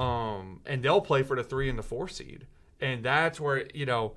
um 0.00 0.60
and 0.66 0.82
they'll 0.82 1.00
play 1.00 1.22
for 1.22 1.36
the 1.36 1.44
three 1.44 1.68
and 1.68 1.78
the 1.78 1.82
four 1.82 2.08
seed 2.08 2.46
and 2.80 3.04
that's 3.04 3.38
where 3.38 3.66
you 3.74 3.86
know 3.86 4.14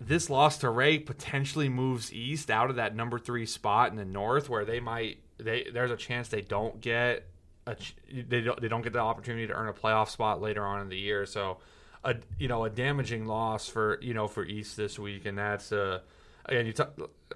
this 0.00 0.28
loss 0.28 0.58
to 0.58 0.70
Ray 0.70 0.98
potentially 0.98 1.68
moves 1.68 2.12
East 2.12 2.50
out 2.50 2.70
of 2.70 2.76
that 2.76 2.94
number 2.94 3.18
three 3.18 3.46
spot 3.46 3.90
in 3.90 3.96
the 3.96 4.04
North, 4.04 4.48
where 4.48 4.64
they 4.64 4.80
might 4.80 5.18
they 5.38 5.66
there's 5.72 5.90
a 5.90 5.96
chance 5.96 6.28
they 6.28 6.42
don't 6.42 6.80
get 6.80 7.26
a 7.66 7.76
they 8.12 8.40
don't 8.40 8.60
they 8.60 8.68
don't 8.68 8.82
get 8.82 8.92
the 8.92 8.98
opportunity 8.98 9.46
to 9.46 9.52
earn 9.52 9.68
a 9.68 9.72
playoff 9.72 10.10
spot 10.10 10.40
later 10.40 10.64
on 10.64 10.80
in 10.82 10.88
the 10.88 10.98
year. 10.98 11.24
So, 11.24 11.58
a 12.04 12.16
you 12.38 12.48
know 12.48 12.64
a 12.64 12.70
damaging 12.70 13.26
loss 13.26 13.68
for 13.68 13.98
you 14.02 14.14
know 14.14 14.28
for 14.28 14.44
East 14.44 14.76
this 14.76 14.98
week, 14.98 15.24
and 15.24 15.38
that's 15.38 15.72
uh 15.72 16.00
again 16.48 16.66
you 16.66 16.72
t- 16.72 16.84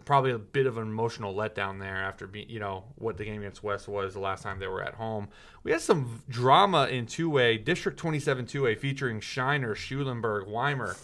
probably 0.04 0.30
a 0.30 0.38
bit 0.38 0.66
of 0.66 0.76
an 0.78 0.84
emotional 0.84 1.34
letdown 1.34 1.78
there 1.78 1.96
after 1.96 2.26
being 2.26 2.48
you 2.48 2.58
know 2.58 2.84
what 2.96 3.16
the 3.16 3.24
game 3.24 3.40
against 3.40 3.62
West 3.62 3.88
was 3.88 4.14
the 4.14 4.20
last 4.20 4.42
time 4.42 4.58
they 4.58 4.66
were 4.66 4.82
at 4.82 4.94
home. 4.94 5.28
We 5.62 5.72
had 5.72 5.80
some 5.80 6.22
drama 6.28 6.86
in 6.86 7.06
two 7.06 7.38
A 7.38 7.58
District 7.58 7.98
27 7.98 8.46
two 8.46 8.66
A 8.66 8.74
featuring 8.74 9.20
Shiner, 9.20 9.74
Schulenburg, 9.74 10.46
Weimar. 10.48 10.96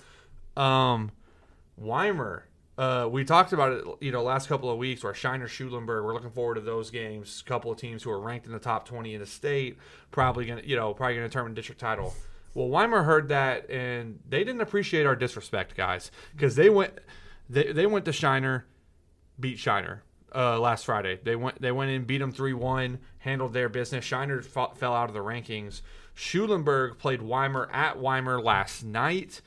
Um, 0.56 1.12
Weimar. 1.76 2.44
Uh, 2.78 3.08
we 3.10 3.24
talked 3.24 3.54
about 3.54 3.72
it, 3.72 3.84
you 4.00 4.12
know, 4.12 4.22
last 4.22 4.48
couple 4.48 4.70
of 4.70 4.76
weeks 4.76 5.02
where 5.02 5.14
Shiner 5.14 5.48
Schulenburg, 5.48 6.04
we're 6.04 6.12
looking 6.12 6.30
forward 6.30 6.56
to 6.56 6.60
those 6.60 6.90
games. 6.90 7.42
A 7.44 7.48
couple 7.48 7.70
of 7.70 7.78
teams 7.78 8.02
who 8.02 8.10
are 8.10 8.20
ranked 8.20 8.46
in 8.46 8.52
the 8.52 8.58
top 8.58 8.86
20 8.86 9.14
in 9.14 9.20
the 9.20 9.26
state, 9.26 9.78
probably 10.10 10.44
going 10.44 10.62
to, 10.62 10.68
you 10.68 10.76
know, 10.76 10.92
probably 10.92 11.14
going 11.14 11.24
to 11.24 11.28
determine 11.28 11.54
district 11.54 11.80
title. 11.80 12.12
Well, 12.52 12.68
Weimar 12.68 13.02
heard 13.04 13.28
that 13.28 13.70
and 13.70 14.18
they 14.28 14.44
didn't 14.44 14.60
appreciate 14.60 15.06
our 15.06 15.16
disrespect, 15.16 15.74
guys, 15.74 16.10
because 16.34 16.54
they 16.54 16.68
went, 16.68 16.98
they, 17.48 17.72
they 17.72 17.86
went 17.86 18.04
to 18.06 18.12
Shiner, 18.12 18.66
beat 19.38 19.58
Shiner 19.58 20.02
uh, 20.34 20.58
last 20.58 20.84
Friday. 20.84 21.18
They 21.22 21.36
went, 21.36 21.60
they 21.60 21.72
went 21.72 21.90
in, 21.90 22.04
beat 22.04 22.18
them 22.18 22.32
3 22.32 22.52
1, 22.52 22.98
handled 23.18 23.52
their 23.52 23.68
business. 23.68 24.04
Shiner 24.04 24.42
fought, 24.42 24.78
fell 24.78 24.94
out 24.94 25.08
of 25.08 25.14
the 25.14 25.20
rankings. 25.20 25.82
Schulenburg 26.14 26.98
played 26.98 27.20
Weimar 27.20 27.68
at 27.72 27.98
Weimar 27.98 28.40
last 28.42 28.84
night 28.84 29.40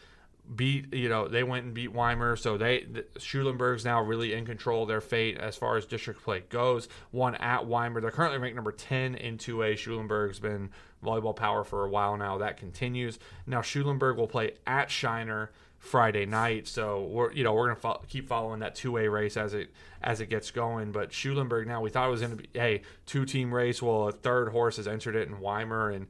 beat 0.55 0.93
you 0.93 1.09
know 1.09 1.27
they 1.27 1.43
went 1.43 1.65
and 1.65 1.73
beat 1.73 1.93
Weimar, 1.93 2.35
so 2.35 2.57
they 2.57 2.83
the, 2.83 3.05
Schulenburg's 3.19 3.85
now 3.85 4.01
really 4.01 4.33
in 4.33 4.45
control 4.45 4.83
of 4.83 4.87
their 4.87 5.01
fate 5.01 5.37
as 5.37 5.55
far 5.55 5.77
as 5.77 5.85
district 5.85 6.23
play 6.23 6.43
goes. 6.49 6.87
One 7.11 7.35
at 7.35 7.67
Weimar, 7.67 8.01
they're 8.01 8.11
currently 8.11 8.39
ranked 8.39 8.55
number 8.55 8.71
ten 8.71 9.15
in 9.15 9.37
two 9.37 9.61
A. 9.63 9.75
Schulenburg's 9.75 10.39
been 10.39 10.71
volleyball 11.03 11.35
power 11.35 11.63
for 11.63 11.85
a 11.85 11.89
while 11.89 12.17
now. 12.17 12.39
That 12.39 12.57
continues. 12.57 13.19
Now 13.45 13.61
Schulenburg 13.61 14.17
will 14.17 14.27
play 14.27 14.53
at 14.65 14.89
Shiner 14.89 15.51
Friday 15.79 16.25
night, 16.25 16.67
so 16.67 17.03
we're 17.03 17.31
you 17.31 17.43
know 17.43 17.53
we're 17.53 17.67
gonna 17.67 17.79
fo- 17.79 18.01
keep 18.07 18.27
following 18.27 18.59
that 18.59 18.75
two 18.75 18.91
way 18.91 19.07
race 19.07 19.37
as 19.37 19.53
it 19.53 19.71
as 20.01 20.21
it 20.21 20.27
gets 20.27 20.51
going. 20.51 20.91
But 20.91 21.11
Schulenburg 21.11 21.67
now 21.67 21.81
we 21.81 21.89
thought 21.89 22.07
it 22.07 22.11
was 22.11 22.21
gonna 22.21 22.35
be 22.35 22.49
hey 22.53 22.81
two 23.05 23.25
team 23.25 23.53
race. 23.53 23.81
Well, 23.81 24.09
a 24.09 24.11
third 24.11 24.49
horse 24.49 24.77
has 24.77 24.87
entered 24.87 25.15
it 25.15 25.27
in 25.27 25.39
Weimar 25.39 25.89
and 25.89 26.07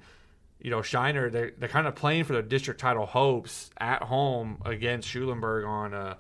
you 0.62 0.70
know, 0.70 0.82
Shiner, 0.82 1.30
they're, 1.30 1.52
they're 1.58 1.70
kind 1.70 1.88
of 1.88 1.96
playing 1.96 2.26
for 2.26 2.34
the 2.34 2.42
district 2.42 2.82
title 2.82 3.06
hopes 3.06 3.70
at 3.78 4.04
home 4.04 4.62
against 4.66 5.08
Schulenburg 5.08 5.66
on, 5.66 5.94
uh, 5.94 6.16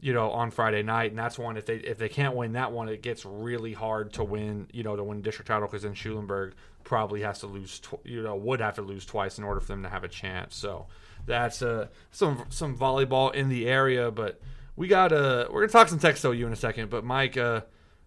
you 0.00 0.12
know, 0.12 0.30
on 0.32 0.50
Friday 0.50 0.82
night, 0.82 1.10
and 1.10 1.18
that's 1.18 1.38
one 1.38 1.56
if 1.56 1.66
they 1.66 1.76
if 1.76 1.96
they 1.96 2.08
can't 2.08 2.34
win 2.34 2.52
that 2.52 2.70
one, 2.72 2.88
it 2.88 3.00
gets 3.00 3.24
really 3.24 3.72
hard 3.72 4.12
to 4.14 4.24
win, 4.24 4.66
you 4.72 4.82
know, 4.82 4.94
to 4.94 5.02
win 5.02 5.22
district 5.22 5.48
title 5.48 5.66
because 5.66 5.84
then 5.84 5.94
Schulenburg 5.94 6.54
probably 6.86 7.20
has 7.20 7.40
to 7.40 7.46
lose, 7.46 7.80
tw- 7.80 8.00
you 8.04 8.22
know, 8.22 8.36
would 8.36 8.60
have 8.60 8.76
to 8.76 8.82
lose 8.82 9.04
twice 9.04 9.36
in 9.36 9.44
order 9.44 9.60
for 9.60 9.66
them 9.66 9.82
to 9.82 9.88
have 9.88 10.04
a 10.04 10.08
chance. 10.08 10.56
So 10.56 10.86
that's 11.26 11.60
uh, 11.60 11.88
some 12.12 12.46
some 12.48 12.78
volleyball 12.78 13.34
in 13.34 13.50
the 13.50 13.68
area, 13.68 14.10
but 14.10 14.40
we 14.76 14.88
got 14.88 15.12
uh, 15.12 15.48
we're 15.50 15.62
gonna 15.62 15.72
talk 15.72 15.88
some 15.88 15.98
Texas 15.98 16.24
OU 16.24 16.46
in 16.46 16.52
a 16.52 16.56
second, 16.56 16.88
but 16.88 17.04
Mike, 17.04 17.36
uh, 17.36 17.62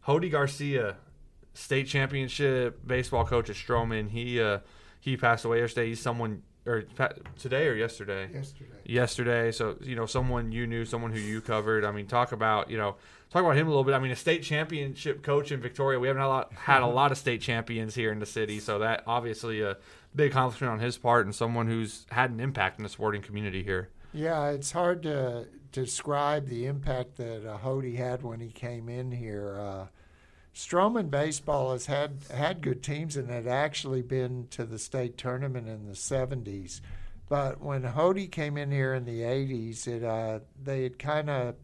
Hody 0.08 0.32
Garcia, 0.32 0.96
state 1.54 1.88
championship 1.88 2.80
baseball 2.88 3.26
coach 3.26 3.50
at 3.50 3.56
Stroman, 3.56 4.10
he 4.10 4.42
uh 4.42 4.60
he 5.00 5.18
passed 5.18 5.46
away 5.46 5.60
yesterday. 5.60 5.89
He's 5.89 6.02
someone 6.02 6.44
or 6.65 6.84
today 7.38 7.68
or 7.68 7.74
yesterday. 7.74 8.30
Yesterday. 8.34 8.78
Yesterday. 8.86 9.52
So 9.52 9.76
you 9.82 9.96
know, 9.96 10.06
someone 10.06 10.52
you 10.52 10.68
knew, 10.68 10.86
someone 10.86 11.12
who 11.12 11.20
you 11.20 11.42
covered. 11.42 11.84
I 11.84 11.91
mean, 11.91 12.08
talk 12.08 12.32
about 12.32 12.70
you 12.70 12.78
know, 12.78 12.95
talk 13.30 13.43
about 13.43 13.55
him 13.55 13.67
a 13.67 13.69
little 13.69 13.84
bit. 13.84 13.93
I 13.93 13.99
mean, 13.99 14.11
a 14.11 14.15
state 14.15 14.43
championship 14.43 15.23
coach 15.23 15.51
in 15.51 15.61
Victoria. 15.61 15.99
We 15.99 16.07
haven't 16.07 16.21
had 16.21 16.27
a 16.27 16.30
lot, 16.30 16.53
had 16.53 16.82
a 16.82 16.88
lot 17.01 17.11
of 17.11 17.17
state 17.17 17.41
champions 17.41 17.95
here 17.95 18.11
in 18.11 18.19
the 18.19 18.25
city, 18.25 18.59
so 18.59 18.80
that 18.80 19.03
obviously 19.07 19.61
a 19.61 19.77
big 20.15 20.32
accomplishment 20.32 20.73
on 20.73 20.80
his 20.80 20.97
part, 20.97 21.25
and 21.25 21.36
someone 21.36 21.67
who's 21.67 22.05
had 22.11 22.32
an 22.32 22.39
impact 22.39 22.80
in 22.80 22.84
the 22.84 22.89
sporting 22.89 23.21
community 23.21 23.63
here. 23.63 23.89
Yeah, 24.13 24.49
it's 24.49 24.71
hard 24.71 25.03
to 25.03 25.47
describe 25.71 26.47
the 26.47 26.65
impact 26.65 27.17
that 27.17 27.47
uh, 27.47 27.59
Hody 27.59 27.95
had 27.95 28.23
when 28.23 28.39
he 28.39 28.49
came 28.49 28.89
in 28.89 29.11
here. 29.11 29.57
Uh, 29.59 29.88
Stroman 30.55 31.11
baseball 31.11 31.71
has 31.71 31.86
had 31.86 32.17
had 32.34 32.61
good 32.61 32.82
teams 32.82 33.15
and 33.15 33.30
had 33.30 33.47
actually 33.47 34.01
been 34.01 34.47
to 34.49 34.65
the 34.65 34.80
state 34.80 35.17
tournament 35.17 35.69
in 35.69 35.86
the 35.86 35.93
70s. 35.93 36.82
But 37.30 37.61
when 37.61 37.84
Hody 37.84 38.30
came 38.30 38.57
in 38.57 38.71
here 38.71 38.95
in 38.95 39.05
the 39.05 39.21
'80s, 39.21 39.88
it 39.88 40.03
uh, 40.03 40.39
they 40.61 40.82
had 40.82 40.97
kind 40.97 41.30
of 41.30 41.55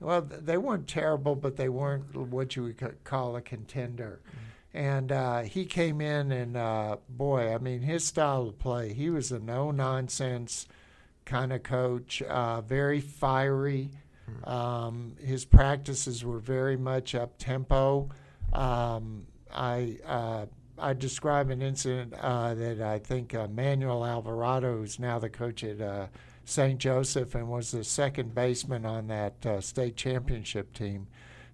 well, 0.00 0.22
they 0.22 0.56
weren't 0.56 0.88
terrible, 0.88 1.36
but 1.36 1.56
they 1.56 1.68
weren't 1.68 2.16
what 2.16 2.56
you 2.56 2.64
would 2.64 3.04
call 3.04 3.36
a 3.36 3.42
contender. 3.42 4.20
And 4.72 5.12
uh, 5.12 5.40
he 5.40 5.64
came 5.64 6.00
in, 6.00 6.32
and 6.32 6.56
uh, 6.56 6.96
boy, 7.08 7.54
I 7.54 7.58
mean, 7.58 7.82
his 7.82 8.04
style 8.04 8.48
of 8.48 8.58
play, 8.58 8.92
he 8.92 9.10
was 9.10 9.32
a 9.32 9.38
no 9.38 9.70
nonsense 9.70 10.66
kind 11.24 11.52
of 11.52 11.62
coach, 11.62 12.22
uh, 12.22 12.60
very 12.60 13.00
fiery. 13.00 13.90
Um, 14.44 15.16
his 15.20 15.44
practices 15.44 16.24
were 16.24 16.38
very 16.38 16.76
much 16.76 17.14
up 17.14 17.36
tempo. 17.36 18.08
Um, 18.52 19.26
I 19.52 19.98
uh, 20.06 20.46
I 20.78 20.94
describe 20.94 21.50
an 21.50 21.62
incident 21.62 22.14
uh, 22.14 22.54
that 22.54 22.80
I 22.80 22.98
think 22.98 23.34
uh, 23.34 23.48
Manuel 23.48 24.04
Alvarado, 24.04 24.78
who's 24.78 24.98
now 24.98 25.18
the 25.18 25.28
coach 25.28 25.62
at 25.62 25.80
uh, 25.80 26.06
St. 26.50 26.80
Joseph 26.80 27.36
and 27.36 27.48
was 27.48 27.70
the 27.70 27.84
second 27.84 28.34
baseman 28.34 28.84
on 28.84 29.06
that 29.06 29.46
uh, 29.46 29.60
state 29.60 29.96
championship 29.96 30.72
team, 30.72 31.06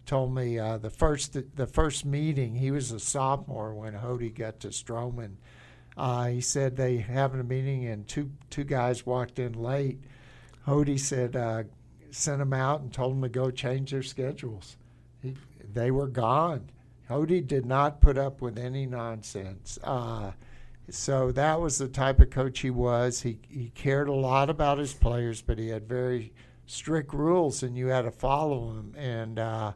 told 0.07 0.35
me 0.35 0.59
uh, 0.59 0.79
the 0.79 0.89
first 0.89 1.37
the 1.57 1.67
first 1.67 2.07
meeting 2.07 2.55
he 2.55 2.71
was 2.71 2.93
a 2.93 2.99
sophomore 2.99 3.75
when 3.75 3.93
Hody 3.93 4.35
got 4.35 4.59
to 4.61 4.69
Stroman. 4.69 5.35
Uh, 5.99 6.29
he 6.29 6.41
said 6.41 6.77
they 6.77 6.97
having 6.97 7.41
a 7.41 7.45
meeting 7.45 7.85
and 7.87 8.09
two 8.09 8.31
two 8.49 8.65
guys 8.65 9.05
walked 9.05 9.39
in 9.39 9.53
late. 9.53 9.99
Hody 10.67 10.99
said 10.99 11.37
uh, 11.37 11.65
sent 12.11 12.39
them 12.39 12.55
out 12.55 12.81
and 12.81 12.91
told 12.91 13.13
them 13.13 13.23
to 13.23 13.29
go 13.29 13.51
change 13.51 13.91
their 13.91 14.03
schedules. 14.03 14.79
He, 15.21 15.35
they 15.75 15.91
were 15.91 16.09
gone. 16.09 16.71
Hody 17.11 17.47
did 17.47 17.67
not 17.67 18.01
put 18.01 18.17
up 18.17 18.41
with 18.41 18.59
any 18.59 18.87
nonsense. 18.87 19.79
Uh, 19.85 20.33
so 20.91 21.33
that 21.33 21.61
was 21.61 21.79
the 21.79 21.89
type 21.89 22.21
of 22.21 22.31
coach 22.31 22.61
he 22.61 22.71
was. 22.71 23.23
He 23.23 23.39
he 23.49 23.71
cared 23.75 24.09
a 24.09 24.13
lot 24.15 24.49
about 24.51 24.79
his 24.79 24.95
players, 24.95 25.43
but 25.43 25.59
he 25.59 25.69
had 25.69 25.89
very 25.89 26.33
strict 26.67 27.13
rules, 27.13 27.63
and 27.63 27.77
you 27.77 27.89
had 27.89 28.03
to 28.03 28.11
follow 28.11 28.73
them. 28.73 28.95
And 28.97 29.39
uh, 29.39 29.73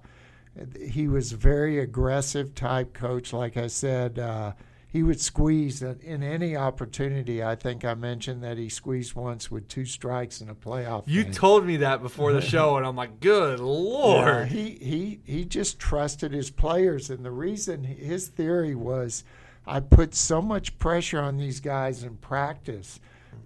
he 0.80 1.08
was 1.08 1.32
a 1.32 1.36
very 1.36 1.78
aggressive 1.78 2.54
type 2.54 2.92
coach. 2.92 3.32
Like 3.32 3.56
I 3.56 3.66
said, 3.68 4.18
uh, 4.18 4.52
he 4.88 5.02
would 5.04 5.20
squeeze 5.20 5.82
in 5.82 6.22
any 6.24 6.56
opportunity. 6.56 7.42
I 7.44 7.54
think 7.54 7.84
I 7.84 7.94
mentioned 7.94 8.42
that 8.42 8.58
he 8.58 8.68
squeezed 8.68 9.14
once 9.14 9.48
with 9.50 9.68
two 9.68 9.84
strikes 9.84 10.40
in 10.40 10.48
a 10.48 10.54
playoff. 10.54 11.04
You 11.06 11.22
game. 11.24 11.32
told 11.32 11.64
me 11.64 11.76
that 11.78 12.02
before 12.02 12.32
the 12.32 12.40
show, 12.40 12.76
and 12.76 12.84
I'm 12.86 12.96
like, 12.96 13.20
good 13.20 13.58
Yeah, 13.60 13.64
lord. 13.64 14.48
he 14.48 14.70
he 14.80 15.20
he 15.24 15.44
just 15.44 15.78
trusted 15.78 16.32
his 16.32 16.50
players, 16.50 17.08
and 17.10 17.24
the 17.24 17.30
reason 17.30 17.84
his 17.84 18.26
theory 18.28 18.74
was, 18.74 19.22
I 19.70 19.78
put 19.80 20.14
so 20.14 20.42
much 20.42 20.78
pressure 20.78 21.20
on 21.20 21.36
these 21.36 21.60
guys 21.60 22.02
in 22.02 22.16
practice 22.16 22.98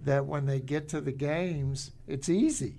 that 0.03 0.25
when 0.25 0.47
they 0.47 0.59
get 0.59 0.89
to 0.89 1.01
the 1.01 1.11
games, 1.11 1.91
it's 2.07 2.29
easy. 2.29 2.75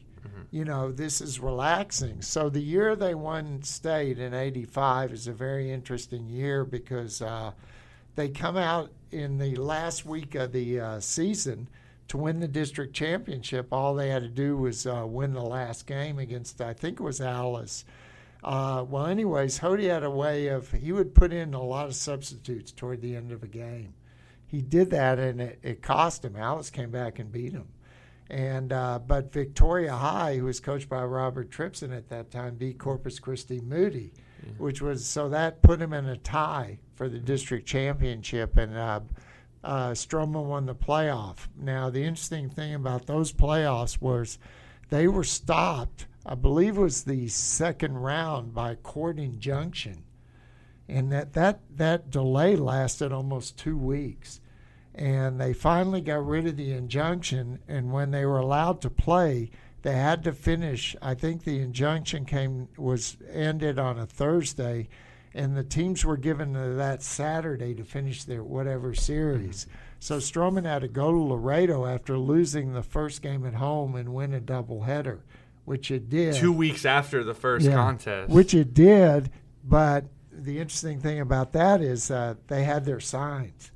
You 0.50 0.64
know, 0.64 0.90
this 0.90 1.20
is 1.20 1.38
relaxing. 1.38 2.22
So 2.22 2.48
the 2.48 2.60
year 2.60 2.96
they 2.96 3.14
won 3.14 3.62
state 3.62 4.18
in 4.18 4.34
'85 4.34 5.12
is 5.12 5.26
a 5.28 5.32
very 5.32 5.70
interesting 5.70 6.28
year 6.28 6.64
because 6.64 7.22
uh, 7.22 7.52
they 8.16 8.28
come 8.28 8.56
out 8.56 8.90
in 9.12 9.38
the 9.38 9.54
last 9.56 10.04
week 10.04 10.34
of 10.34 10.52
the 10.52 10.80
uh, 10.80 11.00
season 11.00 11.68
to 12.08 12.16
win 12.16 12.40
the 12.40 12.48
district 12.48 12.94
championship. 12.94 13.68
All 13.72 13.94
they 13.94 14.08
had 14.08 14.22
to 14.22 14.28
do 14.28 14.56
was 14.56 14.86
uh, 14.86 15.04
win 15.06 15.32
the 15.32 15.42
last 15.42 15.86
game 15.86 16.18
against, 16.18 16.60
I 16.60 16.72
think 16.72 17.00
it 17.00 17.02
was 17.02 17.20
Alice. 17.20 17.84
Uh, 18.44 18.84
well, 18.88 19.06
anyways, 19.06 19.58
Hody 19.58 19.88
had 19.88 20.04
a 20.04 20.10
way 20.10 20.48
of 20.48 20.70
he 20.70 20.92
would 20.92 21.14
put 21.14 21.32
in 21.32 21.54
a 21.54 21.62
lot 21.62 21.86
of 21.86 21.94
substitutes 21.94 22.72
toward 22.72 23.00
the 23.00 23.16
end 23.16 23.32
of 23.32 23.42
a 23.42 23.48
game. 23.48 23.94
He 24.46 24.62
did 24.62 24.90
that, 24.90 25.18
and 25.18 25.40
it, 25.40 25.58
it 25.62 25.82
cost 25.82 26.24
him. 26.24 26.36
Alice 26.36 26.70
came 26.70 26.90
back 26.90 27.18
and 27.18 27.32
beat 27.32 27.52
him. 27.52 27.68
And 28.28 28.72
uh, 28.72 29.00
but 29.06 29.32
Victoria 29.32 29.94
High, 29.94 30.36
who 30.36 30.44
was 30.44 30.60
coached 30.60 30.88
by 30.88 31.04
Robert 31.04 31.50
Tripson 31.50 31.92
at 31.92 32.08
that 32.08 32.30
time, 32.30 32.56
beat 32.56 32.78
Corpus 32.78 33.18
Christi 33.18 33.60
Moody, 33.60 34.12
which 34.58 34.82
was 34.82 35.06
so 35.06 35.28
that 35.28 35.62
put 35.62 35.80
him 35.80 35.92
in 35.92 36.06
a 36.06 36.16
tie 36.16 36.78
for 36.94 37.08
the 37.08 37.18
district 37.18 37.66
championship, 37.66 38.56
and 38.56 38.76
uh, 38.76 39.00
uh, 39.62 39.90
Stroman 39.90 40.44
won 40.44 40.66
the 40.66 40.74
playoff. 40.74 41.48
Now 41.56 41.90
the 41.90 42.02
interesting 42.02 42.48
thing 42.50 42.74
about 42.74 43.06
those 43.06 43.32
playoffs 43.32 44.00
was 44.00 44.38
they 44.90 45.08
were 45.08 45.24
stopped. 45.24 46.06
I 46.26 46.34
believe 46.34 46.76
it 46.76 46.80
was 46.80 47.04
the 47.04 47.28
second 47.28 47.98
round 47.98 48.52
by 48.52 48.74
court 48.74 49.18
injunction, 49.18 50.04
and 50.88 51.10
that 51.12 51.32
that 51.34 51.60
that 51.76 52.10
delay 52.10 52.56
lasted 52.56 53.12
almost 53.12 53.56
two 53.56 53.78
weeks. 53.78 54.40
And 54.94 55.38
they 55.38 55.52
finally 55.52 56.00
got 56.00 56.26
rid 56.26 56.46
of 56.46 56.56
the 56.56 56.72
injunction. 56.72 57.58
And 57.68 57.92
when 57.92 58.12
they 58.12 58.24
were 58.24 58.38
allowed 58.38 58.80
to 58.80 58.88
play 58.88 59.50
they 59.86 59.94
had 59.94 60.24
to 60.24 60.32
finish. 60.32 60.96
I 61.00 61.14
think 61.14 61.44
the 61.44 61.60
injunction 61.60 62.24
came 62.24 62.66
was 62.76 63.18
ended 63.30 63.78
on 63.78 64.00
a 64.00 64.04
thursday. 64.04 64.88
And 65.32 65.56
the 65.56 65.62
teams 65.62 66.04
were 66.04 66.16
given 66.16 66.54
that 66.54 67.04
saturday 67.04 67.72
to 67.74 67.84
finish 67.84 68.24
their 68.24 68.42
whatever 68.42 68.94
series. 68.94 69.66
Mm-hmm. 69.66 69.78
So 70.00 70.16
Stroman 70.16 70.64
had 70.64 70.80
to 70.80 70.88
go 70.88 71.12
to 71.12 71.18
laredo 71.18 71.86
after 71.86 72.18
losing 72.18 72.72
the 72.72 72.82
first 72.82 73.22
game 73.22 73.46
at 73.46 73.54
home 73.54 73.94
and 73.94 74.12
win 74.12 74.34
a 74.34 74.40
doubleheader 74.40 75.20
which 75.66 75.90
it 75.90 76.08
did. 76.08 76.34
Two 76.34 76.52
weeks 76.52 76.86
after 76.86 77.22
the 77.22 77.34
first 77.34 77.66
Yeah, 77.66 77.74
contest. 77.74 78.32
which 78.32 78.54
it 78.54 78.72
did 78.72 79.30
but 79.62 80.04
the 80.32 80.58
interesting 80.60 81.00
thing 81.00 81.18
about 81.20 81.52
that 81.52 81.80
is 81.82 82.10
uh, 82.10 82.34
they 82.46 82.62
had 82.64 82.84
their 82.86 83.00
signs. 83.00 83.72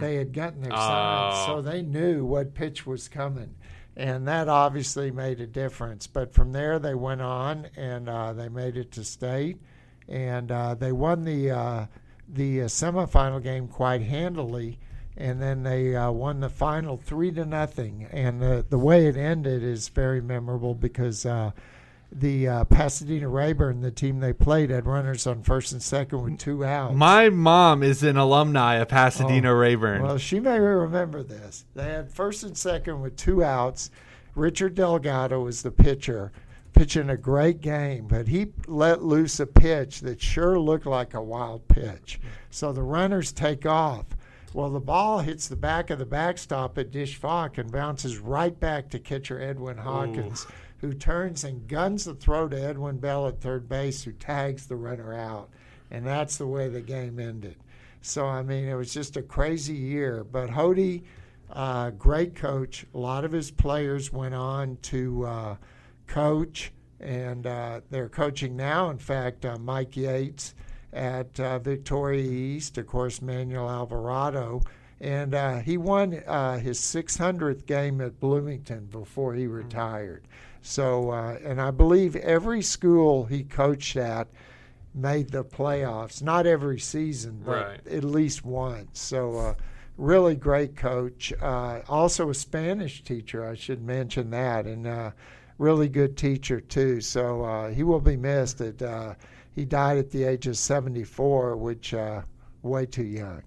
They 0.00 0.16
had 0.16 0.32
gotten 0.32 0.60
their 0.62 0.70
signs, 0.72 1.34
Oh. 1.38 1.46
so 1.46 1.62
they 1.62 1.82
knew 1.82 2.24
what 2.24 2.54
pitch 2.54 2.86
was 2.86 3.08
coming, 3.08 3.54
and 3.96 4.26
that 4.28 4.48
obviously 4.48 5.10
made 5.10 5.40
a 5.40 5.46
difference. 5.46 6.06
But 6.06 6.32
from 6.34 6.52
there, 6.52 6.78
they 6.78 6.94
went 6.94 7.20
on 7.22 7.66
and 7.76 8.08
uh, 8.08 8.32
they 8.32 8.48
made 8.48 8.76
it 8.76 8.92
to 8.92 9.04
state, 9.04 9.58
and 10.08 10.52
uh, 10.52 10.74
they 10.74 10.92
won 10.92 11.24
the 11.24 11.50
uh, 11.50 11.86
the 12.28 12.62
uh, 12.62 12.66
semifinal 12.66 13.42
game 13.42 13.66
quite 13.68 14.02
handily, 14.02 14.78
and 15.18 15.42
then 15.42 15.62
they 15.64 15.94
uh, 15.94 16.10
won 16.10 16.40
the 16.40 16.48
final 16.48 16.96
three 16.96 17.30
to 17.32 17.44
nothing. 17.44 18.08
And 18.10 18.40
the 18.40 18.64
the 18.68 18.78
way 18.78 19.06
it 19.06 19.16
ended 19.16 19.62
is 19.62 19.88
very 19.88 20.20
memorable 20.20 20.74
because. 20.74 21.26
Uh, 21.26 21.50
the 22.10 22.48
uh, 22.48 22.64
Pasadena 22.64 23.28
Rayburn, 23.28 23.82
the 23.82 23.90
team 23.90 24.20
they 24.20 24.32
played, 24.32 24.70
had 24.70 24.86
runners 24.86 25.26
on 25.26 25.42
first 25.42 25.72
and 25.72 25.82
second 25.82 26.22
with 26.22 26.38
two 26.38 26.64
outs. 26.64 26.94
My 26.96 27.28
mom 27.28 27.82
is 27.82 28.02
an 28.02 28.16
alumni 28.16 28.76
of 28.76 28.88
Pasadena 28.88 29.50
Oh, 29.50 29.54
Rayburn. 29.54 30.02
Well, 30.02 30.16
she 30.16 30.40
may 30.40 30.58
remember 30.58 31.22
this. 31.22 31.66
They 31.74 31.84
had 31.84 32.10
first 32.10 32.44
and 32.44 32.56
second 32.56 33.02
with 33.02 33.16
two 33.16 33.44
outs. 33.44 33.90
Richard 34.34 34.74
Delgado 34.74 35.40
was 35.44 35.62
the 35.62 35.70
pitcher, 35.70 36.32
pitching 36.72 37.10
a 37.10 37.16
great 37.18 37.60
game, 37.60 38.06
but 38.06 38.28
he 38.28 38.52
let 38.66 39.02
loose 39.02 39.38
a 39.38 39.46
pitch 39.46 40.00
that 40.00 40.22
sure 40.22 40.58
looked 40.58 40.86
like 40.86 41.12
a 41.12 41.22
wild 41.22 41.68
pitch. 41.68 42.20
So 42.50 42.72
the 42.72 42.82
runners 42.82 43.32
take 43.32 43.66
off. 43.66 44.06
Well, 44.54 44.70
the 44.70 44.80
ball 44.80 45.18
hits 45.18 45.46
the 45.46 45.56
back 45.56 45.90
of 45.90 45.98
the 45.98 46.06
backstop 46.06 46.78
at 46.78 46.90
Disch-Falk 46.90 47.58
and 47.58 47.70
bounces 47.70 48.18
right 48.18 48.58
back 48.58 48.88
to 48.90 48.98
catcher 48.98 49.40
Edwin 49.40 49.76
Hawkins, 49.76 50.46
who 50.78 50.94
turns 50.94 51.44
and 51.44 51.68
guns 51.68 52.04
the 52.04 52.14
throw 52.14 52.48
to 52.48 52.60
Edwin 52.60 52.98
Bell 52.98 53.28
at 53.28 53.40
third 53.40 53.68
base, 53.68 54.02
who 54.02 54.12
tags 54.12 54.66
the 54.66 54.76
runner 54.76 55.12
out. 55.12 55.50
And 55.90 56.06
that's 56.06 56.38
the 56.38 56.46
way 56.46 56.68
the 56.68 56.80
game 56.80 57.18
ended. 57.18 57.56
So, 58.00 58.26
I 58.26 58.42
mean, 58.42 58.64
it 58.66 58.74
was 58.74 58.92
just 58.92 59.16
a 59.16 59.22
crazy 59.22 59.74
year. 59.74 60.24
But 60.24 60.50
Hody, 60.50 61.02
uh, 61.50 61.90
great 61.90 62.34
coach. 62.34 62.86
A 62.94 62.98
lot 62.98 63.24
of 63.24 63.32
his 63.32 63.50
players 63.50 64.12
went 64.12 64.34
on 64.34 64.78
to 64.82 65.24
uh, 65.24 65.56
coach, 66.06 66.72
and 67.00 67.46
uh, 67.46 67.80
they're 67.90 68.08
coaching 68.08 68.56
now. 68.56 68.90
In 68.90 68.98
fact, 68.98 69.44
uh, 69.44 69.58
Mike 69.58 69.96
Yates 69.96 70.54
at 70.92 71.38
uh, 71.38 71.58
Victoria 71.58 72.22
East, 72.22 72.78
of 72.78 72.86
course, 72.86 73.20
Manuel 73.22 73.68
Alvarado. 73.68 74.62
And 75.00 75.34
uh, 75.34 75.58
he 75.58 75.76
won 75.76 76.22
uh, 76.26 76.58
his 76.58 76.80
600th 76.80 77.66
game 77.66 78.00
at 78.00 78.18
Bloomington 78.18 78.86
before 78.86 79.34
he 79.34 79.46
retired. 79.46 80.26
So, 80.60 81.10
uh, 81.10 81.38
and 81.44 81.60
I 81.60 81.70
believe 81.70 82.16
every 82.16 82.62
school 82.62 83.24
he 83.24 83.44
coached 83.44 83.96
at 83.96 84.26
made 84.94 85.30
the 85.30 85.44
playoffs. 85.44 86.20
Not 86.20 86.46
every 86.46 86.80
season, 86.80 87.42
but 87.44 87.52
Right. 87.66 87.86
at 87.86 88.02
least 88.02 88.44
once. 88.44 88.98
So, 88.98 89.36
uh, 89.36 89.54
really 89.98 90.34
great 90.34 90.74
coach. 90.76 91.32
Uh, 91.40 91.80
also 91.88 92.30
a 92.30 92.34
Spanish 92.34 93.02
teacher, 93.02 93.46
I 93.46 93.54
should 93.54 93.82
mention 93.82 94.30
that, 94.30 94.66
and 94.66 94.86
uh, 94.86 95.10
really 95.58 95.88
good 95.88 96.16
teacher 96.16 96.60
too. 96.60 97.00
So 97.00 97.44
uh, 97.44 97.70
he 97.70 97.82
will 97.82 98.00
be 98.00 98.16
missed. 98.16 98.60
At, 98.60 98.80
uh, 98.80 99.14
he 99.58 99.64
died 99.64 99.98
at 99.98 100.10
the 100.12 100.22
age 100.22 100.46
of 100.46 100.56
74, 100.56 101.56
which 101.56 101.92
uh, 101.92 102.22
way 102.62 102.86
too 102.86 103.02
young. 103.02 103.42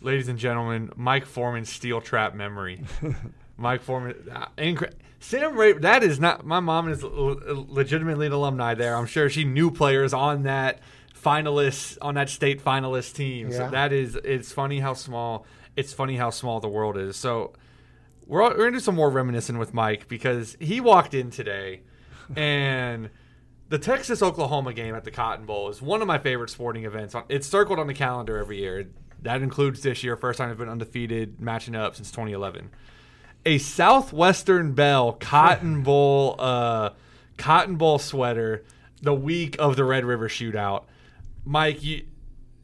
Ladies 0.00 0.28
and 0.28 0.38
gentlemen, 0.38 0.92
Mike 0.94 1.26
Forman's 1.26 1.68
steel 1.68 2.00
trap 2.00 2.34
memory. 2.34 2.84
Mike 3.56 3.82
Forman, 3.82 4.14
uh, 4.32 4.46
incre- 4.56 4.92
Sam 5.18 5.56
Ray. 5.56 5.72
That 5.72 6.04
is 6.04 6.20
not. 6.20 6.46
My 6.46 6.60
mom 6.60 6.88
is 6.88 7.02
l- 7.02 7.66
legitimately 7.68 8.26
an 8.26 8.32
alumni 8.32 8.74
there. 8.74 8.94
I'm 8.94 9.06
sure 9.06 9.28
she 9.28 9.42
knew 9.42 9.72
players 9.72 10.14
on 10.14 10.44
that 10.44 10.78
finalists 11.20 11.98
on 12.00 12.14
that 12.14 12.28
state 12.28 12.62
finalist 12.62 13.14
team. 13.14 13.50
So 13.50 13.70
that 13.70 13.92
is. 13.92 14.14
It's 14.14 14.52
funny 14.52 14.78
how 14.78 14.94
small. 14.94 15.44
It's 15.74 15.92
funny 15.92 16.16
how 16.16 16.30
small 16.30 16.60
the 16.60 16.68
world 16.68 16.96
is. 16.96 17.16
So 17.16 17.54
we're, 18.26 18.42
all, 18.42 18.50
we're 18.50 18.58
gonna 18.66 18.72
do 18.72 18.80
some 18.80 18.94
more 18.94 19.10
reminiscing 19.10 19.58
with 19.58 19.74
Mike 19.74 20.06
because 20.06 20.56
he 20.60 20.80
walked 20.80 21.14
in 21.14 21.30
today, 21.30 21.80
and 22.36 23.10
the 23.68 23.78
Texas 23.78 24.22
Oklahoma 24.22 24.72
game 24.72 24.94
at 24.94 25.04
the 25.04 25.10
Cotton 25.10 25.46
Bowl 25.46 25.68
is 25.68 25.80
one 25.80 26.02
of 26.02 26.06
my 26.06 26.18
favorite 26.18 26.50
sporting 26.50 26.84
events. 26.84 27.14
It's 27.28 27.46
circled 27.46 27.78
on 27.78 27.86
the 27.86 27.94
calendar 27.94 28.38
every 28.38 28.58
year. 28.58 28.88
That 29.22 29.42
includes 29.42 29.82
this 29.82 30.04
year, 30.04 30.16
first 30.16 30.38
time 30.38 30.50
I've 30.50 30.58
been 30.58 30.68
undefeated 30.68 31.40
matching 31.40 31.74
up 31.74 31.96
since 31.96 32.10
2011. 32.10 32.70
A 33.46 33.58
Southwestern 33.58 34.72
Bell 34.72 35.12
Cotton 35.14 35.82
Bowl, 35.84 36.36
uh, 36.38 36.90
Cotton 37.38 37.76
Bowl 37.76 37.98
sweater, 37.98 38.64
the 39.00 39.14
week 39.14 39.56
of 39.58 39.76
the 39.76 39.84
Red 39.84 40.04
River 40.04 40.28
Shootout. 40.28 40.84
Mike, 41.44 41.82
you 41.82 42.04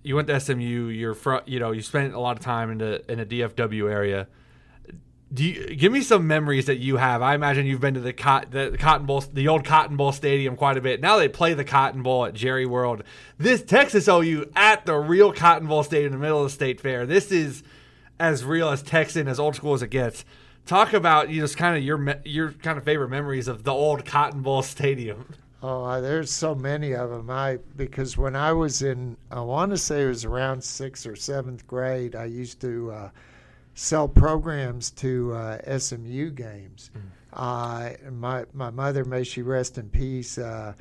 you 0.03 0.17
went 0.17 0.29
to 0.29 0.41
SMU. 0.41 0.89
You're 0.89 1.15
from, 1.15 1.43
you 1.45 1.59
know, 1.59 1.73
you 1.73 1.83
spent 1.83 2.15
a 2.15 2.21
lot 2.21 2.39
of 2.39 2.43
time 2.43 2.71
in 2.71 2.79
the 2.79 3.11
in 3.11 3.19
the 3.19 3.27
DFW 3.27 3.91
area. 3.91 4.27
Do 5.33 5.45
you 5.45 5.77
give 5.77 5.93
me 5.93 6.03
some 6.03 6.27
memories 6.27 6.67
that 6.67 6.79
you 6.79 6.97
have? 6.97 7.23
I 7.23 7.35
imagine 7.35 7.65
you've 7.65 7.81
been 7.81 7.95
to 7.95 8.01
the, 8.01 8.13
the 8.51 8.77
Cotton 8.77 9.07
Bowl, 9.07 9.21
the 9.33 9.47
old 9.47 9.65
Cotton 9.65 9.97
Bowl 9.97 10.11
Stadium 10.11 10.57
quite 10.57 10.77
a 10.77 10.81
bit. 10.81 11.01
Now 11.01 11.19
they 11.19 11.29
play 11.29 11.55
the 11.55 11.65
Cotton 11.65 12.03
Bowl 12.03 12.25
at 12.25 12.35
Jerry 12.35 12.67
World. 12.67 13.05
This 13.39 13.63
Texas 13.63 14.09
OU 14.09 14.51
at 14.57 14.87
the 14.87 14.97
real 14.97 15.33
Cotton 15.33 15.69
Bowl 15.69 15.85
Stadium 15.85 16.13
in 16.13 16.19
the 16.19 16.23
middle 16.23 16.39
of 16.39 16.47
the 16.47 16.51
state 16.51 16.81
fair. 16.81 17.07
This 17.07 17.31
is 17.31 17.63
as 18.19 18.45
real 18.45 18.71
as 18.71 18.83
Texan, 18.83 19.29
as 19.29 19.39
old 19.39 19.55
school 19.55 19.75
as 19.75 19.83
it 19.83 19.91
gets. 19.91 20.25
Talk 20.67 20.93
about 20.93 21.31
you 21.31 21.41
just 21.41 21.57
kind 21.57 21.77
of 21.77 21.83
your 21.85 22.21
your 22.25 22.53
kind 22.53 22.77
of 22.77 22.85
favorite 22.85 23.09
memories 23.09 23.47
of 23.47 23.63
the 23.63 23.73
old 23.73 24.05
Cotton 24.05 24.43
Bowl 24.43 24.63
Stadium. 24.63 25.27
Oh, 25.63 25.85
uh, 25.85 26.01
there's 26.01 26.31
so 26.31 26.55
many 26.55 26.93
of 26.93 27.11
them. 27.11 27.31
I 27.31 27.59
because 27.77 28.17
when 28.17 28.35
I 28.35 28.53
was 28.53 28.83
in, 28.83 29.17
I 29.31 29.41
want 29.41 29.71
to 29.71 29.79
say 29.79 30.03
it 30.03 30.07
was 30.07 30.25
around 30.25 30.65
sixth 30.65 31.07
or 31.07 31.17
seventh 31.17 31.67
grade, 31.67 32.17
I 32.17 32.25
used 32.25 32.61
to 32.63 32.91
uh, 32.91 33.11
sell 33.81 34.07
programs 34.07 34.91
to 34.91 35.33
uh, 35.33 35.79
SMU 35.79 36.31
games. 36.31 36.91
Mm. 37.33 38.13
my 38.13 38.45
my 38.53 38.71
mother, 38.71 39.07
may 39.07 39.25
she 39.25 39.41
rest 39.41 39.79
in 39.79 39.89
peace. 39.89 40.37
Uh, 40.37 40.75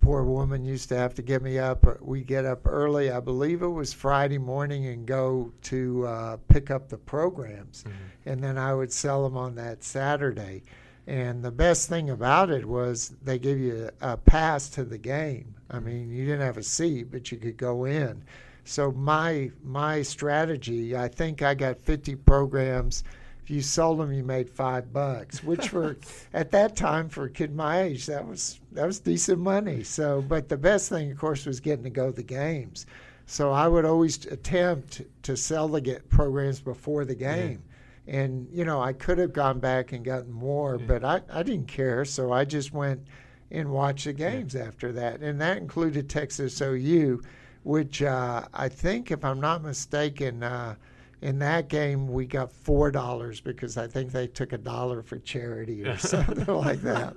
poor 0.00 0.22
woman 0.22 0.64
used 0.64 0.88
to 0.88 0.96
have 0.96 1.14
to 1.14 1.22
get 1.22 1.42
me 1.42 1.58
up. 1.58 1.84
We 2.00 2.22
get 2.22 2.46
up 2.46 2.66
early. 2.66 3.10
I 3.10 3.20
believe 3.20 3.60
it 3.60 3.68
was 3.68 3.92
Friday 3.92 4.38
morning 4.38 4.86
and 4.86 5.04
go 5.04 5.52
to 5.64 6.06
uh, 6.06 6.36
pick 6.48 6.70
up 6.70 6.88
the 6.88 6.96
programs, 6.96 7.84
mm. 7.84 7.92
and 8.24 8.42
then 8.42 8.56
I 8.56 8.72
would 8.72 8.92
sell 8.92 9.22
them 9.22 9.36
on 9.36 9.56
that 9.56 9.84
Saturday. 9.84 10.62
And 11.06 11.44
the 11.44 11.52
best 11.52 11.90
thing 11.90 12.08
about 12.08 12.50
it 12.50 12.64
was 12.64 13.14
they 13.22 13.38
give 13.38 13.58
you 13.58 13.90
a 14.00 14.16
pass 14.16 14.70
to 14.70 14.84
the 14.84 14.98
game. 14.98 15.54
I 15.70 15.78
mean, 15.78 16.10
you 16.10 16.24
didn't 16.24 16.40
have 16.40 16.56
a 16.56 16.62
seat, 16.62 17.10
but 17.12 17.30
you 17.30 17.36
could 17.36 17.58
go 17.58 17.84
in. 17.84 18.24
So 18.66 18.92
my 18.92 19.50
my 19.64 20.02
strategy, 20.02 20.96
I 20.96 21.08
think 21.08 21.42
I 21.42 21.54
got 21.54 21.78
50 21.78 22.16
programs. 22.16 23.04
If 23.42 23.50
you 23.50 23.62
sold 23.62 24.00
them, 24.00 24.12
you 24.12 24.24
made 24.24 24.50
five 24.50 24.92
bucks, 24.92 25.44
which 25.44 25.68
for 25.68 25.96
at 26.34 26.50
that 26.50 26.74
time 26.74 27.08
for 27.08 27.24
a 27.24 27.30
kid 27.30 27.54
my 27.54 27.82
age, 27.82 28.06
that 28.06 28.26
was 28.26 28.60
that 28.72 28.84
was 28.84 28.98
decent 28.98 29.38
money. 29.38 29.84
So, 29.84 30.20
but 30.20 30.48
the 30.48 30.56
best 30.56 30.88
thing, 30.88 31.12
of 31.12 31.18
course, 31.18 31.46
was 31.46 31.60
getting 31.60 31.84
to 31.84 31.90
go 31.90 32.10
to 32.10 32.16
the 32.16 32.22
games. 32.24 32.86
So 33.26 33.52
I 33.52 33.68
would 33.68 33.84
always 33.84 34.24
attempt 34.26 35.02
to 35.22 35.36
sell 35.36 35.68
the 35.68 35.80
get 35.80 36.08
programs 36.08 36.60
before 36.60 37.04
the 37.04 37.14
game. 37.14 37.62
Yeah 37.64 37.72
and 38.08 38.48
you 38.52 38.64
know 38.64 38.80
I 38.80 38.92
could 38.92 39.18
have 39.18 39.32
gone 39.32 39.58
back 39.58 39.92
and 39.92 40.04
gotten 40.04 40.32
more, 40.32 40.76
yeah. 40.78 40.86
but 40.86 41.04
I, 41.04 41.20
I 41.32 41.42
didn't 41.42 41.68
care, 41.68 42.04
so 42.04 42.32
I 42.32 42.44
just 42.44 42.72
went 42.72 43.04
and 43.50 43.70
watched 43.70 44.04
the 44.04 44.12
games 44.12 44.54
yeah. 44.54 44.62
after 44.62 44.92
that, 44.92 45.20
and 45.20 45.40
that 45.40 45.58
included 45.58 46.08
Texas 46.08 46.60
OU, 46.60 47.22
which 47.66 48.00
uh, 48.00 48.44
I 48.54 48.68
think, 48.68 49.10
if 49.10 49.24
I'm 49.24 49.40
not 49.40 49.62
mistaken. 49.62 50.42
Uh, 50.42 50.76
in 51.22 51.38
that 51.38 51.68
game, 51.68 52.06
we 52.06 52.26
got 52.26 52.52
four 52.52 52.90
dollars 52.90 53.40
because 53.40 53.76
I 53.76 53.88
think 53.88 54.12
they 54.12 54.26
took 54.28 54.52
a 54.52 54.58
dollar 54.58 55.02
for 55.02 55.18
charity 55.18 55.82
or 55.84 55.96
something 55.98 56.44
like 56.54 56.82
that. 56.82 57.16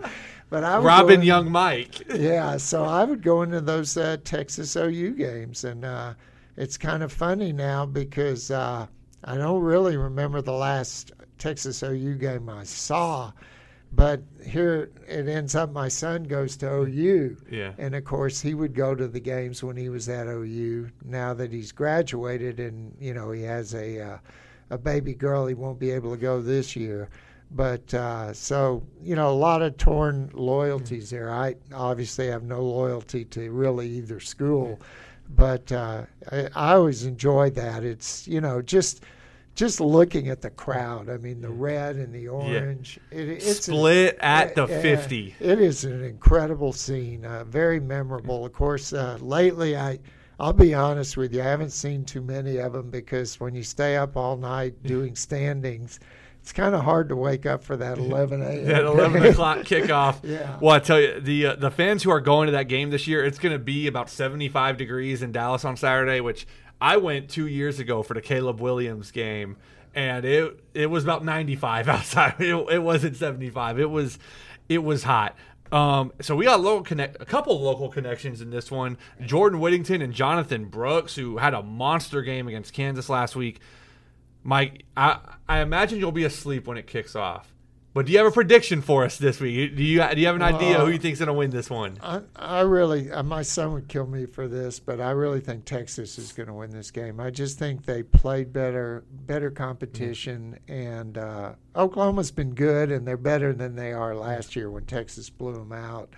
But 0.49 0.63
I 0.63 0.79
Robin 0.79 1.21
Young 1.21 1.51
Mike. 1.51 2.09
yeah, 2.15 2.57
so 2.57 2.83
I 2.83 3.03
would 3.03 3.21
go 3.21 3.43
into 3.43 3.61
those 3.61 3.95
uh, 3.97 4.17
Texas 4.23 4.75
OU 4.75 5.11
games, 5.11 5.65
and 5.65 5.85
uh, 5.85 6.13
it's 6.57 6.77
kind 6.77 7.03
of 7.03 7.11
funny 7.11 7.51
now 7.51 7.85
because 7.85 8.49
uh, 8.49 8.87
I 9.25 9.35
don't 9.35 9.61
really 9.61 9.97
remember 9.97 10.41
the 10.41 10.53
last 10.53 11.11
Texas 11.37 11.83
OU 11.83 12.15
game 12.15 12.49
I 12.49 12.63
saw, 12.63 13.31
but 13.91 14.21
here 14.43 14.91
it 15.07 15.27
ends 15.27 15.55
up 15.55 15.71
my 15.71 15.87
son 15.87 16.23
goes 16.23 16.55
to 16.57 16.71
OU. 16.71 17.37
Yeah. 17.49 17.73
And 17.77 17.95
of 17.95 18.03
course, 18.03 18.41
he 18.41 18.53
would 18.53 18.73
go 18.73 18.95
to 18.95 19.07
the 19.07 19.19
games 19.19 19.63
when 19.63 19.77
he 19.77 19.89
was 19.89 20.07
at 20.09 20.27
OU. 20.27 20.89
Now 21.03 21.33
that 21.33 21.51
he's 21.51 21.71
graduated 21.71 22.59
and, 22.59 22.95
you 22.99 23.13
know, 23.13 23.31
he 23.31 23.43
has 23.43 23.73
a, 23.73 24.01
uh, 24.01 24.17
a 24.69 24.77
baby 24.77 25.13
girl, 25.13 25.47
he 25.47 25.55
won't 25.55 25.79
be 25.79 25.91
able 25.91 26.11
to 26.11 26.17
go 26.17 26.41
this 26.41 26.75
year. 26.75 27.09
But 27.51 27.91
uh, 27.95 28.31
so, 28.33 28.83
you 29.01 29.15
know, 29.15 29.31
a 29.31 29.33
lot 29.33 29.63
of 29.63 29.75
torn 29.77 30.29
loyalties 30.33 31.09
there. 31.09 31.31
I 31.31 31.55
obviously 31.73 32.27
have 32.27 32.43
no 32.43 32.61
loyalty 32.61 33.25
to 33.25 33.49
really 33.51 33.89
either 33.89 34.19
school 34.19 34.79
but 35.29 35.71
uh, 35.71 36.05
I, 36.31 36.49
I, 36.55 36.73
always 36.73 37.05
enjoy 37.05 37.51
that. 37.51 37.83
It's 37.83 38.27
you 38.27 38.41
know 38.41 38.61
just 38.61 39.03
just 39.59 39.81
looking 39.81 40.29
at 40.29 40.41
the 40.41 40.49
crowd. 40.49 41.09
I 41.09 41.17
mean, 41.17 41.41
the 41.41 41.49
red 41.49 41.97
and 41.97 42.15
the 42.15 42.29
orange. 42.29 42.97
Yeah. 43.11 43.19
It, 43.19 43.29
it's 43.29 43.65
split 43.65 44.15
a, 44.15 44.25
at 44.25 44.55
the 44.55 44.65
fifty. 44.67 45.35
It 45.39 45.59
is 45.59 45.83
an 45.83 46.01
incredible 46.01 46.71
scene. 46.71 47.25
Uh, 47.25 47.43
very 47.43 47.81
memorable. 47.81 48.45
Of 48.45 48.53
course, 48.53 48.93
uh, 48.93 49.17
lately 49.21 49.77
I. 49.77 49.99
I'll 50.41 50.53
be 50.53 50.73
honest 50.73 51.17
with 51.17 51.33
you. 51.33 51.41
I 51.41 51.45
haven't 51.47 51.71
seen 51.71 52.05
too 52.05 52.21
many 52.21 52.59
of 52.59 52.71
them 52.71 52.89
because 52.89 53.41
when 53.41 53.53
you 53.53 53.61
stay 53.61 53.97
up 53.97 54.15
all 54.15 54.37
night 54.37 54.81
doing 54.83 55.13
standings, 55.13 55.99
it's 56.41 56.53
kind 56.53 56.73
of 56.73 56.85
hard 56.85 57.09
to 57.09 57.17
wake 57.17 57.45
up 57.45 57.61
for 57.61 57.75
that 57.75 57.97
11 57.97 58.41
a.m. 58.41 58.63
that 58.63 58.85
11 58.85 59.25
o'clock 59.25 59.57
kickoff. 59.65 60.19
yeah. 60.23 60.57
Well, 60.61 60.73
I 60.73 60.79
tell 60.79 61.01
you, 61.01 61.19
the 61.19 61.47
uh, 61.47 61.55
the 61.55 61.69
fans 61.69 62.03
who 62.03 62.11
are 62.11 62.21
going 62.21 62.45
to 62.45 62.53
that 62.53 62.69
game 62.69 62.89
this 62.89 63.05
year, 63.05 63.25
it's 63.25 63.37
going 63.37 63.51
to 63.51 63.59
be 63.59 63.87
about 63.87 64.09
75 64.09 64.77
degrees 64.77 65.21
in 65.21 65.33
Dallas 65.33 65.65
on 65.65 65.75
Saturday, 65.75 66.21
which 66.21 66.47
I 66.81 66.97
went 66.97 67.29
two 67.29 67.47
years 67.47 67.79
ago 67.79 68.03
for 68.03 68.13
the 68.13 68.21
Caleb 68.21 68.59
Williams 68.59 69.11
game, 69.11 69.57
and 69.93 70.25
it 70.25 70.59
it 70.73 70.87
was 70.87 71.03
about 71.03 71.23
95 71.23 71.87
outside. 71.89 72.35
It, 72.39 72.55
it 72.71 72.83
wasn't 72.83 73.17
75. 73.17 73.79
It 73.79 73.89
was 73.89 74.19
it 74.67 74.83
was 74.83 75.03
hot. 75.03 75.35
Um, 75.71 76.11
so 76.21 76.35
we 76.35 76.45
got 76.45 76.61
local 76.61 76.83
connect, 76.83 77.21
a 77.21 77.25
couple 77.25 77.59
local 77.61 77.89
connections 77.89 78.41
in 78.41 78.49
this 78.49 78.71
one. 78.71 78.97
Jordan 79.21 79.59
Whittington 79.59 80.01
and 80.01 80.13
Jonathon 80.13 80.65
Brooks, 80.65 81.15
who 81.15 81.37
had 81.37 81.53
a 81.53 81.61
monster 81.61 82.21
game 82.23 82.47
against 82.47 82.73
Kansas 82.73 83.07
last 83.07 83.35
week. 83.35 83.59
Mike, 84.43 84.85
I, 84.97 85.19
I 85.47 85.59
imagine 85.59 85.99
you'll 85.99 86.11
be 86.11 86.23
asleep 86.23 86.65
when 86.65 86.77
it 86.77 86.87
kicks 86.87 87.15
off. 87.15 87.53
But 87.99 88.05
do 88.05 88.13
you 88.13 88.19
have 88.19 88.27
a 88.27 88.31
prediction 88.31 88.81
for 88.81 89.03
us 89.03 89.17
this 89.17 89.41
week? 89.41 89.75
Do 89.75 89.83
you 89.83 90.01
do 90.15 90.21
you 90.21 90.27
have 90.27 90.35
an 90.37 90.41
idea 90.41 90.77
uh, 90.77 90.85
who 90.85 90.91
you 90.91 90.99
think's 90.99 91.19
going 91.19 91.27
to 91.27 91.33
win 91.33 91.49
this 91.49 91.69
one? 91.69 91.97
I, 92.01 92.21
I 92.33 92.61
really, 92.61 93.11
uh, 93.11 93.23
my 93.23 93.41
son 93.41 93.73
would 93.73 93.89
kill 93.89 94.07
me 94.07 94.25
for 94.25 94.47
this, 94.47 94.79
but 94.79 95.01
I 95.01 95.11
really 95.11 95.41
think 95.41 95.65
Texas 95.65 96.17
is 96.17 96.31
going 96.31 96.47
to 96.47 96.53
win 96.53 96.69
this 96.71 96.91
game. 96.91 97.19
I 97.19 97.29
just 97.29 97.59
think 97.59 97.83
they 97.83 98.03
played 98.03 98.53
better, 98.53 99.03
better 99.11 99.51
competition, 99.51 100.57
mm-hmm. 100.65 100.81
and 100.81 101.17
uh, 101.17 101.55
Oklahoma's 101.75 102.31
been 102.31 102.55
good, 102.55 102.89
and 102.89 103.05
they're 103.05 103.17
better 103.17 103.51
than 103.51 103.75
they 103.75 103.91
are 103.91 104.15
last 104.15 104.55
year 104.55 104.71
when 104.71 104.85
Texas 104.85 105.29
blew 105.29 105.51
them 105.51 105.73
out. 105.73 106.13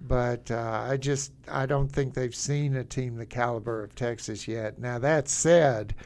But 0.00 0.52
uh, 0.52 0.86
I 0.88 0.98
just, 0.98 1.32
I 1.50 1.66
don't 1.66 1.90
think 1.90 2.14
they've 2.14 2.32
seen 2.32 2.76
a 2.76 2.84
team 2.84 3.16
the 3.16 3.26
caliber 3.26 3.82
of 3.82 3.96
Texas 3.96 4.46
yet. 4.46 4.78
Now 4.78 5.00
that 5.00 5.26
said 5.26 5.96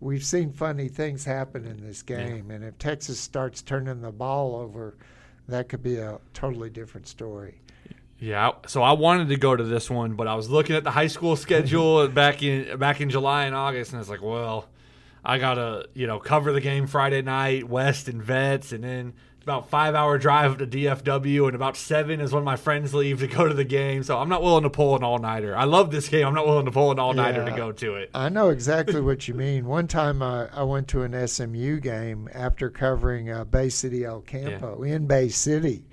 we've 0.00 0.24
seen 0.24 0.50
funny 0.50 0.88
things 0.88 1.24
happen 1.24 1.64
in 1.64 1.86
this 1.86 2.02
game, 2.02 2.46
yeah. 2.48 2.56
and 2.56 2.64
if 2.64 2.78
Texas 2.78 3.20
starts 3.20 3.62
turning 3.62 4.00
the 4.00 4.10
ball 4.10 4.56
over, 4.56 4.96
that 5.48 5.68
could 5.68 5.82
be 5.82 5.96
a 5.96 6.18
totally 6.32 6.70
different 6.70 7.06
story. 7.06 7.60
Yeah, 8.18 8.52
so 8.66 8.82
I 8.82 8.92
wanted 8.92 9.28
to 9.28 9.36
go 9.36 9.56
to 9.56 9.64
this 9.64 9.88
one, 9.88 10.14
but 10.14 10.28
I 10.28 10.34
was 10.34 10.50
looking 10.50 10.76
at 10.76 10.84
the 10.84 10.90
high 10.90 11.06
school 11.06 11.36
schedule 11.36 12.06
back 12.08 12.42
in 12.42 12.78
back 12.78 13.00
in 13.00 13.10
July 13.10 13.44
and 13.44 13.54
August, 13.54 13.92
and 13.92 13.98
I 13.98 14.00
was 14.00 14.10
like, 14.10 14.22
well, 14.22 14.68
I 15.24 15.38
gotta 15.38 15.88
you 15.94 16.06
know 16.06 16.18
cover 16.18 16.52
the 16.52 16.60
game 16.60 16.86
Friday 16.86 17.22
night, 17.22 17.68
West 17.68 18.08
and 18.08 18.22
Vets, 18.22 18.72
and 18.72 18.84
then 18.84 19.14
about 19.42 19.70
five 19.70 19.94
hour 19.94 20.18
drive 20.18 20.58
to 20.58 20.66
DFW, 20.66 21.46
and 21.46 21.54
about 21.54 21.76
seven 21.76 22.20
is 22.20 22.32
when 22.32 22.44
my 22.44 22.56
friends 22.56 22.94
leave 22.94 23.20
to 23.20 23.26
go 23.26 23.48
to 23.48 23.54
the 23.54 23.64
game. 23.64 24.02
So 24.02 24.18
I'm 24.18 24.28
not 24.28 24.42
willing 24.42 24.64
to 24.64 24.70
pull 24.70 24.96
an 24.96 25.02
all 25.02 25.18
nighter. 25.18 25.56
I 25.56 25.64
love 25.64 25.90
this 25.90 26.08
game. 26.08 26.26
I'm 26.26 26.34
not 26.34 26.46
willing 26.46 26.66
to 26.66 26.70
pull 26.70 26.90
an 26.90 26.98
all 26.98 27.12
nighter 27.12 27.44
yeah, 27.44 27.50
to 27.50 27.56
go 27.56 27.72
to 27.72 27.94
it. 27.96 28.10
I 28.14 28.28
know 28.28 28.50
exactly 28.50 29.00
what 29.00 29.28
you 29.28 29.34
mean. 29.34 29.66
One 29.66 29.88
time 29.88 30.22
I, 30.22 30.48
I 30.52 30.62
went 30.62 30.88
to 30.88 31.02
an 31.02 31.26
SMU 31.26 31.80
game 31.80 32.28
after 32.32 32.70
covering 32.70 33.30
uh, 33.30 33.44
Bay 33.44 33.68
City 33.68 34.04
El 34.04 34.20
Campo 34.20 34.84
yeah. 34.84 34.94
in 34.94 35.06
Bay 35.06 35.28
City 35.28 35.84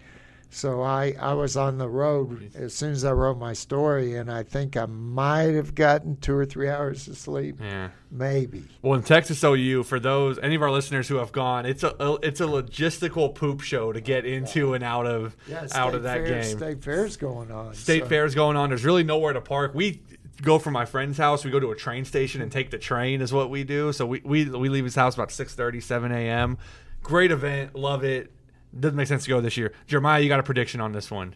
so 0.49 0.81
I, 0.81 1.13
I 1.19 1.33
was 1.33 1.57
on 1.57 1.77
the 1.77 1.89
road 1.89 2.51
as 2.55 2.73
soon 2.73 2.91
as 2.91 3.03
I 3.03 3.11
wrote 3.11 3.37
my 3.37 3.53
story, 3.53 4.15
and 4.15 4.31
I 4.31 4.43
think 4.43 4.77
I 4.77 4.85
might 4.85 5.53
have 5.53 5.75
gotten 5.75 6.17
two 6.17 6.35
or 6.35 6.45
three 6.45 6.69
hours 6.69 7.07
of 7.07 7.17
sleep. 7.17 7.59
Yeah, 7.61 7.89
maybe. 8.09 8.63
Well, 8.81 8.93
in 8.93 9.03
Texas 9.03 9.43
OU, 9.43 9.83
for 9.83 9.99
those 9.99 10.39
any 10.39 10.55
of 10.55 10.61
our 10.61 10.71
listeners 10.71 11.07
who 11.07 11.15
have 11.15 11.31
gone, 11.31 11.65
it's 11.65 11.83
a, 11.83 12.17
it's 12.23 12.39
a 12.41 12.45
logistical 12.45 13.33
poop 13.35 13.61
show 13.61 13.91
to 13.91 14.01
get 14.01 14.25
into 14.25 14.73
and 14.73 14.83
out 14.83 15.05
of 15.05 15.35
yeah, 15.47 15.67
out 15.73 15.93
of 15.93 16.03
that 16.03 16.19
fair, 16.19 16.41
game. 16.41 16.57
State 16.57 16.83
fair's 16.83 17.17
going 17.17 17.51
on. 17.51 17.73
State 17.73 18.03
so. 18.03 18.09
fair's 18.09 18.33
going 18.33 18.55
on. 18.55 18.69
There's 18.69 18.85
really 18.85 19.03
nowhere 19.03 19.33
to 19.33 19.41
park. 19.41 19.73
We 19.75 20.01
go 20.41 20.59
from 20.59 20.73
my 20.73 20.85
friend's 20.85 21.17
house. 21.17 21.43
We 21.43 21.51
go 21.51 21.59
to 21.59 21.71
a 21.71 21.75
train 21.75 22.05
station 22.05 22.41
and 22.41 22.51
take 22.51 22.71
the 22.71 22.77
train 22.77 23.21
is 23.21 23.33
what 23.33 23.49
we 23.49 23.63
do. 23.63 23.91
So 23.91 24.05
we 24.05 24.21
we, 24.23 24.45
we 24.45 24.69
leave 24.69 24.85
his 24.85 24.95
house 24.95 25.15
about 25.15 25.29
6:30, 25.29 25.83
7 25.83 26.11
a.m 26.11 26.57
Great 27.07 27.31
event. 27.31 27.73
Love 27.73 28.03
it. 28.03 28.31
Doesn't 28.77 28.95
make 28.95 29.07
sense 29.07 29.23
to 29.23 29.29
go 29.29 29.41
this 29.41 29.57
year. 29.57 29.73
Jeremiah, 29.87 30.21
you 30.21 30.29
got 30.29 30.39
a 30.39 30.43
prediction 30.43 30.81
on 30.81 30.91
this 30.91 31.09
one? 31.09 31.35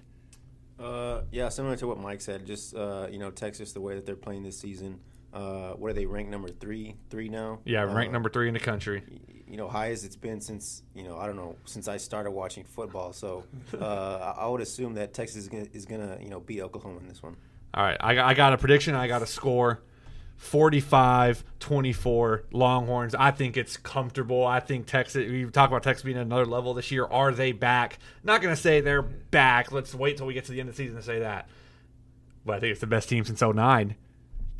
Uh, 0.79 1.21
yeah, 1.31 1.49
similar 1.49 1.75
to 1.77 1.87
what 1.87 1.99
Mike 1.99 2.21
said. 2.21 2.45
Just 2.45 2.75
uh, 2.75 3.07
you 3.11 3.19
know, 3.19 3.31
Texas, 3.31 3.71
the 3.71 3.81
way 3.81 3.95
that 3.95 4.05
they're 4.05 4.15
playing 4.15 4.43
this 4.43 4.57
season. 4.57 4.99
Uh, 5.33 5.71
what 5.73 5.91
are 5.91 5.93
they 5.93 6.05
ranked 6.05 6.29
number 6.31 6.49
three? 6.49 6.95
Three 7.09 7.29
now. 7.29 7.59
Yeah, 7.65 7.83
ranked 7.83 8.09
Uh, 8.09 8.13
number 8.13 8.29
three 8.29 8.47
in 8.47 8.53
the 8.53 8.59
country. 8.59 9.03
You 9.47 9.57
know, 9.57 9.67
high 9.67 9.91
as 9.91 10.03
it's 10.03 10.15
been 10.15 10.41
since 10.41 10.83
you 10.93 11.03
know 11.03 11.17
I 11.17 11.25
don't 11.27 11.35
know 11.35 11.55
since 11.65 11.87
I 11.87 11.97
started 11.97 12.31
watching 12.31 12.63
football. 12.63 13.13
So 13.13 13.43
uh, 13.79 14.33
I 14.37 14.47
would 14.47 14.61
assume 14.61 14.95
that 14.95 15.13
Texas 15.13 15.37
is 15.37 15.47
gonna, 15.47 15.67
is 15.73 15.85
gonna 15.85 16.17
you 16.21 16.29
know 16.29 16.39
beat 16.39 16.61
Oklahoma 16.61 16.99
in 16.99 17.07
this 17.07 17.21
one. 17.23 17.37
All 17.73 17.83
right, 17.83 17.97
I 17.99 18.19
I 18.19 18.33
got 18.33 18.53
a 18.53 18.57
prediction. 18.57 18.95
I 18.95 19.07
got 19.07 19.21
a 19.21 19.27
score. 19.27 19.81
45 20.41 21.43
24 21.59 22.45
Longhorns. 22.51 23.13
I 23.13 23.29
think 23.29 23.55
it's 23.57 23.77
comfortable. 23.77 24.43
I 24.43 24.59
think 24.59 24.87
Texas, 24.87 25.29
we 25.29 25.45
talk 25.45 25.69
about 25.69 25.83
Texas 25.83 26.03
being 26.03 26.17
at 26.17 26.25
another 26.25 26.47
level 26.47 26.73
this 26.73 26.91
year. 26.91 27.05
Are 27.05 27.31
they 27.31 27.51
back? 27.51 27.99
Not 28.23 28.41
going 28.41 28.53
to 28.53 28.59
say 28.59 28.81
they're 28.81 29.03
back. 29.03 29.71
Let's 29.71 29.93
wait 29.93 30.17
till 30.17 30.25
we 30.25 30.33
get 30.33 30.45
to 30.45 30.51
the 30.51 30.59
end 30.59 30.67
of 30.67 30.75
the 30.75 30.83
season 30.83 30.97
to 30.97 31.03
say 31.03 31.19
that. 31.19 31.47
But 32.43 32.55
I 32.55 32.59
think 32.59 32.71
it's 32.71 32.81
the 32.81 32.87
best 32.87 33.07
team 33.07 33.23
since 33.23 33.39
09. 33.39 33.95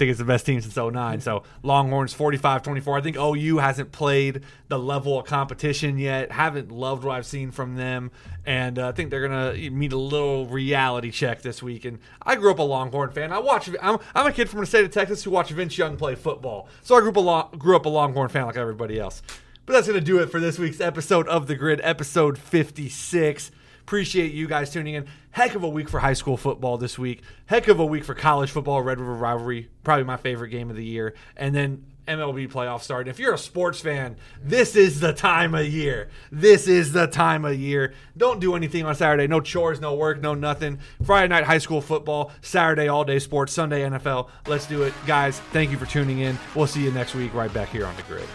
Think 0.01 0.09
it's 0.09 0.17
the 0.17 0.25
best 0.25 0.47
team 0.47 0.59
since 0.59 0.75
09. 0.75 1.21
So 1.21 1.43
Longhorns 1.61 2.11
45 2.11 2.63
24. 2.63 2.97
I 2.97 3.01
think 3.01 3.17
OU 3.17 3.59
hasn't 3.59 3.91
played 3.91 4.41
the 4.67 4.79
level 4.79 5.19
of 5.19 5.27
competition 5.27 5.99
yet. 5.99 6.31
Haven't 6.31 6.71
loved 6.71 7.03
what 7.03 7.15
I've 7.15 7.25
seen 7.27 7.51
from 7.51 7.75
them. 7.75 8.09
And 8.43 8.79
uh, 8.79 8.87
I 8.87 8.93
think 8.93 9.11
they're 9.11 9.27
going 9.27 9.53
to 9.53 9.69
meet 9.69 9.93
a 9.93 9.99
little 9.99 10.47
reality 10.47 11.11
check 11.11 11.43
this 11.43 11.61
week. 11.61 11.85
And 11.85 11.99
I 12.19 12.35
grew 12.35 12.49
up 12.49 12.57
a 12.57 12.63
Longhorn 12.63 13.11
fan. 13.11 13.31
I 13.31 13.37
watch, 13.37 13.69
I'm, 13.79 13.99
I'm 14.15 14.25
a 14.25 14.31
kid 14.31 14.49
from 14.49 14.61
the 14.61 14.65
state 14.65 14.85
of 14.85 14.89
Texas 14.89 15.23
who 15.23 15.29
watched 15.29 15.51
Vince 15.51 15.77
Young 15.77 15.97
play 15.97 16.15
football. 16.15 16.67
So 16.81 16.95
I 16.95 17.01
grew 17.01 17.11
up 17.11 17.17
a, 17.17 17.19
lo- 17.19 17.49
grew 17.55 17.75
up 17.75 17.85
a 17.85 17.89
Longhorn 17.89 18.29
fan 18.29 18.47
like 18.47 18.57
everybody 18.57 18.99
else. 18.99 19.21
But 19.67 19.73
that's 19.73 19.87
going 19.87 19.99
to 19.99 20.03
do 20.03 20.17
it 20.17 20.31
for 20.31 20.39
this 20.39 20.57
week's 20.57 20.81
episode 20.81 21.27
of 21.27 21.45
The 21.45 21.53
Grid, 21.53 21.79
episode 21.83 22.39
56. 22.39 23.51
Appreciate 23.91 24.31
you 24.31 24.47
guys 24.47 24.69
tuning 24.69 24.93
in. 24.93 25.05
Heck 25.31 25.53
of 25.53 25.63
a 25.63 25.69
week 25.69 25.89
for 25.89 25.99
high 25.99 26.13
school 26.13 26.37
football 26.37 26.77
this 26.77 26.97
week. 26.97 27.23
Heck 27.47 27.67
of 27.67 27.81
a 27.81 27.85
week 27.85 28.05
for 28.05 28.13
college 28.13 28.49
football, 28.49 28.81
Red 28.81 29.01
River 29.01 29.15
Rivalry, 29.15 29.67
probably 29.83 30.05
my 30.05 30.15
favorite 30.15 30.47
game 30.47 30.69
of 30.69 30.77
the 30.77 30.85
year. 30.85 31.13
And 31.35 31.53
then 31.53 31.83
MLB 32.07 32.49
playoff 32.49 32.83
start. 32.83 33.09
If 33.09 33.19
you're 33.19 33.33
a 33.33 33.37
sports 33.37 33.81
fan, 33.81 34.15
this 34.41 34.77
is 34.77 35.01
the 35.01 35.11
time 35.11 35.53
of 35.53 35.67
year. 35.67 36.07
This 36.31 36.69
is 36.69 36.93
the 36.93 37.07
time 37.07 37.43
of 37.43 37.59
year. 37.59 37.93
Don't 38.15 38.39
do 38.39 38.55
anything 38.55 38.85
on 38.85 38.95
Saturday. 38.95 39.27
No 39.27 39.41
chores, 39.41 39.81
no 39.81 39.93
work, 39.95 40.21
no 40.21 40.35
nothing. 40.35 40.79
Friday 41.03 41.27
night 41.27 41.43
high 41.43 41.57
school 41.57 41.81
football, 41.81 42.31
Saturday 42.39 42.87
all 42.87 43.03
day 43.03 43.19
sports, 43.19 43.51
Sunday 43.51 43.81
NFL. 43.81 44.29
Let's 44.47 44.67
do 44.67 44.83
it. 44.83 44.93
Guys, 45.05 45.41
thank 45.51 45.69
you 45.69 45.77
for 45.77 45.85
tuning 45.85 46.19
in. 46.19 46.39
We'll 46.55 46.65
see 46.65 46.81
you 46.81 46.93
next 46.93 47.13
week 47.13 47.33
right 47.33 47.53
back 47.53 47.67
here 47.67 47.85
on 47.85 47.97
the 47.97 48.03
grid. 48.03 48.29